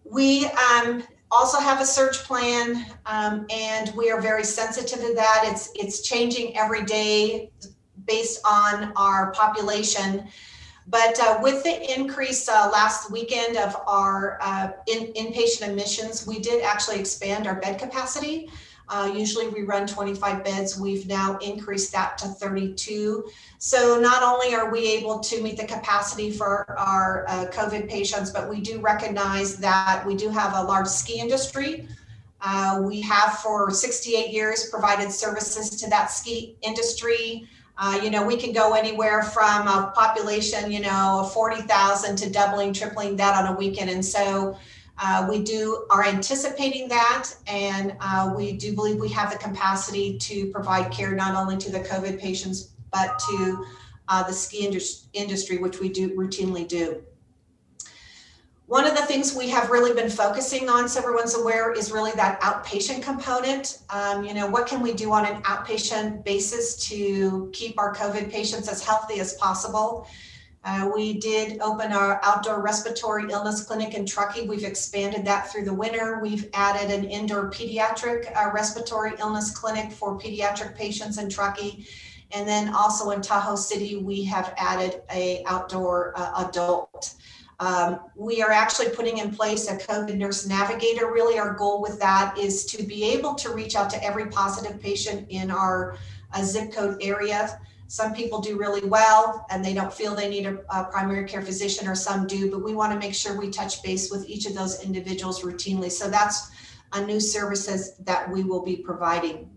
We 0.03 0.45
um, 0.45 1.03
also 1.31 1.59
have 1.59 1.81
a 1.81 1.85
search 1.85 2.23
plan, 2.23 2.85
um, 3.05 3.45
and 3.49 3.93
we 3.95 4.09
are 4.09 4.21
very 4.21 4.45
sensitive 4.45 4.99
to 4.99 5.13
that. 5.15 5.43
It's 5.45 5.69
it's 5.75 6.01
changing 6.01 6.57
every 6.57 6.85
day 6.85 7.51
based 8.05 8.39
on 8.45 8.93
our 8.95 9.31
population. 9.31 10.29
But 10.88 11.19
uh, 11.19 11.39
with 11.41 11.63
the 11.63 11.93
increase 11.93 12.47
uh, 12.47 12.69
last 12.71 13.11
weekend 13.11 13.57
of 13.57 13.75
our 13.88 14.39
uh, 14.41 14.71
in, 14.88 15.11
inpatient 15.13 15.67
admissions, 15.67 16.25
we 16.25 16.39
did 16.39 16.63
actually 16.63 16.99
expand 16.99 17.45
our 17.45 17.55
bed 17.55 17.77
capacity. 17.79 18.49
Uh, 18.89 19.11
usually 19.13 19.49
we 19.49 19.63
run 19.63 19.85
25 19.85 20.45
beds. 20.45 20.79
We've 20.79 21.05
now 21.07 21.38
increased 21.39 21.91
that 21.91 22.17
to 22.19 22.27
32. 22.27 23.29
So 23.57 23.99
not 23.99 24.23
only 24.23 24.55
are 24.55 24.71
we 24.71 24.88
able 24.93 25.19
to 25.19 25.41
meet 25.41 25.57
the 25.57 25.65
capacity 25.65 26.31
for 26.31 26.65
our 26.79 27.25
uh, 27.27 27.47
COVID 27.47 27.89
patients, 27.89 28.29
but 28.29 28.47
we 28.49 28.61
do 28.61 28.79
recognize 28.79 29.57
that 29.57 30.05
we 30.07 30.15
do 30.15 30.29
have 30.29 30.53
a 30.55 30.63
large 30.63 30.88
ski 30.88 31.19
industry 31.19 31.85
Uh, 32.41 32.81
we 32.83 33.01
have 33.01 33.39
for 33.39 33.71
68 33.71 34.29
years 34.31 34.69
provided 34.69 35.11
services 35.11 35.69
to 35.81 35.89
that 35.89 36.11
ski 36.11 36.55
industry. 36.61 37.47
Uh, 37.78 37.99
you 38.03 38.09
know, 38.09 38.25
we 38.25 38.38
can 38.38 38.51
go 38.51 38.73
anywhere 38.73 39.21
from 39.21 39.67
a 39.67 39.91
population, 39.95 40.71
you 40.71 40.80
know, 40.80 41.30
40,000 41.34 42.15
to 42.15 42.30
doubling, 42.30 42.73
tripling 42.73 43.15
that 43.17 43.36
on 43.36 43.53
a 43.53 43.57
weekend. 43.57 43.89
And 43.89 44.03
so 44.03 44.57
uh, 44.99 45.28
we 45.30 45.43
do 45.43 45.86
are 45.91 46.03
anticipating 46.03 46.88
that, 46.88 47.30
and 47.45 47.95
uh, 47.99 48.34
we 48.36 48.53
do 48.53 48.73
believe 48.73 48.99
we 48.99 49.09
have 49.09 49.32
the 49.32 49.38
capacity 49.38 50.17
to 50.17 50.49
provide 50.51 50.91
care 50.91 51.13
not 51.13 51.36
only 51.36 51.55
to 51.57 51.71
the 51.71 51.80
COVID 51.82 52.19
patients 52.19 52.71
but 52.91 53.19
to 53.19 53.65
uh, 54.07 54.23
the 54.23 54.34
ski 54.34 54.65
industry, 55.13 55.57
which 55.57 55.80
we 55.80 55.89
do 55.89 56.15
routinely 56.15 56.67
do. 56.67 57.03
One 58.68 58.86
of 58.86 58.97
the 58.97 59.03
things 59.03 59.34
we 59.34 59.47
have 59.51 59.70
really 59.70 59.93
been 59.93 60.09
focusing 60.09 60.68
on, 60.68 60.89
so 60.89 60.99
everyone's 60.99 61.36
aware, 61.36 61.72
is 61.72 61.89
really 61.89 62.11
that 62.18 62.41
outpatient 62.41 63.01
component. 63.01 63.80
Um, 63.89 64.26
you 64.26 64.34
know, 64.34 64.45
what 64.45 64.68
can 64.68 64.82
we 64.82 64.91
do 64.91 65.13
on 65.13 65.26
an 65.26 65.41
outpatient 65.43 66.26
basis 66.26 66.76
to 66.89 67.49
keep 67.53 67.80
our 67.80 67.95
COVID 67.95 68.30
patients 68.30 68.68
as 68.68 68.84
healthy 68.84 69.22
as 69.22 69.36
possible? 69.36 70.05
Uh, 70.65 70.91
we 70.93 71.13
did 71.13 71.61
open 71.61 71.93
our 71.93 72.20
outdoor 72.26 72.61
respiratory 72.61 73.32
illness 73.32 73.63
clinic 73.63 73.93
in 73.93 74.05
Truckee. 74.05 74.45
We've 74.45 74.65
expanded 74.65 75.24
that 75.24 75.49
through 75.49 75.63
the 75.63 75.74
winter. 75.74 76.20
We've 76.22 76.49
added 76.53 76.91
an 76.91 77.05
indoor 77.05 77.49
pediatric 77.49 78.36
uh, 78.36 78.51
respiratory 78.51 79.13
illness 79.20 79.57
clinic 79.57 79.93
for 79.93 80.20
pediatric 80.20 80.76
patients 80.76 81.20
in 81.20 81.30
Truckee. 81.30 81.88
And 82.32 82.45
then 82.45 82.74
also 82.74 83.11
in 83.11 83.22
Tahoe 83.22 83.55
City, 83.55 83.95
we 83.95 84.26
have 84.26 84.53
added 84.57 85.03
a 85.09 85.41
outdoor 85.45 86.11
uh, 86.18 86.49
adult 86.49 87.13
um, 87.60 88.01
we 88.16 88.41
are 88.43 88.51
actually 88.51 88.89
putting 88.89 89.18
in 89.18 89.34
place 89.34 89.68
a 89.70 89.78
COVID 89.78 90.16
nurse 90.16 90.45
navigator. 90.45 91.12
Really, 91.12 91.39
our 91.39 91.53
goal 91.53 91.82
with 91.82 91.99
that 91.99 92.38
is 92.38 92.66
to 92.66 92.84
be 92.84 93.03
able 93.03 93.34
to 93.36 93.51
reach 93.51 93.76
out 93.76 93.89
to 93.91 94.03
every 94.03 94.28
positive 94.28 94.80
patient 94.80 95.26
in 95.30 95.49
our 95.49 95.97
uh, 96.34 96.43
zip 96.43 96.72
code 96.72 96.97
area. 97.01 97.60
Some 97.88 98.14
people 98.14 98.41
do 98.41 98.58
really 98.58 98.86
well 98.86 99.45
and 99.49 99.64
they 99.64 99.74
don't 99.74 99.93
feel 99.93 100.14
they 100.14 100.30
need 100.30 100.45
a, 100.45 100.60
a 100.70 100.84
primary 100.86 101.28
care 101.28 101.41
physician, 101.41 101.88
or 101.88 101.95
some 101.95 102.28
do, 102.28 102.51
but 102.51 102.64
we 102.64 102.76
want 102.76 102.93
to 102.93 102.99
make 102.99 103.16
sure 103.16 103.39
we 103.39 103.49
touch 103.49 103.82
base 103.82 104.12
with 104.12 104.28
each 104.28 104.45
of 104.45 104.53
those 104.53 104.84
individuals 104.84 105.41
routinely. 105.41 105.89
So 105.89 106.10
that's 106.10 106.51
a 106.93 107.03
new 107.03 107.20
services 107.20 107.95
that 107.99 108.30
we 108.30 108.43
will 108.43 108.64
be 108.64 108.78
providing. 108.78 109.49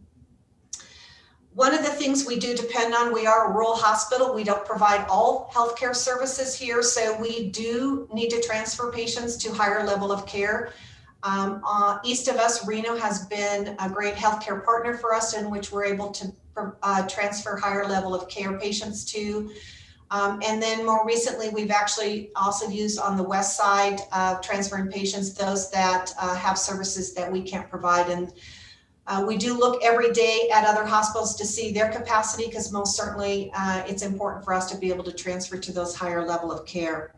One 1.55 1.75
of 1.75 1.83
the 1.83 1.91
things 1.91 2.27
we 2.27 2.39
do 2.39 2.55
depend 2.55 2.95
on, 2.95 3.13
we 3.13 3.27
are 3.27 3.51
a 3.51 3.53
rural 3.53 3.75
hospital. 3.75 4.33
We 4.33 4.45
don't 4.45 4.65
provide 4.65 5.05
all 5.09 5.51
healthcare 5.53 5.97
services 5.97 6.57
here, 6.57 6.81
so 6.81 7.21
we 7.21 7.51
do 7.51 8.09
need 8.13 8.31
to 8.31 8.41
transfer 8.41 8.93
patients 8.93 9.37
to 9.39 9.53
higher 9.53 9.85
level 9.85 10.13
of 10.13 10.27
care. 10.27 10.73
Um, 11.25 11.61
uh, 11.67 11.99
east 12.05 12.29
of 12.29 12.37
us, 12.37 12.67
Reno 12.67 12.97
has 12.97 13.27
been 13.27 13.77
a 13.81 13.91
great 13.91 14.15
healthcare 14.15 14.65
partner 14.65 14.97
for 14.97 15.13
us 15.13 15.35
in 15.35 15.51
which 15.51 15.73
we're 15.73 15.85
able 15.85 16.13
to 16.13 16.33
uh, 16.83 17.07
transfer 17.09 17.57
higher 17.57 17.87
level 17.87 18.15
of 18.15 18.29
care 18.29 18.57
patients 18.59 19.05
to. 19.13 19.51
Um, 20.13 20.41
and 20.45 20.63
then 20.63 20.87
more 20.87 21.05
recently, 21.05 21.51
we've 21.51 21.71
actually 21.71 22.31
also 22.37 22.69
used 22.69 22.99
on 23.01 23.17
the 23.17 23.23
west 23.23 23.57
side 23.57 24.01
uh, 24.13 24.37
transferring 24.37 24.91
patients, 24.91 25.35
those 25.35 25.71
that 25.73 26.13
uh, 26.21 26.35
have 26.37 26.59
services 26.59 27.13
that 27.15 27.31
we 27.31 27.43
can't 27.43 27.69
provide. 27.69 28.09
And 28.09 28.33
uh, 29.11 29.25
we 29.27 29.37
do 29.37 29.59
look 29.59 29.83
every 29.83 30.13
day 30.13 30.49
at 30.55 30.65
other 30.65 30.85
hospitals 30.85 31.35
to 31.35 31.45
see 31.45 31.73
their 31.73 31.91
capacity 31.91 32.47
because 32.47 32.71
most 32.71 32.97
certainly 32.97 33.51
uh, 33.57 33.83
it's 33.85 34.03
important 34.03 34.45
for 34.45 34.55
us 34.55 34.71
to 34.71 34.79
be 34.79 34.89
able 34.89 35.03
to 35.03 35.13
transfer 35.13 35.59
to 35.59 35.73
those 35.73 35.97
higher 35.97 36.25
level 36.25 36.53
of 36.53 36.65
care. 36.65 37.13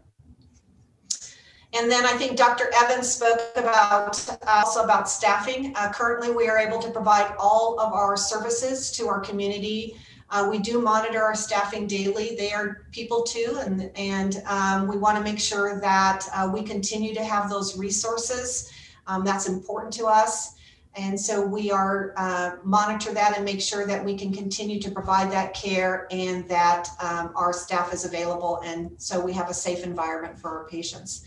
And 1.75 1.91
then 1.91 2.07
I 2.07 2.13
think 2.13 2.39
Dr. 2.39 2.71
Evans 2.75 3.13
spoke 3.13 3.41
about 3.57 4.19
also 4.47 4.83
about 4.83 5.07
staffing. 5.07 5.75
Uh, 5.77 5.93
currently, 5.93 6.31
we 6.31 6.49
are 6.49 6.59
able 6.59 6.79
to 6.79 6.91
provide 6.91 7.35
all 7.39 7.79
of 7.79 7.93
our 7.93 8.17
services 8.17 8.91
to 8.93 9.07
our 9.09 9.21
community. 9.21 9.95
Uh, 10.31 10.49
we 10.51 10.59
do 10.61 10.81
monitor 10.81 11.23
our 11.23 11.35
staffing 11.35 11.87
daily. 11.87 12.35
They 12.37 12.53
are 12.53 12.87
people 12.91 13.23
too, 13.23 13.59
and 13.61 13.91
and 13.97 14.43
um, 14.47 14.87
we 14.87 14.97
want 14.97 15.19
to 15.19 15.25
make 15.25 15.39
sure 15.39 15.79
that 15.81 16.27
uh, 16.35 16.51
we 16.53 16.63
continue 16.63 17.15
to 17.15 17.23
have 17.23 17.51
those 17.51 17.77
resources. 17.77 18.73
Um, 19.07 19.25
that's 19.25 19.47
important 19.47 19.93
to 19.95 20.07
us. 20.07 20.55
And 20.95 21.19
so 21.19 21.41
we 21.45 21.71
are 21.71 22.13
uh, 22.19 22.57
monitor 22.63 23.15
that 23.15 23.37
and 23.37 23.45
make 23.45 23.63
sure 23.63 23.87
that 23.87 24.05
we 24.05 24.17
can 24.17 24.33
continue 24.33 24.79
to 24.81 24.91
provide 24.91 25.33
that 25.33 25.55
care 25.55 26.07
and 26.11 26.47
that 26.49 26.89
um, 27.01 27.33
our 27.35 27.53
staff 27.53 27.95
is 27.95 28.05
available. 28.05 28.61
And 28.65 28.91
so 28.99 29.19
we 29.19 29.33
have 29.33 29.49
a 29.49 29.55
safe 29.55 29.85
environment 29.85 30.39
for 30.39 30.51
our 30.51 30.69
patients. 30.69 31.25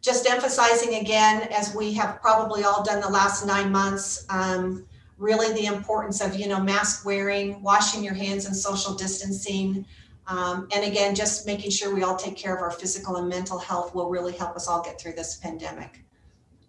Just 0.00 0.28
emphasizing 0.28 0.96
again, 0.96 1.48
as 1.52 1.74
we 1.74 1.92
have 1.94 2.20
probably 2.20 2.64
all 2.64 2.82
done 2.82 3.00
the 3.00 3.08
last 3.08 3.44
nine 3.46 3.70
months, 3.72 4.24
um, 4.30 4.86
really 5.16 5.52
the 5.54 5.66
importance 5.66 6.20
of 6.20 6.34
you 6.34 6.48
know 6.48 6.60
mask 6.60 7.06
wearing, 7.06 7.62
washing 7.62 8.02
your 8.02 8.14
hands, 8.14 8.46
and 8.46 8.56
social 8.56 8.94
distancing. 8.94 9.86
Um, 10.26 10.68
and 10.74 10.84
again, 10.84 11.14
just 11.14 11.46
making 11.46 11.70
sure 11.70 11.94
we 11.94 12.02
all 12.02 12.16
take 12.16 12.36
care 12.36 12.54
of 12.54 12.62
our 12.62 12.70
physical 12.70 13.16
and 13.16 13.28
mental 13.28 13.58
health 13.58 13.94
will 13.94 14.08
really 14.08 14.32
help 14.32 14.56
us 14.56 14.68
all 14.68 14.82
get 14.82 15.00
through 15.00 15.12
this 15.12 15.36
pandemic. 15.36 16.04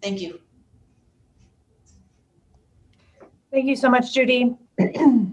Thank 0.01 0.21
you. 0.21 0.42
Thank 3.53 3.67
you 3.67 3.75
so 3.75 3.87
much, 3.87 4.15
Judy. 4.15 4.57
okay, 4.81 5.31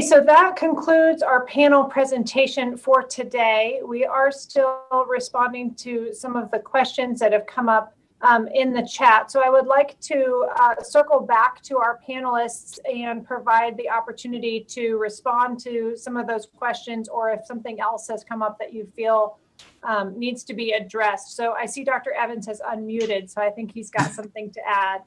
so 0.00 0.24
that 0.24 0.56
concludes 0.56 1.22
our 1.22 1.44
panel 1.44 1.84
presentation 1.84 2.78
for 2.78 3.02
today. 3.02 3.82
We 3.84 4.06
are 4.06 4.32
still 4.32 4.80
responding 5.06 5.74
to 5.74 6.14
some 6.14 6.34
of 6.34 6.50
the 6.50 6.58
questions 6.58 7.20
that 7.20 7.34
have 7.34 7.44
come 7.44 7.68
up 7.68 7.94
um, 8.22 8.48
in 8.54 8.72
the 8.72 8.86
chat. 8.86 9.30
So 9.30 9.42
I 9.44 9.50
would 9.50 9.66
like 9.66 10.00
to 10.00 10.46
uh, 10.58 10.82
circle 10.82 11.20
back 11.20 11.60
to 11.64 11.76
our 11.76 12.00
panelists 12.08 12.78
and 12.90 13.22
provide 13.22 13.76
the 13.76 13.90
opportunity 13.90 14.64
to 14.70 14.96
respond 14.96 15.60
to 15.64 15.94
some 15.94 16.16
of 16.16 16.26
those 16.26 16.46
questions 16.56 17.06
or 17.06 17.32
if 17.32 17.44
something 17.44 17.80
else 17.80 18.08
has 18.08 18.24
come 18.24 18.40
up 18.40 18.58
that 18.60 18.72
you 18.72 18.90
feel 18.96 19.38
um, 19.82 20.18
needs 20.18 20.42
to 20.44 20.54
be 20.54 20.72
addressed. 20.72 21.36
So 21.36 21.52
I 21.52 21.66
see 21.66 21.84
Dr. 21.84 22.12
Evans 22.12 22.46
has 22.46 22.62
unmuted, 22.62 23.28
so 23.28 23.42
I 23.42 23.50
think 23.50 23.74
he's 23.74 23.90
got 23.90 24.10
something 24.12 24.50
to 24.52 24.60
add. 24.66 25.02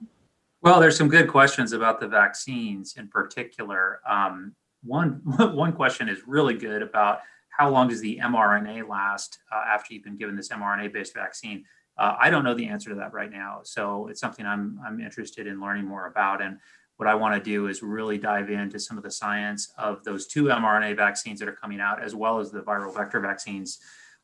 Well, 0.65 0.79
there's 0.79 0.97
some 0.97 1.09
good 1.09 1.27
questions 1.27 1.73
about 1.73 1.99
the 1.99 2.07
vaccines 2.07 2.95
in 2.97 3.07
particular. 3.07 3.99
Um, 4.09 4.55
one 4.81 5.21
one 5.37 5.73
question 5.73 6.09
is 6.09 6.25
really 6.25 6.55
good 6.55 6.81
about 6.81 7.19
how 7.49 7.69
long 7.69 7.87
does 7.87 8.01
the 8.01 8.17
mRNA 8.17 8.89
last 8.89 9.37
uh, 9.51 9.61
after 9.67 9.93
you've 9.93 10.03
been 10.03 10.17
given 10.17 10.35
this 10.35 10.49
mRNA-based 10.49 11.13
vaccine. 11.13 11.65
Uh, 11.99 12.15
I 12.19 12.31
don't 12.31 12.43
know 12.43 12.55
the 12.55 12.65
answer 12.65 12.89
to 12.89 12.95
that 12.95 13.13
right 13.13 13.31
now, 13.31 13.59
so 13.61 14.07
it's 14.07 14.19
something 14.19 14.43
I'm 14.43 14.79
I'm 14.83 14.99
interested 14.99 15.45
in 15.45 15.61
learning 15.61 15.85
more 15.85 16.07
about. 16.07 16.41
And 16.41 16.57
what 16.97 17.07
I 17.07 17.13
want 17.13 17.35
to 17.35 17.39
do 17.39 17.67
is 17.67 17.83
really 17.83 18.17
dive 18.17 18.49
into 18.49 18.79
some 18.79 18.97
of 18.97 19.03
the 19.03 19.11
science 19.11 19.71
of 19.77 20.03
those 20.03 20.25
two 20.25 20.45
mRNA 20.45 20.97
vaccines 20.97 21.39
that 21.41 21.47
are 21.47 21.55
coming 21.55 21.79
out, 21.79 22.01
as 22.01 22.15
well 22.15 22.39
as 22.39 22.49
the 22.49 22.61
viral 22.61 22.91
vector 22.91 23.19
vaccines. 23.19 23.77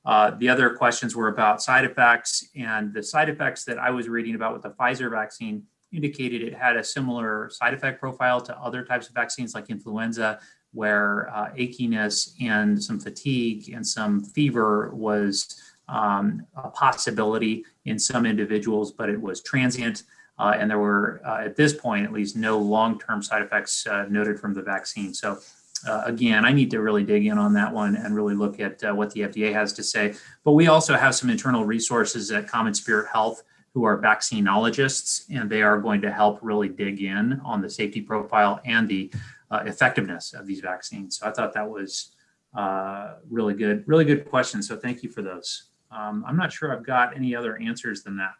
Uh, 0.06 0.32
the 0.32 0.50
other 0.50 0.72
questions 0.72 1.16
were 1.16 1.28
about 1.28 1.62
side 1.62 1.86
effects, 1.86 2.48
and 2.56 2.96
the 2.96 3.04
side 3.04 3.30
effects 3.30 3.64
that 3.66 3.78
I 3.78 3.92
was 3.92 4.10
reading 4.10 4.34
about 4.34 4.54
with 4.54 4.64
the 4.64 4.72
Pfizer 4.72 5.12
vaccine 5.12 5.68
indicated 5.94 6.42
it 6.42 6.54
had 6.54 6.78
a 6.78 6.84
similar 6.84 7.50
side 7.52 7.74
effect 7.74 8.00
profile 8.00 8.42
to 8.42 8.58
other 8.58 8.84
types 8.84 9.08
of 9.08 9.16
vaccines 9.16 9.54
like 9.54 9.70
influenza, 9.70 10.40
where 10.74 11.30
uh, 11.36 11.52
achiness 11.52 12.34
and 12.42 12.82
some 12.82 13.00
fatigue 13.00 13.70
and 13.74 13.86
some 13.86 14.24
fever 14.24 14.92
was 14.94 15.62
um, 15.90 16.46
a 16.56 16.70
possibility 16.70 17.66
in 17.86 18.00
some 18.00 18.26
individuals, 18.26 18.92
but 18.92 19.10
it 19.10 19.22
was 19.22 19.42
transient. 19.42 20.04
Uh, 20.40 20.56
and 20.58 20.72
there 20.72 20.80
were, 20.80 21.22
uh, 21.26 21.42
at 21.44 21.56
this 21.56 21.74
point, 21.74 22.06
at 22.06 22.12
least, 22.12 22.36
no 22.36 22.58
long 22.58 22.98
term 22.98 23.22
side 23.22 23.42
effects 23.42 23.86
uh, 23.86 24.06
noted 24.10 24.40
from 24.40 24.54
the 24.54 24.62
vaccine. 24.62 25.14
So, 25.14 25.40
uh, 25.88 26.04
again, 26.06 26.46
I 26.46 26.54
need 26.54 26.72
to 26.72 26.82
really 26.82 27.04
dig 27.04 27.26
in 27.26 27.38
on 27.38 27.54
that 27.54 27.72
one 27.72 27.96
and 27.96 28.16
really 28.16 28.36
look 28.36 28.60
at 28.60 28.84
uh, 28.84 28.94
what 28.94 29.12
the 29.12 29.22
FDA 29.22 29.52
has 29.54 29.74
to 29.74 29.84
say. 29.84 30.14
But 30.44 30.54
we 30.54 30.68
also 30.68 30.96
have 30.96 31.16
some 31.16 31.30
internal 31.30 31.66
resources 31.66 32.32
at 32.32 32.48
CommonSpirit 32.48 33.12
Health 33.12 33.44
who 33.74 33.86
are 33.86 33.98
vaccinologists, 34.02 35.26
and 35.30 35.50
they 35.50 35.62
are 35.62 35.80
going 35.80 36.02
to 36.02 36.12
help 36.12 36.40
really 36.42 36.68
dig 36.68 37.02
in 37.02 37.40
on 37.46 37.62
the 37.62 37.70
safety 37.70 38.02
profile 38.02 38.60
and 38.66 38.88
the 38.88 39.12
uh, 39.50 39.64
effectiveness 39.66 40.34
of 40.34 40.46
these 40.46 40.60
vaccines. 40.60 41.18
So 41.18 41.28
I 41.28 41.32
thought 41.32 41.54
that 41.54 41.70
was 41.70 42.12
uh, 42.54 43.16
really 43.30 43.54
good, 43.54 43.84
really 43.88 44.06
good 44.06 44.30
question. 44.30 44.62
So 44.62 44.76
thank 44.76 45.04
you 45.04 45.10
for 45.10 45.22
those. 45.22 45.70
Um, 45.90 46.24
I'm 46.28 46.38
not 46.38 46.52
sure 46.52 46.76
I've 46.76 46.86
got 46.86 47.16
any 47.16 47.36
other 47.36 47.58
answers 47.58 48.04
than 48.04 48.18
that. 48.18 48.34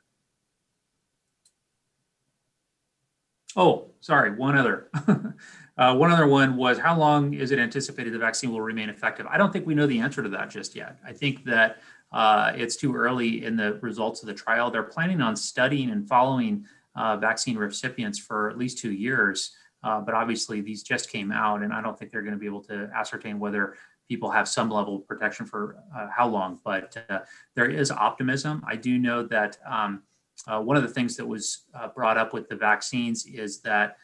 Oh, 3.56 3.92
sorry, 4.00 4.32
one 4.32 4.58
other. 4.58 4.90
uh, 5.78 5.96
one 5.96 6.12
other 6.12 6.28
one 6.28 6.56
was 6.56 6.78
how 6.78 6.98
long 6.98 7.34
is 7.34 7.52
it 7.52 7.60
anticipated 7.60 8.14
the 8.14 8.20
vaccine 8.20 8.52
will 8.52 8.62
remain 8.62 8.90
effective? 8.90 9.26
I 9.28 9.38
don't 9.38 9.52
think 9.52 9.66
we 9.66 9.76
know 9.76 9.88
the 9.88 10.00
answer 10.00 10.24
to 10.24 10.30
that 10.30 10.50
just 10.50 10.76
yet. 10.76 10.98
I 11.06 11.12
think 11.12 11.44
that 11.46 11.82
uh, 12.12 12.52
it's 12.56 12.76
too 12.76 12.96
early 12.96 13.46
in 13.46 13.56
the 13.56 13.74
results 13.82 14.22
of 14.22 14.28
the 14.28 14.34
trial. 14.34 14.70
They're 14.70 14.84
planning 14.84 15.22
on 15.22 15.36
studying 15.36 15.92
and 15.92 16.08
following 16.08 16.66
uh, 16.96 17.18
vaccine 17.18 17.58
recipients 17.58 18.20
for 18.20 18.50
at 18.50 18.58
least 18.58 18.78
two 18.78 18.92
years. 18.92 19.56
Uh, 19.84 20.00
but 20.02 20.14
obviously, 20.14 20.62
these 20.62 20.84
just 20.84 21.10
came 21.10 21.32
out, 21.32 21.64
and 21.64 21.74
I 21.74 21.82
don't 21.82 21.98
think 21.98 22.12
they're 22.12 22.22
going 22.22 22.34
to 22.34 22.40
be 22.40 22.46
able 22.46 22.64
to 22.66 22.90
ascertain 22.96 23.40
whether 23.40 23.76
people 24.08 24.30
have 24.30 24.48
some 24.48 24.70
level 24.70 24.98
of 24.98 25.08
protection 25.08 25.46
for 25.46 25.78
uh, 25.98 26.08
how 26.16 26.28
long. 26.28 26.60
But 26.64 26.96
uh, 27.10 27.20
there 27.56 27.70
is 27.70 27.90
optimism. 27.92 28.64
I 28.68 28.76
do 28.76 29.00
know 29.00 29.24
that 29.24 29.58
um, 29.66 30.04
uh, 30.48 30.60
one 30.60 30.78
of 30.78 30.84
the 30.84 30.90
things 30.90 31.16
that 31.18 31.26
was 31.26 31.64
brought 31.96 32.18
up 32.18 32.34
with 32.34 32.50
the 32.50 32.56
vaccines 32.56 33.26
is 33.26 33.62
that 33.62 33.98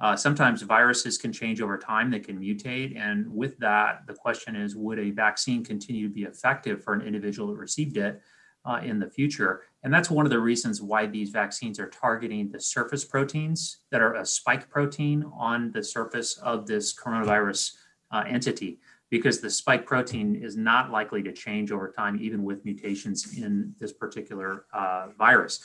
uh, 0.00 0.14
sometimes 0.14 0.62
viruses 0.62 1.18
can 1.18 1.32
change 1.32 1.60
over 1.60 1.76
time, 1.76 2.10
they 2.10 2.20
can 2.20 2.38
mutate. 2.38 2.96
And 2.96 3.28
with 3.34 3.58
that, 3.58 4.06
the 4.06 4.14
question 4.14 4.54
is 4.54 4.76
would 4.76 4.98
a 4.98 5.10
vaccine 5.10 5.64
continue 5.64 6.08
to 6.08 6.14
be 6.14 6.22
effective 6.22 6.84
for 6.84 6.94
an 6.94 7.02
individual 7.02 7.48
that 7.48 7.58
received 7.58 7.96
it 7.96 8.20
uh, 8.64 8.80
in 8.82 9.00
the 9.00 9.10
future? 9.10 9.62
And 9.82 9.92
that's 9.92 10.10
one 10.10 10.26
of 10.26 10.30
the 10.30 10.38
reasons 10.38 10.80
why 10.80 11.06
these 11.06 11.30
vaccines 11.30 11.80
are 11.80 11.88
targeting 11.88 12.50
the 12.50 12.60
surface 12.60 13.04
proteins 13.04 13.78
that 13.90 14.00
are 14.00 14.14
a 14.14 14.26
spike 14.26 14.68
protein 14.70 15.24
on 15.36 15.72
the 15.72 15.82
surface 15.82 16.36
of 16.38 16.66
this 16.66 16.94
coronavirus 16.94 17.72
uh, 18.12 18.24
entity, 18.26 18.78
because 19.10 19.40
the 19.40 19.50
spike 19.50 19.84
protein 19.84 20.36
is 20.36 20.56
not 20.56 20.90
likely 20.90 21.22
to 21.22 21.32
change 21.32 21.72
over 21.72 21.90
time, 21.90 22.18
even 22.20 22.44
with 22.44 22.64
mutations 22.64 23.36
in 23.36 23.74
this 23.80 23.92
particular 23.92 24.66
uh, 24.72 25.08
virus. 25.18 25.60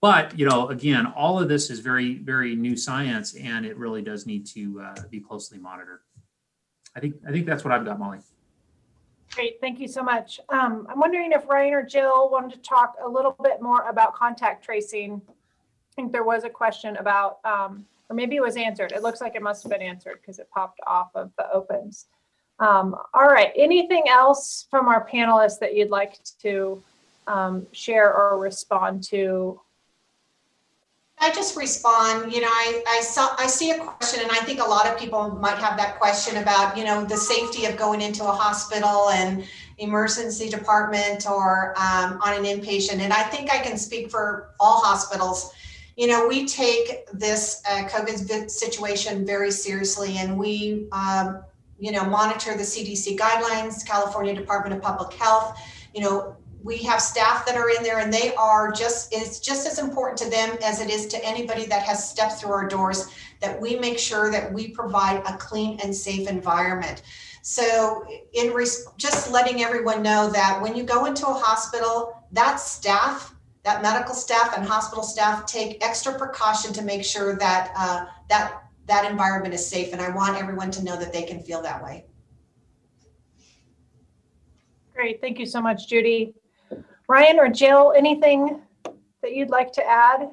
But 0.00 0.38
you 0.38 0.46
know, 0.48 0.68
again, 0.68 1.06
all 1.06 1.40
of 1.40 1.48
this 1.48 1.70
is 1.70 1.80
very, 1.80 2.14
very 2.16 2.54
new 2.54 2.76
science, 2.76 3.34
and 3.36 3.64
it 3.64 3.76
really 3.76 4.02
does 4.02 4.26
need 4.26 4.46
to 4.46 4.80
uh, 4.80 4.94
be 5.10 5.20
closely 5.20 5.58
monitored. 5.58 6.00
I 6.96 7.00
think 7.00 7.16
I 7.26 7.32
think 7.32 7.46
that's 7.46 7.64
what 7.64 7.72
I've 7.72 7.84
got, 7.84 7.98
Molly. 7.98 8.18
Great, 9.34 9.60
thank 9.60 9.80
you 9.80 9.88
so 9.88 10.02
much. 10.02 10.38
Um, 10.48 10.86
I'm 10.88 11.00
wondering 11.00 11.32
if 11.32 11.48
Ryan 11.48 11.74
or 11.74 11.82
Jill 11.82 12.30
wanted 12.30 12.52
to 12.52 12.60
talk 12.60 12.94
a 13.04 13.08
little 13.08 13.36
bit 13.42 13.60
more 13.60 13.88
about 13.88 14.14
contact 14.14 14.64
tracing. 14.64 15.20
I 15.28 15.92
think 15.96 16.12
there 16.12 16.22
was 16.22 16.44
a 16.44 16.50
question 16.50 16.96
about, 16.98 17.38
um, 17.44 17.84
or 18.08 18.14
maybe 18.14 18.36
it 18.36 18.42
was 18.42 18.56
answered. 18.56 18.92
It 18.92 19.02
looks 19.02 19.20
like 19.20 19.34
it 19.34 19.42
must 19.42 19.64
have 19.64 19.72
been 19.72 19.82
answered 19.82 20.18
because 20.20 20.38
it 20.38 20.48
popped 20.50 20.78
off 20.86 21.10
of 21.16 21.32
the 21.36 21.50
opens. 21.52 22.06
Um, 22.60 22.94
all 23.12 23.26
right, 23.26 23.50
anything 23.56 24.04
else 24.08 24.68
from 24.70 24.86
our 24.86 25.08
panelists 25.08 25.58
that 25.58 25.74
you'd 25.74 25.90
like 25.90 26.18
to 26.42 26.80
um, 27.26 27.66
share 27.72 28.14
or 28.14 28.38
respond 28.38 29.02
to 29.04 29.60
I 31.18 31.30
just 31.32 31.56
respond, 31.56 32.32
you 32.32 32.40
know, 32.40 32.48
I, 32.50 32.82
I 32.88 33.00
saw, 33.00 33.34
I 33.38 33.46
see 33.46 33.70
a 33.70 33.78
question 33.78 34.20
and 34.22 34.30
I 34.32 34.40
think 34.40 34.60
a 34.60 34.64
lot 34.64 34.86
of 34.86 34.98
people 34.98 35.30
might 35.30 35.58
have 35.58 35.76
that 35.78 35.98
question 35.98 36.38
about, 36.38 36.76
you 36.76 36.84
know, 36.84 37.04
the 37.04 37.16
safety 37.16 37.66
of 37.66 37.76
going 37.76 38.02
into 38.02 38.24
a 38.24 38.32
hospital 38.32 39.10
and 39.10 39.44
emergency 39.78 40.48
department 40.48 41.26
or 41.28 41.72
um, 41.78 42.20
on 42.22 42.34
an 42.34 42.44
inpatient. 42.44 42.98
And 42.98 43.12
I 43.12 43.22
think 43.22 43.50
I 43.52 43.58
can 43.58 43.78
speak 43.78 44.10
for 44.10 44.54
all 44.58 44.80
hospitals. 44.80 45.52
You 45.96 46.08
know, 46.08 46.26
we 46.26 46.46
take 46.46 47.06
this 47.12 47.62
uh, 47.70 47.84
COVID 47.88 48.50
situation 48.50 49.24
very 49.24 49.52
seriously 49.52 50.18
and 50.18 50.36
we, 50.36 50.88
um, 50.90 51.42
you 51.78 51.92
know, 51.92 52.04
monitor 52.04 52.56
the 52.56 52.64
CDC 52.64 53.16
guidelines, 53.16 53.86
California 53.86 54.34
Department 54.34 54.76
of 54.76 54.82
Public 54.82 55.12
Health, 55.14 55.58
you 55.94 56.02
know, 56.02 56.36
we 56.64 56.78
have 56.78 57.00
staff 57.00 57.44
that 57.44 57.56
are 57.56 57.68
in 57.68 57.82
there 57.82 57.98
and 57.98 58.12
they 58.12 58.34
are 58.36 58.72
just 58.72 59.12
it's 59.12 59.38
just 59.38 59.66
as 59.66 59.78
important 59.78 60.16
to 60.16 60.30
them 60.30 60.56
as 60.64 60.80
it 60.80 60.90
is 60.90 61.06
to 61.06 61.22
anybody 61.22 61.66
that 61.66 61.82
has 61.82 62.08
stepped 62.08 62.32
through 62.32 62.52
our 62.52 62.66
doors 62.66 63.08
that 63.40 63.60
we 63.60 63.76
make 63.76 63.98
sure 63.98 64.30
that 64.30 64.50
we 64.50 64.68
provide 64.68 65.18
a 65.26 65.36
clean 65.36 65.78
and 65.84 65.94
safe 65.94 66.26
environment. 66.26 67.02
So 67.42 68.06
in 68.32 68.54
res- 68.54 68.86
just 68.96 69.30
letting 69.30 69.62
everyone 69.62 70.02
know 70.02 70.30
that 70.30 70.60
when 70.62 70.74
you 70.74 70.82
go 70.84 71.04
into 71.04 71.26
a 71.26 71.34
hospital 71.34 72.24
that 72.32 72.56
staff 72.56 73.34
that 73.62 73.82
medical 73.82 74.14
staff 74.14 74.56
and 74.56 74.66
hospital 74.66 75.04
staff 75.04 75.46
take 75.46 75.84
extra 75.84 76.18
precaution 76.18 76.72
to 76.72 76.82
make 76.82 77.04
sure 77.04 77.36
that 77.36 77.72
uh, 77.76 78.06
that 78.30 78.62
that 78.86 79.10
environment 79.10 79.54
is 79.54 79.66
safe 79.66 79.92
and 79.92 80.00
i 80.00 80.10
want 80.10 80.36
everyone 80.36 80.70
to 80.70 80.82
know 80.82 80.96
that 80.98 81.12
they 81.12 81.22
can 81.22 81.40
feel 81.40 81.60
that 81.60 81.82
way. 81.84 82.04
Great, 84.94 85.20
thank 85.20 85.38
you 85.38 85.46
so 85.46 85.60
much, 85.60 85.88
Judy. 85.88 86.34
Ryan 87.08 87.38
or 87.38 87.48
Jill, 87.48 87.92
anything 87.96 88.60
that 89.22 89.34
you'd 89.34 89.50
like 89.50 89.72
to 89.72 89.84
add? 89.84 90.30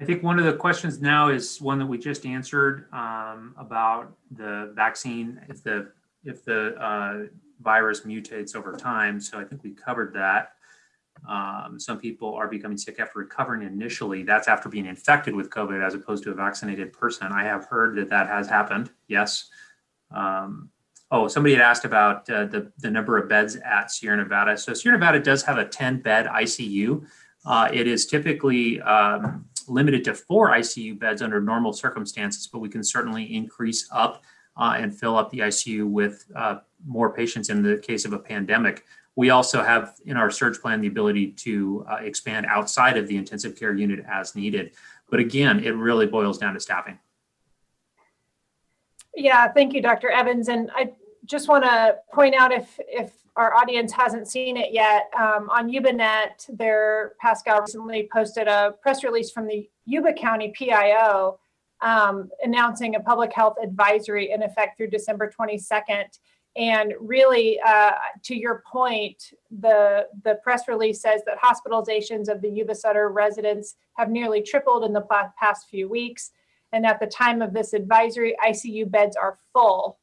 I 0.00 0.04
think 0.04 0.22
one 0.22 0.38
of 0.38 0.46
the 0.46 0.54
questions 0.54 1.00
now 1.00 1.28
is 1.28 1.60
one 1.60 1.78
that 1.78 1.86
we 1.86 1.98
just 1.98 2.24
answered 2.24 2.86
um, 2.92 3.54
about 3.58 4.16
the 4.30 4.72
vaccine, 4.74 5.40
if 5.48 5.62
the 5.62 5.92
if 6.24 6.44
the 6.44 6.74
uh, 6.76 7.26
virus 7.60 8.00
mutates 8.02 8.56
over 8.56 8.74
time. 8.76 9.20
So 9.20 9.38
I 9.38 9.44
think 9.44 9.62
we 9.62 9.72
covered 9.72 10.14
that. 10.14 10.52
Um, 11.28 11.78
some 11.78 11.98
people 11.98 12.34
are 12.34 12.48
becoming 12.48 12.78
sick 12.78 12.98
after 12.98 13.18
recovering 13.18 13.62
initially. 13.62 14.22
That's 14.22 14.48
after 14.48 14.70
being 14.70 14.86
infected 14.86 15.34
with 15.34 15.50
COVID 15.50 15.84
as 15.84 15.94
opposed 15.94 16.24
to 16.24 16.30
a 16.30 16.34
vaccinated 16.34 16.94
person. 16.94 17.30
I 17.30 17.44
have 17.44 17.66
heard 17.66 17.96
that 17.96 18.08
that 18.08 18.26
has 18.26 18.48
happened. 18.48 18.90
Yes. 19.06 19.50
Um, 20.10 20.69
Oh, 21.12 21.26
somebody 21.26 21.54
had 21.54 21.62
asked 21.62 21.84
about 21.84 22.30
uh, 22.30 22.44
the, 22.44 22.70
the 22.78 22.90
number 22.90 23.18
of 23.18 23.28
beds 23.28 23.56
at 23.56 23.90
Sierra 23.90 24.16
Nevada. 24.16 24.56
So 24.56 24.74
Sierra 24.74 24.96
Nevada 24.96 25.18
does 25.18 25.42
have 25.42 25.58
a 25.58 25.64
10 25.64 26.00
bed 26.00 26.26
ICU. 26.26 27.04
Uh, 27.44 27.68
it 27.72 27.88
is 27.88 28.06
typically 28.06 28.80
um, 28.82 29.44
limited 29.66 30.04
to 30.04 30.14
four 30.14 30.50
ICU 30.50 30.98
beds 30.98 31.20
under 31.20 31.40
normal 31.40 31.72
circumstances, 31.72 32.46
but 32.46 32.60
we 32.60 32.68
can 32.68 32.84
certainly 32.84 33.24
increase 33.34 33.88
up 33.90 34.22
uh, 34.56 34.74
and 34.76 34.96
fill 34.96 35.16
up 35.16 35.30
the 35.30 35.40
ICU 35.40 35.88
with 35.88 36.26
uh, 36.36 36.58
more 36.86 37.12
patients 37.12 37.50
in 37.50 37.62
the 37.62 37.78
case 37.78 38.04
of 38.04 38.12
a 38.12 38.18
pandemic. 38.18 38.84
We 39.16 39.30
also 39.30 39.62
have 39.62 39.96
in 40.06 40.16
our 40.16 40.30
surge 40.30 40.60
plan 40.60 40.80
the 40.80 40.88
ability 40.88 41.32
to 41.32 41.84
uh, 41.90 41.96
expand 41.96 42.46
outside 42.46 42.96
of 42.96 43.08
the 43.08 43.16
intensive 43.16 43.58
care 43.58 43.74
unit 43.74 44.04
as 44.08 44.36
needed. 44.36 44.72
But 45.10 45.18
again, 45.18 45.64
it 45.64 45.70
really 45.70 46.06
boils 46.06 46.38
down 46.38 46.54
to 46.54 46.60
staffing. 46.60 46.98
Yeah, 49.14 49.48
thank 49.52 49.72
you, 49.74 49.82
Dr. 49.82 50.10
Evans. 50.10 50.48
And 50.48 50.70
I 50.74 50.92
just 51.24 51.48
want 51.48 51.64
to 51.64 51.96
point 52.12 52.34
out 52.34 52.52
if 52.52 52.78
if 52.88 53.12
our 53.36 53.54
audience 53.54 53.92
hasn't 53.92 54.28
seen 54.28 54.56
it 54.56 54.72
yet, 54.72 55.10
um, 55.18 55.48
on 55.50 55.70
YubaNet, 55.70 56.56
their 56.58 57.14
Pascal 57.20 57.60
recently 57.60 58.08
posted 58.12 58.48
a 58.48 58.74
press 58.82 59.04
release 59.04 59.30
from 59.30 59.46
the 59.46 59.68
Yuba 59.86 60.12
County 60.14 60.52
PIO 60.56 61.38
um, 61.80 62.28
announcing 62.42 62.96
a 62.96 63.00
public 63.00 63.32
health 63.32 63.56
advisory 63.62 64.32
in 64.32 64.42
effect 64.42 64.76
through 64.76 64.90
December 64.90 65.30
22nd. 65.30 66.06
And 66.56 66.94
really, 66.98 67.60
uh, 67.64 67.92
to 68.24 68.34
your 68.36 68.62
point, 68.70 69.32
the 69.60 70.08
the 70.24 70.34
press 70.42 70.66
release 70.66 71.00
says 71.00 71.22
that 71.26 71.38
hospitalizations 71.40 72.28
of 72.28 72.42
the 72.42 72.50
Yuba 72.50 72.74
Sutter 72.74 73.08
residents 73.08 73.76
have 73.94 74.10
nearly 74.10 74.42
tripled 74.42 74.84
in 74.84 74.92
the 74.92 75.06
past 75.38 75.68
few 75.68 75.88
weeks. 75.88 76.32
And 76.72 76.86
at 76.86 77.00
the 77.00 77.06
time 77.06 77.42
of 77.42 77.52
this 77.52 77.72
advisory, 77.72 78.36
ICU 78.44 78.90
beds 78.90 79.16
are 79.16 79.38
full. 79.52 79.98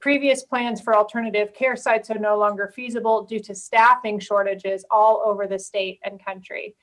Previous 0.00 0.44
plans 0.44 0.80
for 0.80 0.94
alternative 0.94 1.52
care 1.54 1.76
sites 1.76 2.10
are 2.10 2.18
no 2.18 2.38
longer 2.38 2.72
feasible 2.74 3.22
due 3.24 3.40
to 3.40 3.54
staffing 3.54 4.18
shortages 4.18 4.84
all 4.90 5.22
over 5.24 5.46
the 5.46 5.58
state 5.58 5.98
and 6.04 6.24
country. 6.24 6.74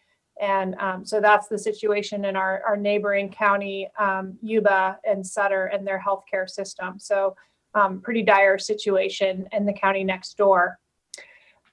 And 0.42 0.76
um, 0.80 1.06
so 1.06 1.22
that's 1.22 1.48
the 1.48 1.58
situation 1.58 2.26
in 2.26 2.36
our, 2.36 2.64
our 2.68 2.78
neighboring 2.78 3.30
county, 3.30 3.88
um, 4.00 4.38
Yuba 4.42 5.00
and 5.06 5.26
Sutter, 5.26 5.66
and 5.68 5.86
their 5.86 6.04
healthcare 6.06 6.50
system. 6.50 7.00
So, 7.00 7.36
um, 7.76 8.02
pretty 8.02 8.22
dire 8.22 8.60
situation 8.60 9.48
in 9.52 9.66
the 9.66 9.74
county 9.74 10.04
next 10.04 10.38
door. 10.38 10.80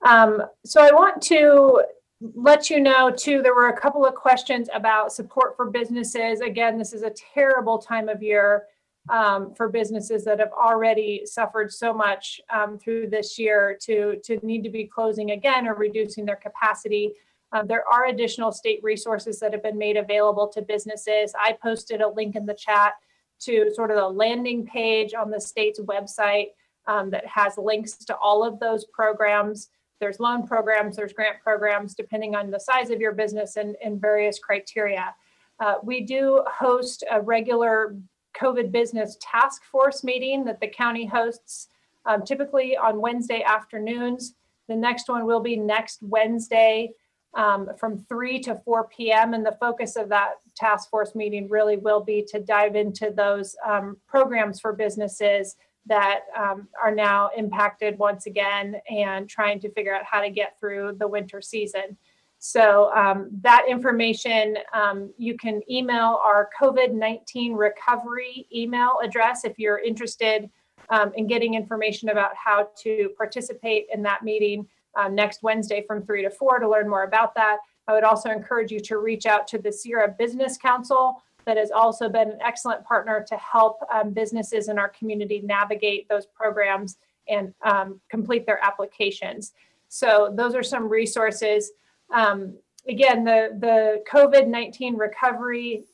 Um, 0.07 0.43
so, 0.65 0.83
I 0.83 0.93
want 0.93 1.23
to 1.25 1.83
let 2.21 2.69
you 2.69 2.81
know 2.81 3.11
too, 3.11 3.43
there 3.43 3.55
were 3.55 3.69
a 3.69 3.81
couple 3.81 4.05
of 4.05 4.15
questions 4.15 4.69
about 4.75 5.13
support 5.13 5.57
for 5.57 5.71
businesses. 5.71 6.41
Again, 6.41 6.79
this 6.79 6.93
is 6.93 7.03
a 7.03 7.13
terrible 7.35 7.79
time 7.79 8.09
of 8.09 8.23
year 8.23 8.65
um, 9.09 9.55
for 9.55 9.69
businesses 9.69 10.25
that 10.25 10.39
have 10.39 10.53
already 10.53 11.23
suffered 11.25 11.73
so 11.73 11.95
much 11.95 12.41
um, 12.51 12.79
through 12.79 13.09
this 13.09 13.39
year 13.39 13.79
to, 13.83 14.17
to 14.25 14.39
need 14.45 14.63
to 14.63 14.71
be 14.71 14.85
closing 14.85 15.31
again 15.31 15.67
or 15.67 15.75
reducing 15.75 16.27
their 16.27 16.37
capacity. 16.37 17.15
Um, 17.53 17.67
there 17.67 17.85
are 17.91 18.07
additional 18.07 18.53
state 18.53 18.81
resources 18.83 19.41
that 19.41 19.53
have 19.53 19.63
been 19.63 19.79
made 19.79 19.97
available 19.97 20.47
to 20.49 20.63
businesses. 20.63 21.33
I 21.41 21.57
posted 21.61 22.03
a 22.03 22.09
link 22.09 22.37
in 22.37 22.45
the 22.45 22.55
chat 22.55 22.93
to 23.41 23.73
sort 23.75 23.91
of 23.91 23.97
the 23.97 24.09
landing 24.09 24.67
page 24.67 25.15
on 25.15 25.31
the 25.31 25.41
state's 25.41 25.81
website 25.81 26.49
um, 26.87 27.11
that 27.11 27.27
has 27.27 27.57
links 27.57 27.97
to 28.05 28.17
all 28.17 28.45
of 28.45 28.61
those 28.61 28.85
programs. 28.85 29.71
There's 30.01 30.19
loan 30.19 30.47
programs, 30.47 30.97
there's 30.97 31.13
grant 31.13 31.37
programs, 31.43 31.95
depending 31.95 32.35
on 32.35 32.51
the 32.51 32.59
size 32.59 32.91
of 32.91 33.01
your 33.01 33.13
business 33.13 33.57
and, 33.57 33.77
and 33.85 34.01
various 34.01 34.39
criteria. 34.39 35.15
Uh, 35.61 35.75
we 35.83 36.01
do 36.01 36.43
host 36.51 37.05
a 37.11 37.21
regular 37.21 37.95
COVID 38.41 38.73
business 38.73 39.17
task 39.21 39.63
force 39.65 40.03
meeting 40.03 40.45
that 40.45 40.61
the 40.61 40.69
county 40.69 41.05
hosts 41.05 41.69
um, 42.07 42.25
typically 42.25 42.77
on 42.77 43.01
Wednesday 43.01 43.43
afternoons. 43.43 44.35
The 44.69 44.77
next 44.77 45.09
one 45.09 45.27
will 45.27 45.41
be 45.41 45.57
next 45.57 45.99
Wednesday 46.03 46.93
um, 47.35 47.71
from 47.79 47.99
3 48.09 48.41
to 48.41 48.55
4 48.65 48.89
p.m. 48.89 49.35
And 49.35 49.45
the 49.45 49.57
focus 49.61 49.97
of 49.97 50.09
that 50.09 50.35
task 50.57 50.91
force 50.91 51.15
meeting 51.15 51.49
really 51.49 51.77
will 51.77 52.01
be 52.01 52.25
to 52.29 52.41
dive 52.41 52.75
into 52.75 53.13
those 53.15 53.55
um, 53.67 53.99
programs 54.09 54.61
for 54.61 54.73
businesses 54.73 55.57
that 55.87 56.21
um, 56.39 56.69
are 56.83 56.95
now 56.95 57.31
impacted 57.37 57.99
once 57.99 58.27
again 58.27 58.77
and 58.89 59.29
trying 59.29 59.61
to 59.61 59.71
figure 59.73 59.95
out 59.95 60.05
how 60.05 60.21
to 60.21 60.31
get 60.31 60.59
through 60.59 60.97
the 60.99 61.09
winter 61.09 61.41
season. 61.41 61.97
So 62.39 62.91
um, 62.95 63.29
that 63.43 63.67
information 63.69 64.57
um, 64.73 65.13
you 65.19 65.37
can 65.37 65.61
email 65.71 66.19
our 66.23 66.49
COVID 66.61 66.93
19 66.93 67.53
recovery 67.53 68.47
email 68.55 68.99
address 69.03 69.45
if 69.45 69.59
you're 69.59 69.79
interested 69.79 70.49
um, 70.89 71.13
in 71.15 71.27
getting 71.27 71.55
information 71.55 72.09
about 72.09 72.33
how 72.35 72.69
to 72.83 73.11
participate 73.17 73.87
in 73.93 74.03
that 74.03 74.23
meeting. 74.23 74.67
uh, 74.97 75.09
next 75.09 75.43
Wednesday 75.43 75.85
from 75.87 76.05
3 76.05 76.23
to 76.23 76.31
4 76.31 76.59
to 76.59 76.69
learn 76.69 76.89
more 76.89 77.05
about 77.05 77.35
that. 77.35 77.59
I 77.87 77.93
would 77.93 78.05
also 78.05 78.31
encourage 78.31 78.71
you 78.71 78.81
to 78.81 78.99
reach 78.99 79.27
out 79.27 79.47
to 79.49 79.59
the 79.59 79.73
Sierra 79.73 80.15
Business 80.19 80.57
Council 80.57 81.23
that 81.47 81.57
has 81.57 81.71
also 81.71 82.09
been 82.09 82.31
an 82.31 82.39
excellent 82.45 82.85
partner 82.85 83.25
to 83.29 83.37
help 83.37 83.81
um, 83.93 84.11
businesses 84.11 84.69
in 84.69 84.79
our 84.79 84.89
community 84.89 85.41
navigate 85.45 86.09
those 86.09 86.27
programs 86.27 86.99
and 87.29 87.55
um, 87.63 88.01
complete 88.09 88.47
their 88.47 88.65
applications. 88.65 89.53
So 89.89 90.33
those 90.35 90.55
are 90.55 90.63
some 90.63 90.89
resources. 90.89 91.73
Um, 92.13 92.55
again, 92.89 93.25
the, 93.25 93.51
the 93.59 94.03
COVID-19 94.11 94.99
recovery 94.99 95.85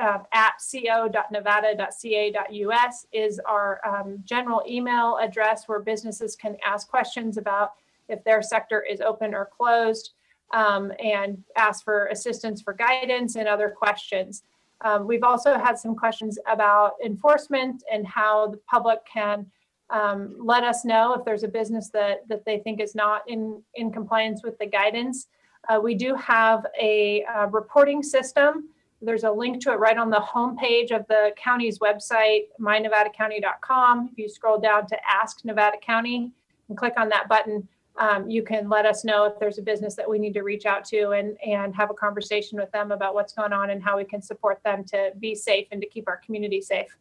uh, 0.00 0.18
at 0.32 0.52
co.nevada.ca.us 0.70 3.06
is 3.12 3.40
our 3.46 3.80
um, 3.86 4.18
general 4.24 4.62
email 4.68 5.18
address 5.20 5.64
where 5.66 5.80
businesses 5.80 6.36
can 6.36 6.56
ask 6.64 6.88
questions 6.88 7.36
about 7.38 7.72
if 8.08 8.22
their 8.24 8.42
sector 8.42 8.82
is 8.82 9.00
open 9.00 9.34
or 9.34 9.46
closed 9.46 10.10
um, 10.52 10.92
and 11.02 11.42
ask 11.56 11.84
for 11.84 12.06
assistance 12.06 12.60
for 12.60 12.72
guidance 12.72 13.36
and 13.36 13.48
other 13.48 13.70
questions. 13.70 14.42
Um, 14.82 15.06
we've 15.06 15.22
also 15.22 15.58
had 15.58 15.78
some 15.78 15.94
questions 15.94 16.38
about 16.50 16.92
enforcement 17.04 17.82
and 17.92 18.06
how 18.06 18.48
the 18.48 18.56
public 18.68 19.00
can 19.04 19.46
um, 19.90 20.36
let 20.38 20.64
us 20.64 20.84
know 20.84 21.14
if 21.14 21.24
there's 21.24 21.42
a 21.42 21.48
business 21.48 21.90
that, 21.90 22.26
that 22.28 22.44
they 22.44 22.58
think 22.58 22.80
is 22.80 22.94
not 22.94 23.22
in, 23.28 23.62
in 23.74 23.92
compliance 23.92 24.42
with 24.42 24.58
the 24.58 24.66
guidance. 24.66 25.26
Uh, 25.68 25.80
we 25.82 25.94
do 25.94 26.14
have 26.14 26.64
a, 26.80 27.24
a, 27.34 27.48
reporting 27.48 28.02
system. 28.02 28.68
There's 29.02 29.24
a 29.24 29.30
link 29.30 29.60
to 29.62 29.72
it 29.72 29.76
right 29.76 29.98
on 29.98 30.10
the 30.10 30.20
homepage 30.20 30.90
of 30.90 31.06
the 31.08 31.32
county's 31.36 31.78
website, 31.80 32.44
mynevadacounty.com. 32.60 34.10
If 34.12 34.18
you 34.18 34.28
scroll 34.28 34.58
down 34.58 34.86
to 34.86 34.96
Ask 35.06 35.44
Nevada 35.44 35.76
County 35.78 36.32
and 36.68 36.78
click 36.78 36.94
on 36.96 37.08
that 37.10 37.28
button, 37.28 37.68
um, 38.00 38.30
you 38.30 38.42
can 38.42 38.68
let 38.70 38.86
us 38.86 39.04
know 39.04 39.24
if 39.24 39.38
there's 39.38 39.58
a 39.58 39.62
business 39.62 39.94
that 39.94 40.08
we 40.08 40.18
need 40.18 40.32
to 40.32 40.40
reach 40.40 40.64
out 40.64 40.86
to 40.86 41.10
and, 41.10 41.36
and 41.46 41.74
have 41.76 41.90
a 41.90 41.94
conversation 41.94 42.58
with 42.58 42.72
them 42.72 42.92
about 42.92 43.14
what's 43.14 43.34
going 43.34 43.52
on 43.52 43.70
and 43.70 43.82
how 43.82 43.98
we 43.98 44.04
can 44.04 44.22
support 44.22 44.58
them 44.64 44.82
to 44.84 45.12
be 45.20 45.34
safe 45.34 45.66
and 45.70 45.82
to 45.82 45.86
keep 45.86 46.08
our 46.08 46.16
community 46.24 46.62
safe. 46.62 46.96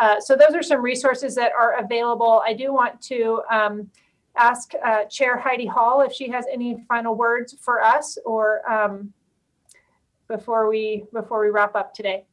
Uh, 0.00 0.20
so 0.20 0.36
those 0.36 0.54
are 0.54 0.62
some 0.62 0.80
resources 0.80 1.34
that 1.34 1.50
are 1.52 1.80
available. 1.80 2.42
I 2.46 2.52
do 2.52 2.72
want 2.72 3.02
to 3.02 3.42
um, 3.50 3.90
ask 4.36 4.70
uh, 4.84 5.06
Chair 5.06 5.36
Heidi 5.36 5.66
Hall 5.66 6.02
if 6.02 6.12
she 6.12 6.28
has 6.30 6.44
any 6.52 6.84
final 6.86 7.16
words 7.16 7.56
for 7.60 7.82
us 7.82 8.16
or 8.24 8.70
um, 8.70 9.12
before 10.28 10.68
we 10.68 11.04
before 11.12 11.40
we 11.40 11.50
wrap 11.50 11.74
up 11.74 11.92
today. 11.92 12.24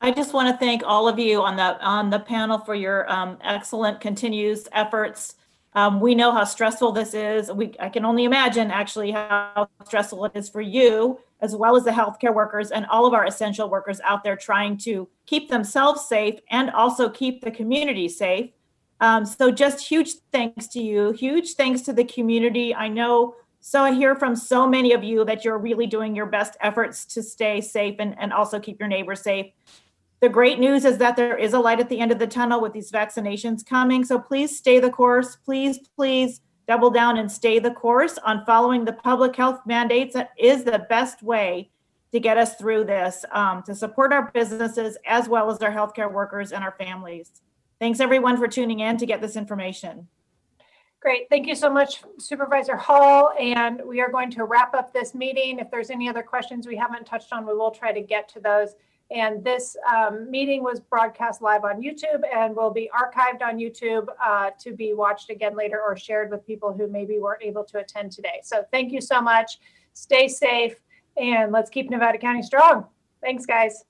I 0.00 0.10
just 0.10 0.34
want 0.34 0.48
to 0.52 0.56
thank 0.58 0.82
all 0.84 1.08
of 1.08 1.18
you 1.18 1.40
on 1.40 1.56
the 1.56 1.82
on 1.82 2.10
the 2.10 2.18
panel 2.18 2.58
for 2.58 2.74
your 2.74 3.10
um, 3.10 3.38
excellent 3.42 4.00
continuous 4.00 4.68
efforts. 4.72 5.36
Um, 5.74 6.00
we 6.00 6.14
know 6.14 6.32
how 6.32 6.44
stressful 6.44 6.92
this 6.92 7.14
is. 7.14 7.52
We 7.52 7.74
I 7.78 7.88
can 7.88 8.04
only 8.04 8.24
imagine 8.24 8.70
actually 8.70 9.12
how 9.12 9.68
stressful 9.84 10.24
it 10.24 10.32
is 10.34 10.48
for 10.48 10.60
you 10.60 11.20
as 11.40 11.54
well 11.54 11.76
as 11.76 11.84
the 11.84 11.90
healthcare 11.90 12.34
workers 12.34 12.70
and 12.70 12.86
all 12.86 13.06
of 13.06 13.14
our 13.14 13.24
essential 13.24 13.68
workers 13.68 14.00
out 14.04 14.24
there 14.24 14.36
trying 14.36 14.76
to 14.76 15.08
keep 15.26 15.48
themselves 15.48 16.06
safe 16.06 16.40
and 16.50 16.70
also 16.70 17.08
keep 17.08 17.42
the 17.42 17.50
community 17.50 18.08
safe. 18.08 18.50
Um, 19.00 19.24
so, 19.24 19.50
just 19.50 19.86
huge 19.86 20.14
thanks 20.32 20.66
to 20.68 20.80
you. 20.80 21.12
Huge 21.12 21.54
thanks 21.54 21.82
to 21.82 21.92
the 21.92 22.04
community. 22.04 22.74
I 22.74 22.88
know, 22.88 23.36
so 23.60 23.82
I 23.82 23.92
hear 23.92 24.16
from 24.16 24.34
so 24.34 24.66
many 24.66 24.92
of 24.92 25.04
you 25.04 25.24
that 25.24 25.44
you're 25.44 25.58
really 25.58 25.86
doing 25.86 26.16
your 26.16 26.26
best 26.26 26.56
efforts 26.60 27.04
to 27.14 27.22
stay 27.22 27.60
safe 27.60 27.96
and, 28.00 28.18
and 28.18 28.32
also 28.32 28.58
keep 28.58 28.80
your 28.80 28.88
neighbors 28.88 29.20
safe. 29.22 29.52
The 30.20 30.28
great 30.28 30.58
news 30.58 30.84
is 30.84 30.98
that 30.98 31.16
there 31.16 31.36
is 31.36 31.52
a 31.52 31.60
light 31.60 31.80
at 31.80 31.88
the 31.88 32.00
end 32.00 32.10
of 32.10 32.18
the 32.18 32.26
tunnel 32.26 32.60
with 32.60 32.72
these 32.72 32.90
vaccinations 32.90 33.64
coming. 33.64 34.04
So, 34.04 34.18
please 34.18 34.56
stay 34.56 34.80
the 34.80 34.90
course. 34.90 35.36
Please, 35.36 35.78
please 35.94 36.40
double 36.66 36.90
down 36.90 37.16
and 37.16 37.30
stay 37.30 37.58
the 37.58 37.70
course 37.70 38.18
on 38.18 38.44
following 38.44 38.84
the 38.84 38.92
public 38.92 39.34
health 39.36 39.60
mandates. 39.64 40.14
That 40.14 40.30
is 40.38 40.64
the 40.64 40.86
best 40.90 41.22
way 41.22 41.70
to 42.12 42.20
get 42.20 42.36
us 42.36 42.56
through 42.56 42.84
this 42.84 43.24
um, 43.32 43.62
to 43.64 43.74
support 43.74 44.12
our 44.12 44.30
businesses 44.32 44.96
as 45.06 45.28
well 45.28 45.50
as 45.50 45.58
our 45.58 45.70
healthcare 45.70 46.12
workers 46.12 46.52
and 46.52 46.64
our 46.64 46.74
families. 46.78 47.30
Thanks 47.80 48.00
everyone 48.00 48.36
for 48.36 48.48
tuning 48.48 48.80
in 48.80 48.96
to 48.98 49.06
get 49.06 49.20
this 49.20 49.36
information. 49.36 50.08
Great. 51.00 51.28
Thank 51.30 51.46
you 51.46 51.54
so 51.54 51.70
much 51.70 52.02
supervisor 52.18 52.76
hall. 52.76 53.32
And 53.38 53.82
we 53.86 54.00
are 54.00 54.10
going 54.10 54.30
to 54.32 54.44
wrap 54.44 54.74
up 54.74 54.92
this 54.92 55.14
meeting. 55.14 55.60
If 55.60 55.70
there's 55.70 55.90
any 55.90 56.08
other 56.08 56.22
questions 56.22 56.66
we 56.66 56.76
haven't 56.76 57.06
touched 57.06 57.32
on 57.32 57.46
we 57.46 57.54
will 57.54 57.70
try 57.70 57.92
to 57.92 58.00
get 58.00 58.28
to 58.30 58.40
those 58.40 58.74
and 59.10 59.42
this 59.42 59.76
um, 59.90 60.30
meeting 60.30 60.62
was 60.62 60.80
broadcast 60.80 61.40
live 61.40 61.64
on 61.64 61.80
YouTube 61.80 62.22
and 62.34 62.54
will 62.54 62.70
be 62.70 62.90
archived 62.94 63.42
on 63.42 63.58
YouTube 63.58 64.06
uh, 64.22 64.50
to 64.60 64.72
be 64.72 64.92
watched 64.92 65.30
again 65.30 65.56
later 65.56 65.80
or 65.80 65.96
shared 65.96 66.30
with 66.30 66.46
people 66.46 66.72
who 66.72 66.86
maybe 66.88 67.18
weren't 67.18 67.42
able 67.42 67.64
to 67.64 67.78
attend 67.78 68.12
today. 68.12 68.40
So 68.42 68.64
thank 68.70 68.92
you 68.92 69.00
so 69.00 69.20
much. 69.20 69.58
Stay 69.94 70.28
safe 70.28 70.76
and 71.16 71.52
let's 71.52 71.70
keep 71.70 71.88
Nevada 71.88 72.18
County 72.18 72.42
strong. 72.42 72.86
Thanks, 73.22 73.46
guys. 73.46 73.84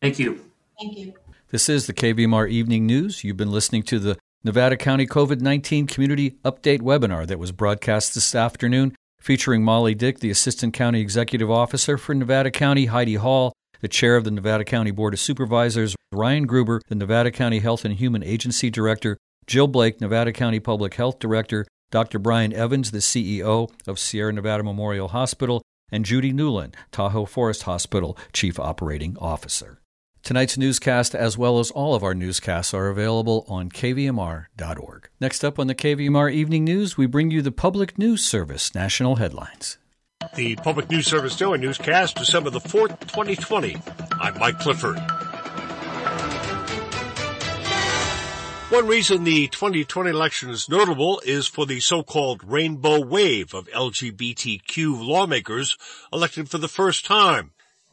Thank 0.00 0.18
you. 0.18 0.44
Thank 0.78 0.98
you. 0.98 1.14
This 1.48 1.68
is 1.68 1.86
the 1.86 1.94
KVMR 1.94 2.48
Evening 2.50 2.86
News. 2.86 3.24
You've 3.24 3.36
been 3.36 3.52
listening 3.52 3.82
to 3.84 3.98
the 3.98 4.18
Nevada 4.44 4.76
County 4.76 5.06
COVID 5.06 5.40
19 5.40 5.86
Community 5.86 6.38
Update 6.44 6.80
webinar 6.80 7.26
that 7.26 7.38
was 7.38 7.52
broadcast 7.52 8.14
this 8.14 8.34
afternoon, 8.34 8.96
featuring 9.20 9.62
Molly 9.62 9.94
Dick, 9.94 10.20
the 10.20 10.30
Assistant 10.30 10.74
County 10.74 11.00
Executive 11.00 11.50
Officer 11.50 11.96
for 11.96 12.14
Nevada 12.14 12.50
County, 12.50 12.86
Heidi 12.86 13.14
Hall, 13.14 13.52
the 13.82 13.88
chair 13.88 14.16
of 14.16 14.24
the 14.24 14.30
Nevada 14.30 14.64
County 14.64 14.90
Board 14.90 15.12
of 15.12 15.20
Supervisors, 15.20 15.94
Ryan 16.12 16.46
Gruver, 16.46 16.80
the 16.88 16.94
Nevada 16.94 17.30
County 17.30 17.58
Health 17.58 17.84
and 17.84 17.94
Human 17.94 18.22
Agency 18.22 18.70
Director, 18.70 19.18
Jill 19.46 19.66
Blake, 19.66 20.00
Nevada 20.00 20.32
County 20.32 20.60
Public 20.60 20.94
Health 20.94 21.18
Director, 21.18 21.66
Dr. 21.90 22.18
Brian 22.18 22.52
Evans, 22.52 22.90
the 22.90 22.98
CEO 22.98 23.70
of 23.86 23.98
Sierra 23.98 24.32
Nevada 24.32 24.62
Memorial 24.62 25.08
Hospital, 25.08 25.62
and 25.90 26.06
Judy 26.06 26.32
Newland, 26.32 26.74
Tahoe 26.90 27.26
Forest 27.26 27.64
Hospital 27.64 28.16
Chief 28.32 28.58
Operating 28.58 29.16
Officer. 29.18 29.80
Tonight's 30.22 30.56
newscast, 30.56 31.16
as 31.16 31.36
well 31.36 31.58
as 31.58 31.72
all 31.72 31.96
of 31.96 32.04
our 32.04 32.14
newscasts, 32.14 32.72
are 32.72 32.88
available 32.88 33.44
on 33.48 33.68
kvmr.org. 33.68 35.08
Next 35.20 35.44
up 35.44 35.58
on 35.58 35.66
the 35.66 35.74
KVMR 35.74 36.32
Evening 36.32 36.64
News, 36.64 36.96
we 36.96 37.06
bring 37.06 37.32
you 37.32 37.42
the 37.42 37.50
Public 37.50 37.98
News 37.98 38.24
Service 38.24 38.72
national 38.72 39.16
headlines. 39.16 39.78
The 40.34 40.56
Public 40.56 40.88
News 40.88 41.06
Service 41.06 41.36
Daily 41.36 41.58
Newscast, 41.58 42.16
December 42.16 42.48
the 42.48 42.58
4th, 42.58 42.98
2020. 43.00 43.76
I'm 44.18 44.38
Mike 44.38 44.58
Clifford. 44.60 44.98
One 48.70 48.86
reason 48.86 49.24
the 49.24 49.48
2020 49.48 50.08
election 50.08 50.48
is 50.48 50.70
notable 50.70 51.20
is 51.26 51.46
for 51.46 51.66
the 51.66 51.80
so-called 51.80 52.42
rainbow 52.44 53.04
wave 53.04 53.52
of 53.52 53.68
LGBTQ 53.68 55.06
lawmakers 55.06 55.76
elected 56.10 56.48
for 56.48 56.56
the 56.56 56.66
first 56.66 57.04
time. 57.04 57.52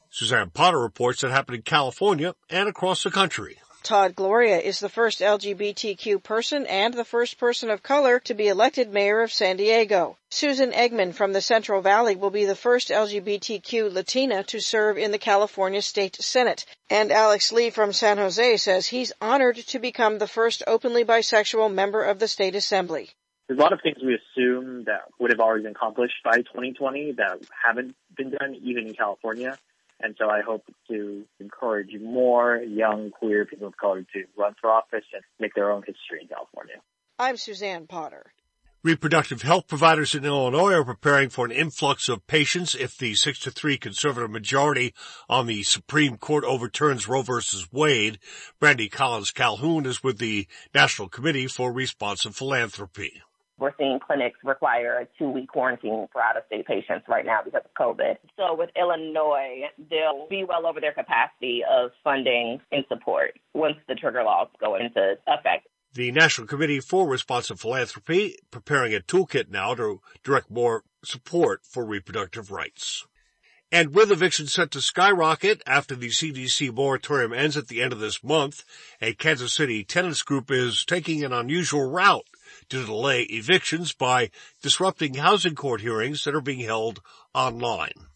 Suzanne 0.09 0.49
Potter 0.49 0.79
reports 0.79 1.19
that 1.19 1.31
happened 1.31 1.57
in 1.57 1.63
California 1.63 2.35
and 2.49 2.69
across 2.69 3.03
the 3.03 3.11
country. 3.11 3.57
Todd 3.83 4.15
Gloria 4.15 4.59
is 4.59 4.79
the 4.79 4.89
first 4.89 5.19
LGBTQ 5.19 6.21
person 6.21 6.65
and 6.65 6.93
the 6.93 7.05
first 7.05 7.37
person 7.37 7.69
of 7.69 7.81
color 7.81 8.19
to 8.19 8.33
be 8.33 8.47
elected 8.47 8.91
mayor 8.91 9.21
of 9.21 9.31
San 9.31 9.57
Diego. 9.57 10.17
Susan 10.29 10.71
Eggman 10.71 11.13
from 11.13 11.33
the 11.33 11.41
Central 11.41 11.81
Valley 11.81 12.15
will 12.15 12.29
be 12.29 12.45
the 12.45 12.55
first 12.55 12.89
LGBTQ 12.89 13.91
Latina 13.91 14.43
to 14.43 14.59
serve 14.59 14.97
in 14.97 15.11
the 15.11 15.17
California 15.17 15.81
State 15.81 16.15
Senate. 16.17 16.65
And 16.89 17.11
Alex 17.11 17.51
Lee 17.51 17.69
from 17.69 17.93
San 17.93 18.17
Jose 18.17 18.57
says 18.57 18.87
he's 18.87 19.13
honored 19.21 19.57
to 19.57 19.79
become 19.79 20.17
the 20.17 20.27
first 20.27 20.61
openly 20.67 21.05
bisexual 21.05 21.73
member 21.73 22.03
of 22.03 22.19
the 22.19 22.27
state 22.27 22.55
assembly. 22.55 23.09
There's 23.47 23.59
a 23.59 23.63
lot 23.63 23.73
of 23.73 23.81
things 23.81 23.97
we 24.03 24.13
assume 24.15 24.83
that 24.83 25.05
would 25.19 25.31
have 25.31 25.39
already 25.39 25.63
been 25.63 25.71
accomplished 25.71 26.21
by 26.23 26.37
2020 26.37 27.13
that 27.13 27.39
haven't 27.65 27.95
been 28.15 28.29
done 28.29 28.55
even 28.61 28.87
in 28.87 28.93
California. 28.93 29.57
And 30.01 30.15
so 30.17 30.29
I 30.29 30.41
hope 30.41 30.63
to 30.89 31.25
encourage 31.39 31.89
more 31.99 32.57
young 32.57 33.11
queer 33.11 33.45
people 33.45 33.67
of 33.67 33.77
color 33.77 34.01
to 34.13 34.23
run 34.37 34.55
for 34.59 34.71
office 34.71 35.05
and 35.13 35.23
make 35.39 35.53
their 35.55 35.71
own 35.71 35.81
history 35.81 36.21
in 36.21 36.27
California. 36.27 36.75
I'm 37.17 37.35
Suzanne 37.35 37.85
Potter. 37.85 38.31
Reproductive 38.81 39.41
health 39.41 39.67
providers 39.67 40.15
in 40.15 40.23
Illinois 40.23 40.71
are 40.71 40.85
preparing 40.85 41.27
for 41.27 41.43
an 41.43 41.51
influx 41.51 42.07
of 42.07 42.25
patients 42.27 42.73
if 42.73 42.97
the 42.97 43.13
6 43.13 43.39
to 43.39 43.51
3 43.51 43.77
conservative 43.77 44.31
majority 44.31 44.93
on 45.27 45.47
the 45.47 45.63
Supreme 45.63 46.15
Court 46.15 46.45
overturns 46.45 47.05
Roe 47.05 47.21
v. 47.21 47.41
Wade. 47.73 48.19
Brandy 48.57 48.87
Collins 48.87 49.31
Calhoun 49.31 49.85
is 49.85 50.01
with 50.01 50.17
the 50.17 50.47
National 50.73 51.09
Committee 51.09 51.47
for 51.47 51.73
Responsive 51.73 52.37
Philanthropy. 52.37 53.21
We're 53.59 53.73
seeing 53.77 53.99
clinics 53.99 54.39
require 54.43 54.99
a 54.99 55.07
two 55.17 55.29
week 55.29 55.49
quarantine 55.49 56.07
for 56.11 56.21
out 56.21 56.37
of 56.37 56.43
state 56.47 56.65
patients 56.65 57.05
right 57.07 57.25
now 57.25 57.39
because 57.43 57.61
of 57.65 57.73
COVID. 57.73 58.17
So 58.37 58.55
with 58.55 58.69
Illinois, 58.75 59.63
they'll 59.89 60.27
be 60.29 60.43
well 60.43 60.65
over 60.65 60.79
their 60.79 60.93
capacity 60.93 61.61
of 61.69 61.91
funding 62.03 62.61
and 62.71 62.85
support 62.87 63.37
once 63.53 63.75
the 63.87 63.95
trigger 63.95 64.23
laws 64.23 64.47
go 64.59 64.75
into 64.75 65.15
effect. 65.27 65.67
The 65.93 66.11
National 66.11 66.47
Committee 66.47 66.79
for 66.79 67.07
Responsive 67.07 67.59
Philanthropy 67.59 68.37
preparing 68.51 68.93
a 68.93 68.99
toolkit 68.99 69.49
now 69.49 69.73
to 69.73 70.01
direct 70.23 70.51
more 70.51 70.83
support 71.03 71.61
for 71.65 71.83
reproductive 71.83 72.51
rights. 72.51 73.07
And 73.71 73.93
with 73.93 74.11
evictions 74.11 74.53
set 74.53 74.71
to 74.71 74.81
skyrocket 74.81 75.61
after 75.67 75.95
the 75.95 76.09
CDC 76.09 76.73
moratorium 76.73 77.33
ends 77.33 77.55
at 77.55 77.67
the 77.67 77.83
end 77.83 77.93
of 77.93 77.99
this 77.99 78.23
month, 78.23 78.63
a 78.99 79.13
Kansas 79.13 79.53
City 79.53 79.83
tenants 79.83 80.23
group 80.23 80.49
is 80.49 80.83
taking 80.85 81.23
an 81.23 81.33
unusual 81.33 81.89
route 81.89 82.25
to 82.69 82.85
delay 82.85 83.23
evictions 83.23 83.93
by 83.93 84.29
disrupting 84.61 85.15
housing 85.15 85.55
court 85.55 85.81
hearings 85.81 86.23
that 86.23 86.35
are 86.35 86.41
being 86.41 86.59
held 86.59 87.01
online. 87.33 88.08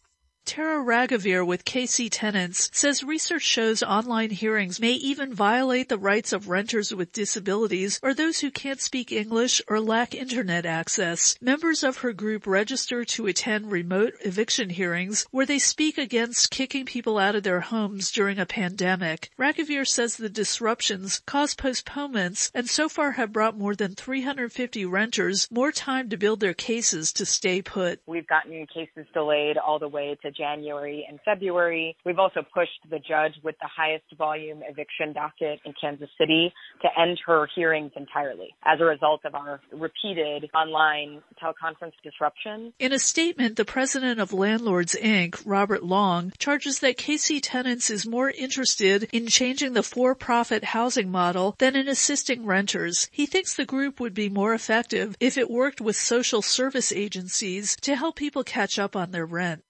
Tara 0.46 0.84
Raghuveer 0.84 1.48
with 1.48 1.64
KC 1.64 2.10
Tenants 2.12 2.70
says 2.74 3.02
research 3.02 3.44
shows 3.44 3.82
online 3.82 4.30
hearings 4.30 4.80
may 4.80 4.91
even 4.91 5.34
violate 5.34 5.88
the 5.88 5.98
rights 5.98 6.34
of 6.34 6.50
renters 6.50 6.94
with 6.94 7.14
disabilities 7.14 7.98
or 8.04 8.14
those 8.14 8.41
who 8.41 8.52
can't 8.52 8.82
speak 8.82 9.12
English 9.12 9.62
or 9.70 9.80
lack 9.80 10.14
internet 10.14 10.66
access. 10.66 11.38
Members 11.41 11.82
of 11.82 12.00
her 12.00 12.12
group 12.12 12.46
register 12.46 13.06
to 13.06 13.26
attend 13.26 13.72
remote 13.72 14.16
eviction 14.26 14.70
hearings 14.70 15.26
where 15.32 15.46
they 15.46 15.60
speak 15.60 15.98
against 15.98 16.52
kicking 16.52 16.86
people 16.86 17.18
out 17.18 17.36
of 17.36 17.44
their 17.44 17.62
homes 17.62 18.12
during 18.12 18.38
a 18.38 18.46
pandemic. 18.46 19.32
Ragavir 19.39 19.88
says 19.88 20.18
the 20.18 20.30
disruptions 20.30 21.22
cause 21.26 21.56
postponements 21.56 22.52
and 22.54 22.68
so 22.68 22.89
far 22.89 23.12
have 23.12 23.32
brought 23.32 23.58
more 23.58 23.76
than 23.76 23.96
350 23.96 24.86
renters 24.86 25.48
more 25.50 25.72
time 25.72 26.10
to 26.10 26.18
build 26.18 26.41
their 26.41 26.54
cases 26.54 27.14
to 27.14 27.26
stay 27.26 27.62
put. 27.62 28.02
We've 28.06 28.28
gotten 28.28 28.68
cases 28.68 29.08
delayed 29.14 29.58
all 29.58 29.80
the 29.80 29.88
way 29.88 30.18
to 30.22 30.32
January 30.36 31.05
and 31.07 31.19
February. 31.23 31.95
We've 32.05 32.19
also 32.19 32.41
pushed 32.53 32.79
the 32.89 32.99
judge 32.99 33.34
with 33.43 33.55
the 33.61 33.67
highest 33.67 34.05
volume 34.17 34.61
eviction 34.67 35.13
docket 35.13 35.59
in 35.65 35.73
Kansas 35.79 36.09
City 36.17 36.53
to 36.81 36.88
end 36.99 37.19
her 37.25 37.47
hearings 37.55 37.91
entirely 37.95 38.49
as 38.65 38.79
a 38.79 38.86
result 38.86 39.21
of 39.25 39.36
our 39.36 39.59
repeated 39.71 40.49
online 40.53 41.21
teleconference 41.41 41.93
disruption. 42.03 42.73
In 42.79 42.93
a 42.93 42.99
statement, 42.99 43.57
the 43.57 43.65
president 43.65 44.19
of 44.19 44.34
Landlords 44.34 44.95
Inc., 45.01 45.41
Robert 45.45 45.84
Long, 45.84 46.34
charges 46.38 46.79
that 46.79 46.97
KC 46.97 47.39
Tenants 47.41 47.89
is 47.89 48.05
more 48.05 48.29
interested 48.29 49.09
in 49.11 49.27
changing 49.27 49.73
the 49.73 49.84
for-profit 49.84 50.63
housing 50.63 51.09
model 51.09 51.55
than 51.59 51.75
in 51.75 51.88
assisting 51.88 52.45
renters. 52.45 53.09
He 53.11 53.25
thinks 53.25 53.53
the 53.53 53.65
group 53.65 53.99
would 53.99 54.13
be 54.13 54.29
more 54.29 54.53
effective 54.53 55.15
if 55.19 55.38
it 55.38 55.49
worked 55.49 55.81
with 55.81 55.95
social 55.95 56.41
service 56.41 56.91
agencies 56.91 57.75
to 57.81 57.95
help 57.95 58.15
people 58.15 58.43
catch 58.43 58.79
up 58.79 58.95
on 58.95 59.11
their 59.11 59.25
rent. 59.25 59.63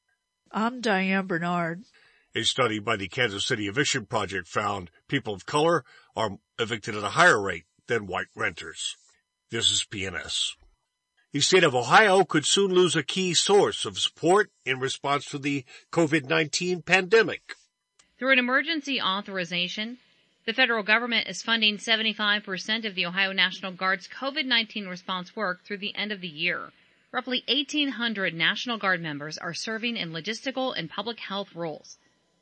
I'm 0.56 0.82
Diane 0.82 1.26
Bernard. 1.26 1.82
A 2.36 2.44
study 2.44 2.78
by 2.78 2.96
the 2.96 3.08
Kansas 3.08 3.44
City 3.44 3.68
Eviction 3.68 4.06
Project 4.06 4.48
found 4.48 4.92
people 5.08 5.34
of 5.34 5.48
color 5.48 5.84
are 6.16 6.38
evicted 6.60 6.96
at 6.96 7.04
a 7.04 7.10
higher 7.10 7.42
rate 7.42 7.66
than 7.88 8.06
white 8.06 8.28
renters. 8.36 8.96
This 9.50 9.72
is 9.72 9.84
PNS. 9.84 10.52
The 11.32 11.40
state 11.40 11.64
of 11.64 11.74
Ohio 11.74 12.24
could 12.24 12.46
soon 12.46 12.72
lose 12.72 12.96
a 12.96 13.02
key 13.02 13.34
source 13.34 13.84
of 13.84 13.98
support 13.98 14.52
in 14.64 14.80
response 14.80 15.26
to 15.32 15.40
the 15.40 15.66
COVID-19 15.92 16.86
pandemic. 16.86 17.56
Through 18.20 18.34
an 18.34 18.40
emergency 18.40 19.02
authorization, 19.02 19.98
the 20.46 20.54
federal 20.54 20.84
government 20.84 21.28
is 21.28 21.42
funding 21.42 21.78
75% 21.78 22.86
of 22.86 22.94
the 22.94 23.08
Ohio 23.08 23.32
National 23.32 23.72
Guard's 23.72 24.08
COVID-19 24.08 24.88
response 24.88 25.36
work 25.36 25.64
through 25.66 25.80
the 25.80 25.96
end 25.96 26.12
of 26.12 26.22
the 26.22 26.28
year. 26.28 26.72
Roughly 27.14 27.44
1,800 27.48 28.34
National 28.34 28.80
Guard 28.80 29.00
members 29.00 29.38
are 29.38 29.54
serving 29.54 29.98
in 29.98 30.14
logistical 30.14 30.74
and 30.76 30.90
public 30.90 31.20
health 31.20 31.54
roles. 31.54 32.00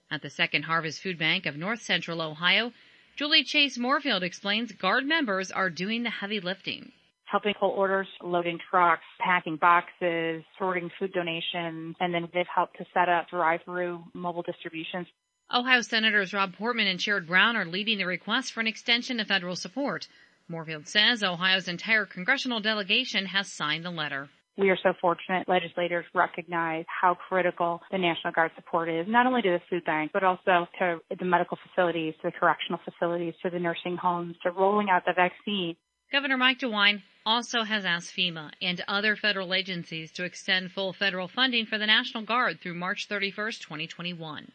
At 0.10 0.22
the 0.22 0.30
Second 0.30 0.64
Harvest 0.64 1.02
Food 1.02 1.20
Bank 1.20 1.46
of 1.46 1.58
North 1.58 1.82
Central 1.82 2.22
Ohio, 2.22 2.72
Julie 3.18 3.44
Chase 3.44 3.78
Morefield 3.78 4.22
explains 4.22 4.72
Guard 4.72 5.06
members 5.06 5.52
are 5.52 5.70
doing 5.70 6.04
the 6.04 6.10
heavy 6.10 6.40
lifting. 6.40 6.94
Helping 7.26 7.54
pull 7.60 7.72
orders, 7.72 8.08
loading 8.24 8.60
trucks, 8.70 9.04
packing 9.20 9.58
boxes, 9.58 10.42
sorting 10.58 10.90
food 10.98 11.12
donations, 11.12 11.98
and 12.00 12.14
then 12.14 12.30
they've 12.34 12.46
helped 12.48 12.78
to 12.78 12.86
set 12.94 13.10
up 13.10 13.30
drive-through 13.30 14.02
mobile 14.14 14.42
distributions. 14.42 15.06
Ohio 15.54 15.82
Senators 15.82 16.34
Rob 16.34 16.56
Portman 16.56 16.88
and 16.88 16.98
Sherrod 16.98 17.28
Brown 17.28 17.58
are 17.58 17.66
leading 17.66 17.98
the 17.98 18.06
request 18.06 18.54
for 18.54 18.62
an 18.62 18.68
extension 18.68 19.20
of 19.20 19.28
federal 19.28 19.58
support. 19.58 20.08
Morefield 20.50 20.88
says 20.88 21.24
Ohio's 21.24 21.68
entire 21.68 22.06
congressional 22.06 22.62
delegation 22.62 23.26
has 23.26 23.52
signed 23.52 23.84
the 23.84 23.92
letter 23.92 24.30
we 24.58 24.70
are 24.70 24.78
so 24.84 24.94
fortunate 25.00 25.48
legislators 25.48 26.06
recognize 26.14 26.86
how 26.88 27.16
critical 27.16 27.82
the 27.92 27.98
National 27.98 28.34
Guard 28.34 28.52
support 28.56 28.90
is, 28.90 29.08
not 29.08 29.26
only 29.26 29.42
to 29.42 29.50
the 29.50 29.62
food 29.70 29.86
bank, 29.86 30.12
but 30.14 30.24
also 30.24 30.68
to 30.80 31.00
the 31.18 31.26
medical 31.26 31.58
facilities, 31.68 32.14
to 32.22 32.30
the 32.30 32.32
correctional 32.32 32.80
facilities, 32.84 33.34
to 33.44 33.50
the 33.50 33.60
nursing 33.60 33.98
homes, 33.98 34.36
to 34.44 34.52
rolling 34.52 34.90
out 34.90 35.04
the 35.06 35.14
vaccine. 35.14 35.76
Governor 36.12 36.38
Mike 36.38 36.60
DeWine 36.60 37.02
also 37.26 37.64
has 37.64 37.86
asked 37.86 38.14
FEMA 38.16 38.52
and 38.62 38.84
other 38.88 39.16
federal 39.16 39.54
agencies 39.54 40.12
to 40.12 40.26
extend 40.26 40.72
full 40.72 40.92
federal 40.92 41.28
funding 41.28 41.66
for 41.66 41.78
the 41.78 41.86
National 41.86 42.24
Guard 42.24 42.60
through 42.62 42.74
March 42.74 43.08
31st, 43.08 43.62
2021. 43.62 44.52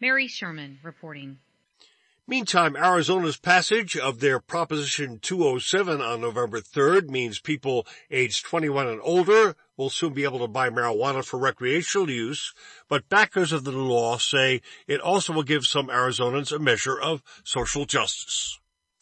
Mary 0.00 0.26
Schuermann 0.26 0.78
reporting. 0.82 1.38
Meantime, 2.28 2.76
Arizona's 2.76 3.36
passage 3.36 3.96
of 3.96 4.20
their 4.20 4.38
Proposition 4.38 5.18
207 5.18 6.00
on 6.00 6.20
November 6.20 6.60
3rd 6.60 7.08
means 7.08 7.40
people 7.40 7.84
aged 8.12 8.46
21 8.46 8.86
and 8.86 9.00
older 9.02 9.56
will 9.76 9.90
soon 9.90 10.12
be 10.12 10.22
able 10.22 10.38
to 10.38 10.46
buy 10.46 10.70
marijuana 10.70 11.24
for 11.24 11.40
recreational 11.40 12.08
use, 12.08 12.54
but 12.88 13.08
backers 13.08 13.50
of 13.50 13.64
the 13.64 13.72
law 13.72 14.18
say 14.18 14.62
it 14.86 15.00
also 15.00 15.32
will 15.32 15.42
give 15.42 15.64
some 15.64 15.88
Arizonans 15.88 16.54
a 16.54 16.60
measure 16.60 16.98
of 16.98 17.24
social 17.42 17.86
justice. 17.86 18.56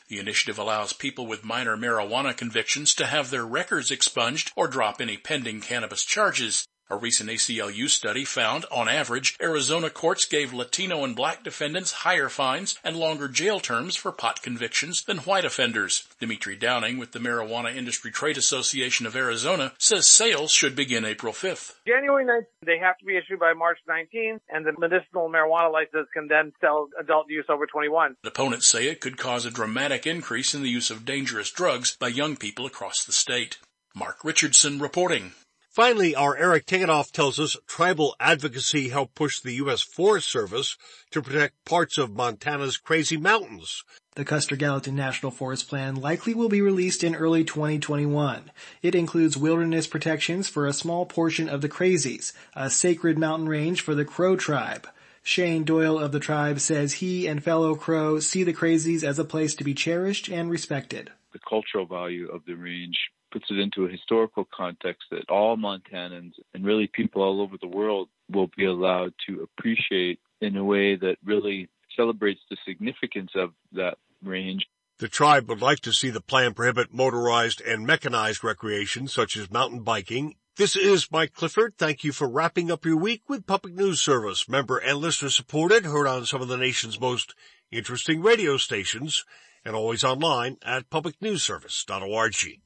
The 0.09 0.18
initiative 0.18 0.59
allows 0.59 0.95
people 0.95 1.27
with 1.27 1.45
minor 1.45 1.77
marijuana 1.77 2.35
convictions 2.35 2.95
to 2.95 3.07
have 3.07 3.29
their 3.29 3.45
records 3.45 3.91
expunged 3.91 4.51
or 4.57 4.66
drop 4.66 4.99
any 4.99 5.18
pending 5.18 5.61
cannabis 5.61 6.05
charges. 6.05 6.66
A 6.93 6.97
recent 6.97 7.30
ACLU 7.30 7.88
study 7.88 8.24
found, 8.24 8.66
on 8.72 8.88
average, 8.88 9.36
Arizona 9.41 9.91
courts 9.91 10.26
gave 10.26 10.53
Latino 10.53 11.05
and 11.05 11.14
black 11.14 11.45
defendants 11.45 11.93
higher 11.93 12.28
fines 12.28 12.76
and 12.82 12.97
longer 12.97 13.28
jail 13.28 13.61
terms 13.61 13.95
for 13.95 14.11
pot 14.11 14.43
convictions 14.43 15.05
than 15.05 15.18
white 15.18 15.45
offenders. 15.45 16.09
Demitri 16.18 16.57
Downing 16.57 16.99
with 16.99 17.12
the 17.12 17.20
Marijuana 17.20 17.76
Industry 17.76 18.11
Trade 18.11 18.36
Association 18.36 19.07
of 19.07 19.14
Arizona 19.14 19.72
says 19.78 20.09
sales 20.09 20.51
should 20.51 20.74
begin 20.74 21.05
April 21.05 21.32
5th. 21.32 21.74
January 21.86 22.24
9th, 22.24 22.47
they 22.66 22.78
have 22.78 22.99
to 22.99 23.05
be 23.05 23.16
issued 23.16 23.38
by 23.38 23.53
March 23.53 23.78
19th, 23.88 24.41
and 24.49 24.66
the 24.66 24.72
medicinal 24.76 25.30
marijuana 25.30 25.72
license 25.72 26.09
can 26.12 26.26
then 26.26 26.53
sell 26.61 26.88
adult 26.99 27.26
use 27.30 27.47
over 27.49 27.68
21. 27.68 28.16
Opponents 28.24 28.66
say 28.66 28.88
it 28.88 29.01
could 29.01 29.16
cause 29.16 29.47
a 29.47 29.53
dramatic 29.53 30.09
increase 30.09 30.57
in 30.57 30.62
the 30.62 30.68
use 30.68 30.91
of 30.91 31.05
dangerous 31.05 31.53
drugs 31.53 31.97
by 32.01 32.09
young 32.09 32.34
people 32.34 32.66
across 32.66 33.05
the 33.05 33.12
state. 33.12 33.59
Mark 33.95 34.24
Richardson 34.24 34.80
reporting. 34.80 35.34
Finally, 35.71 36.16
our 36.16 36.37
Eric 36.37 36.66
Tegethoff 36.66 37.12
tells 37.12 37.39
us 37.39 37.57
tribal 37.68 38.16
advocacy 38.18 38.89
helped 38.89 39.14
push 39.14 39.39
the 39.39 39.53
U.S. 39.53 39.81
Forest 39.81 40.29
Service 40.29 40.77
to 41.12 41.23
protect 41.23 41.64
parts 41.64 41.97
of 41.97 42.11
Montana's 42.11 42.77
crazy 42.77 43.16
mountains. 43.16 43.85
The 44.16 44.25
Custer 44.25 44.57
Gallatin 44.57 44.97
National 44.97 45.31
Forest 45.31 45.68
Plan 45.68 45.95
likely 45.95 46.35
will 46.35 46.49
be 46.49 46.61
released 46.61 47.05
in 47.05 47.14
early 47.14 47.45
2021. 47.45 48.51
It 48.83 48.97
includes 48.97 49.37
wilderness 49.37 49.87
protections 49.87 50.49
for 50.49 50.66
a 50.66 50.73
small 50.73 51.07
portion 51.07 51.49
of 51.49 51.61
the 51.61 51.68
Crazies, 51.68 52.33
a 52.57 52.68
sacred 52.68 53.16
mountain 53.16 53.49
range 53.49 53.81
for 53.81 53.95
the 53.95 54.05
Crow 54.05 54.35
tribe. 54.35 54.89
Shane 55.23 55.62
Doyle 55.62 56.01
of 56.01 56.11
the 56.11 56.18
tribe 56.18 56.59
says 56.59 56.95
he 56.95 57.29
and 57.29 57.45
fellow 57.45 57.77
Crow 57.77 58.18
see 58.18 58.43
the 58.43 58.53
Crazies 58.53 59.05
as 59.05 59.21
a 59.21 59.25
place 59.25 59.55
to 59.55 59.62
be 59.62 59.75
cherished 59.75 60.29
and 60.29 60.51
respected. 60.51 61.12
The 61.33 61.39
cultural 61.49 61.87
value 61.87 62.27
of 62.29 62.45
the 62.45 62.55
range 62.55 62.99
puts 63.31 63.47
it 63.51 63.59
into 63.59 63.85
a 63.85 63.91
historical 63.91 64.47
context 64.55 65.05
that 65.11 65.28
all 65.28 65.57
Montanans 65.57 66.33
and 66.55 66.64
really 66.64 66.89
people 66.93 67.22
all 67.22 67.41
over 67.41 67.57
the 67.61 67.68
world 67.68 68.09
will 68.31 68.51
be 68.57 68.66
allowed 68.66 69.12
to 69.28 69.43
appreciate 69.43 70.18
in 70.41 70.57
a 70.57 70.64
way 70.64 70.97
that 70.97 71.16
really 71.24 71.68
celebrates 71.97 72.41
the 72.51 72.57
significance 72.66 73.31
of 73.35 73.51
that 73.72 73.97
range. 74.22 74.66
The 74.99 75.09
tribe 75.09 75.49
would 75.49 75.62
like 75.62 75.81
to 75.81 75.93
see 75.93 76.11
the 76.11 76.20
plan 76.20 76.53
prohibit 76.55 76.93
motorized 76.93 77.61
and 77.62 77.87
mechanized 77.87 78.45
recreation 78.45 79.09
such 79.09 79.37
as 79.37 79.51
mountain 79.51 79.81
biking. 79.81 80.35
This 80.57 80.76
is 80.76 81.11
Mike 81.11 81.33
Clifford. 81.33 81.74
Thank 81.78 82.05
you 82.05 82.12
for 82.12 82.28
wrapping 82.28 82.70
up 82.70 82.85
your 82.85 82.99
week 82.99 83.22
with 83.28 83.47
Public 83.47 83.74
News 83.74 84.01
Service. 84.03 84.47
Member 84.47 84.76
and 84.76 84.99
listener 84.99 85.31
supported, 85.31 85.87
heard 85.87 86.07
on 86.07 86.26
some 86.26 86.43
of 86.43 86.49
the 86.49 86.59
nation's 86.59 87.01
most 87.01 87.35
interesting 87.70 88.20
radio 88.20 88.59
stations, 88.59 89.24
and 89.64 89.74
always 89.74 90.05
online 90.05 90.59
at 90.62 90.91
publicnewsservice.org. 90.91 92.61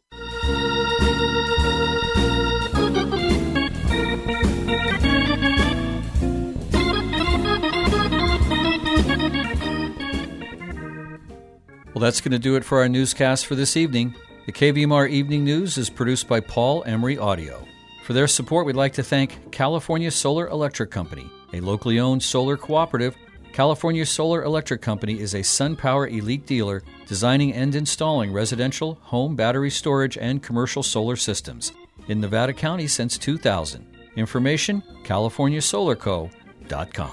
Well, 11.95 12.01
that's 12.01 12.21
going 12.21 12.33
to 12.33 12.39
do 12.39 12.57
it 12.57 12.65
for 12.65 12.81
our 12.81 12.89
newscast 12.89 13.47
for 13.47 13.55
this 13.55 13.77
evening. 13.77 14.15
The 14.47 14.53
KVMR 14.53 15.09
Evening 15.09 15.45
News 15.45 15.79
is 15.79 15.89
produced 15.89 16.29
by 16.29 16.41
Paul 16.41 16.83
Emery 16.85 17.17
Audio. 17.17 17.65
For 18.03 18.13
their 18.13 18.27
support, 18.27 18.67
we'd 18.67 18.77
like 18.77 18.93
to 18.95 19.03
thank 19.03 19.53
California 19.53 20.11
Solar 20.11 20.49
Electric 20.49 20.91
Company, 20.91 21.31
a 21.53 21.61
locally 21.61 22.01
owned 22.01 22.23
solar 22.23 22.57
cooperative 22.57 23.17
California 23.55 24.05
Solar 24.05 24.43
Electric 24.43 24.83
Company 24.83 25.21
is 25.21 25.35
a 25.35 25.39
SunPower 25.39 26.11
elite 26.11 26.45
dealer 26.45 26.83
designing 27.07 27.53
and 27.53 27.73
installing 27.77 28.33
residential, 28.33 28.99
home 29.03 29.37
battery 29.37 29.71
storage, 29.71 30.19
and 30.19 30.43
commercial 30.43 30.83
solar 30.83 31.15
systems 31.15 31.71
in 32.09 32.21
Nevada 32.21 32.53
County 32.53 32.89
since 32.89 33.17
2000. 33.17 33.87
Information 34.17 34.83
californiasolarco.com. 35.05 37.13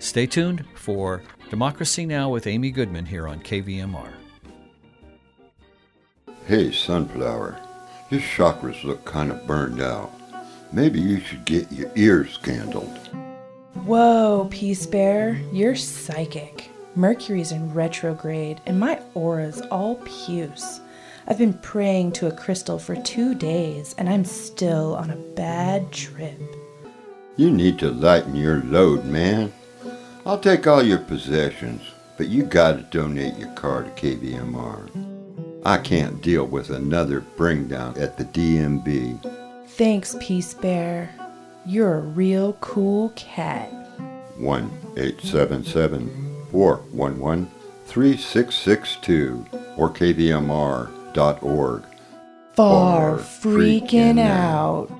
Stay 0.00 0.26
tuned 0.26 0.64
for 0.74 1.22
Democracy 1.52 2.06
Now! 2.06 2.30
with 2.30 2.46
Amy 2.46 2.70
Goodman 2.70 3.04
here 3.04 3.28
on 3.28 3.38
KVMR. 3.40 4.10
Hey, 6.46 6.72
Sunflower, 6.72 7.60
your 8.08 8.22
chakras 8.22 8.82
look 8.84 9.04
kind 9.04 9.30
of 9.30 9.46
burned 9.46 9.82
out. 9.82 10.10
Maybe 10.72 10.98
you 10.98 11.20
should 11.20 11.44
get 11.44 11.70
your 11.70 11.92
ears 11.94 12.38
candled. 12.42 12.96
Whoa, 13.84 14.48
Peace 14.50 14.86
Bear, 14.86 15.38
you're 15.52 15.76
psychic. 15.76 16.70
Mercury's 16.96 17.52
in 17.52 17.74
retrograde, 17.74 18.62
and 18.64 18.80
my 18.80 18.98
aura's 19.12 19.60
all 19.70 19.96
puce. 20.06 20.80
I've 21.26 21.36
been 21.36 21.52
praying 21.52 22.12
to 22.12 22.28
a 22.28 22.34
crystal 22.34 22.78
for 22.78 22.96
two 22.96 23.34
days, 23.34 23.94
and 23.98 24.08
I'm 24.08 24.24
still 24.24 24.94
on 24.94 25.10
a 25.10 25.16
bad 25.16 25.92
trip. 25.92 26.40
You 27.36 27.50
need 27.50 27.78
to 27.80 27.90
lighten 27.90 28.34
your 28.34 28.62
load, 28.62 29.04
man. 29.04 29.52
I'll 30.24 30.38
take 30.38 30.66
all 30.68 30.82
your 30.82 30.98
possessions, 30.98 31.82
but 32.16 32.28
you 32.28 32.44
gotta 32.44 32.82
donate 32.82 33.36
your 33.36 33.52
car 33.54 33.82
to 33.82 33.90
KVMR. 33.90 34.88
I 35.64 35.78
can't 35.78 36.22
deal 36.22 36.44
with 36.44 36.70
another 36.70 37.20
bring 37.20 37.66
down 37.66 37.98
at 37.98 38.16
the 38.16 38.24
DMV. 38.24 39.68
Thanks, 39.70 40.14
Peace 40.20 40.54
Bear. 40.54 41.10
You're 41.66 41.98
a 41.98 42.00
real 42.00 42.52
cool 42.54 43.10
cat. 43.16 43.68
1 44.36 44.70
877 44.96 46.46
411 46.50 47.50
3662 47.86 49.46
or 49.76 49.90
kvmr.org. 49.90 51.82
Far 52.54 53.16
freaking 53.18 54.20
out. 54.20 54.90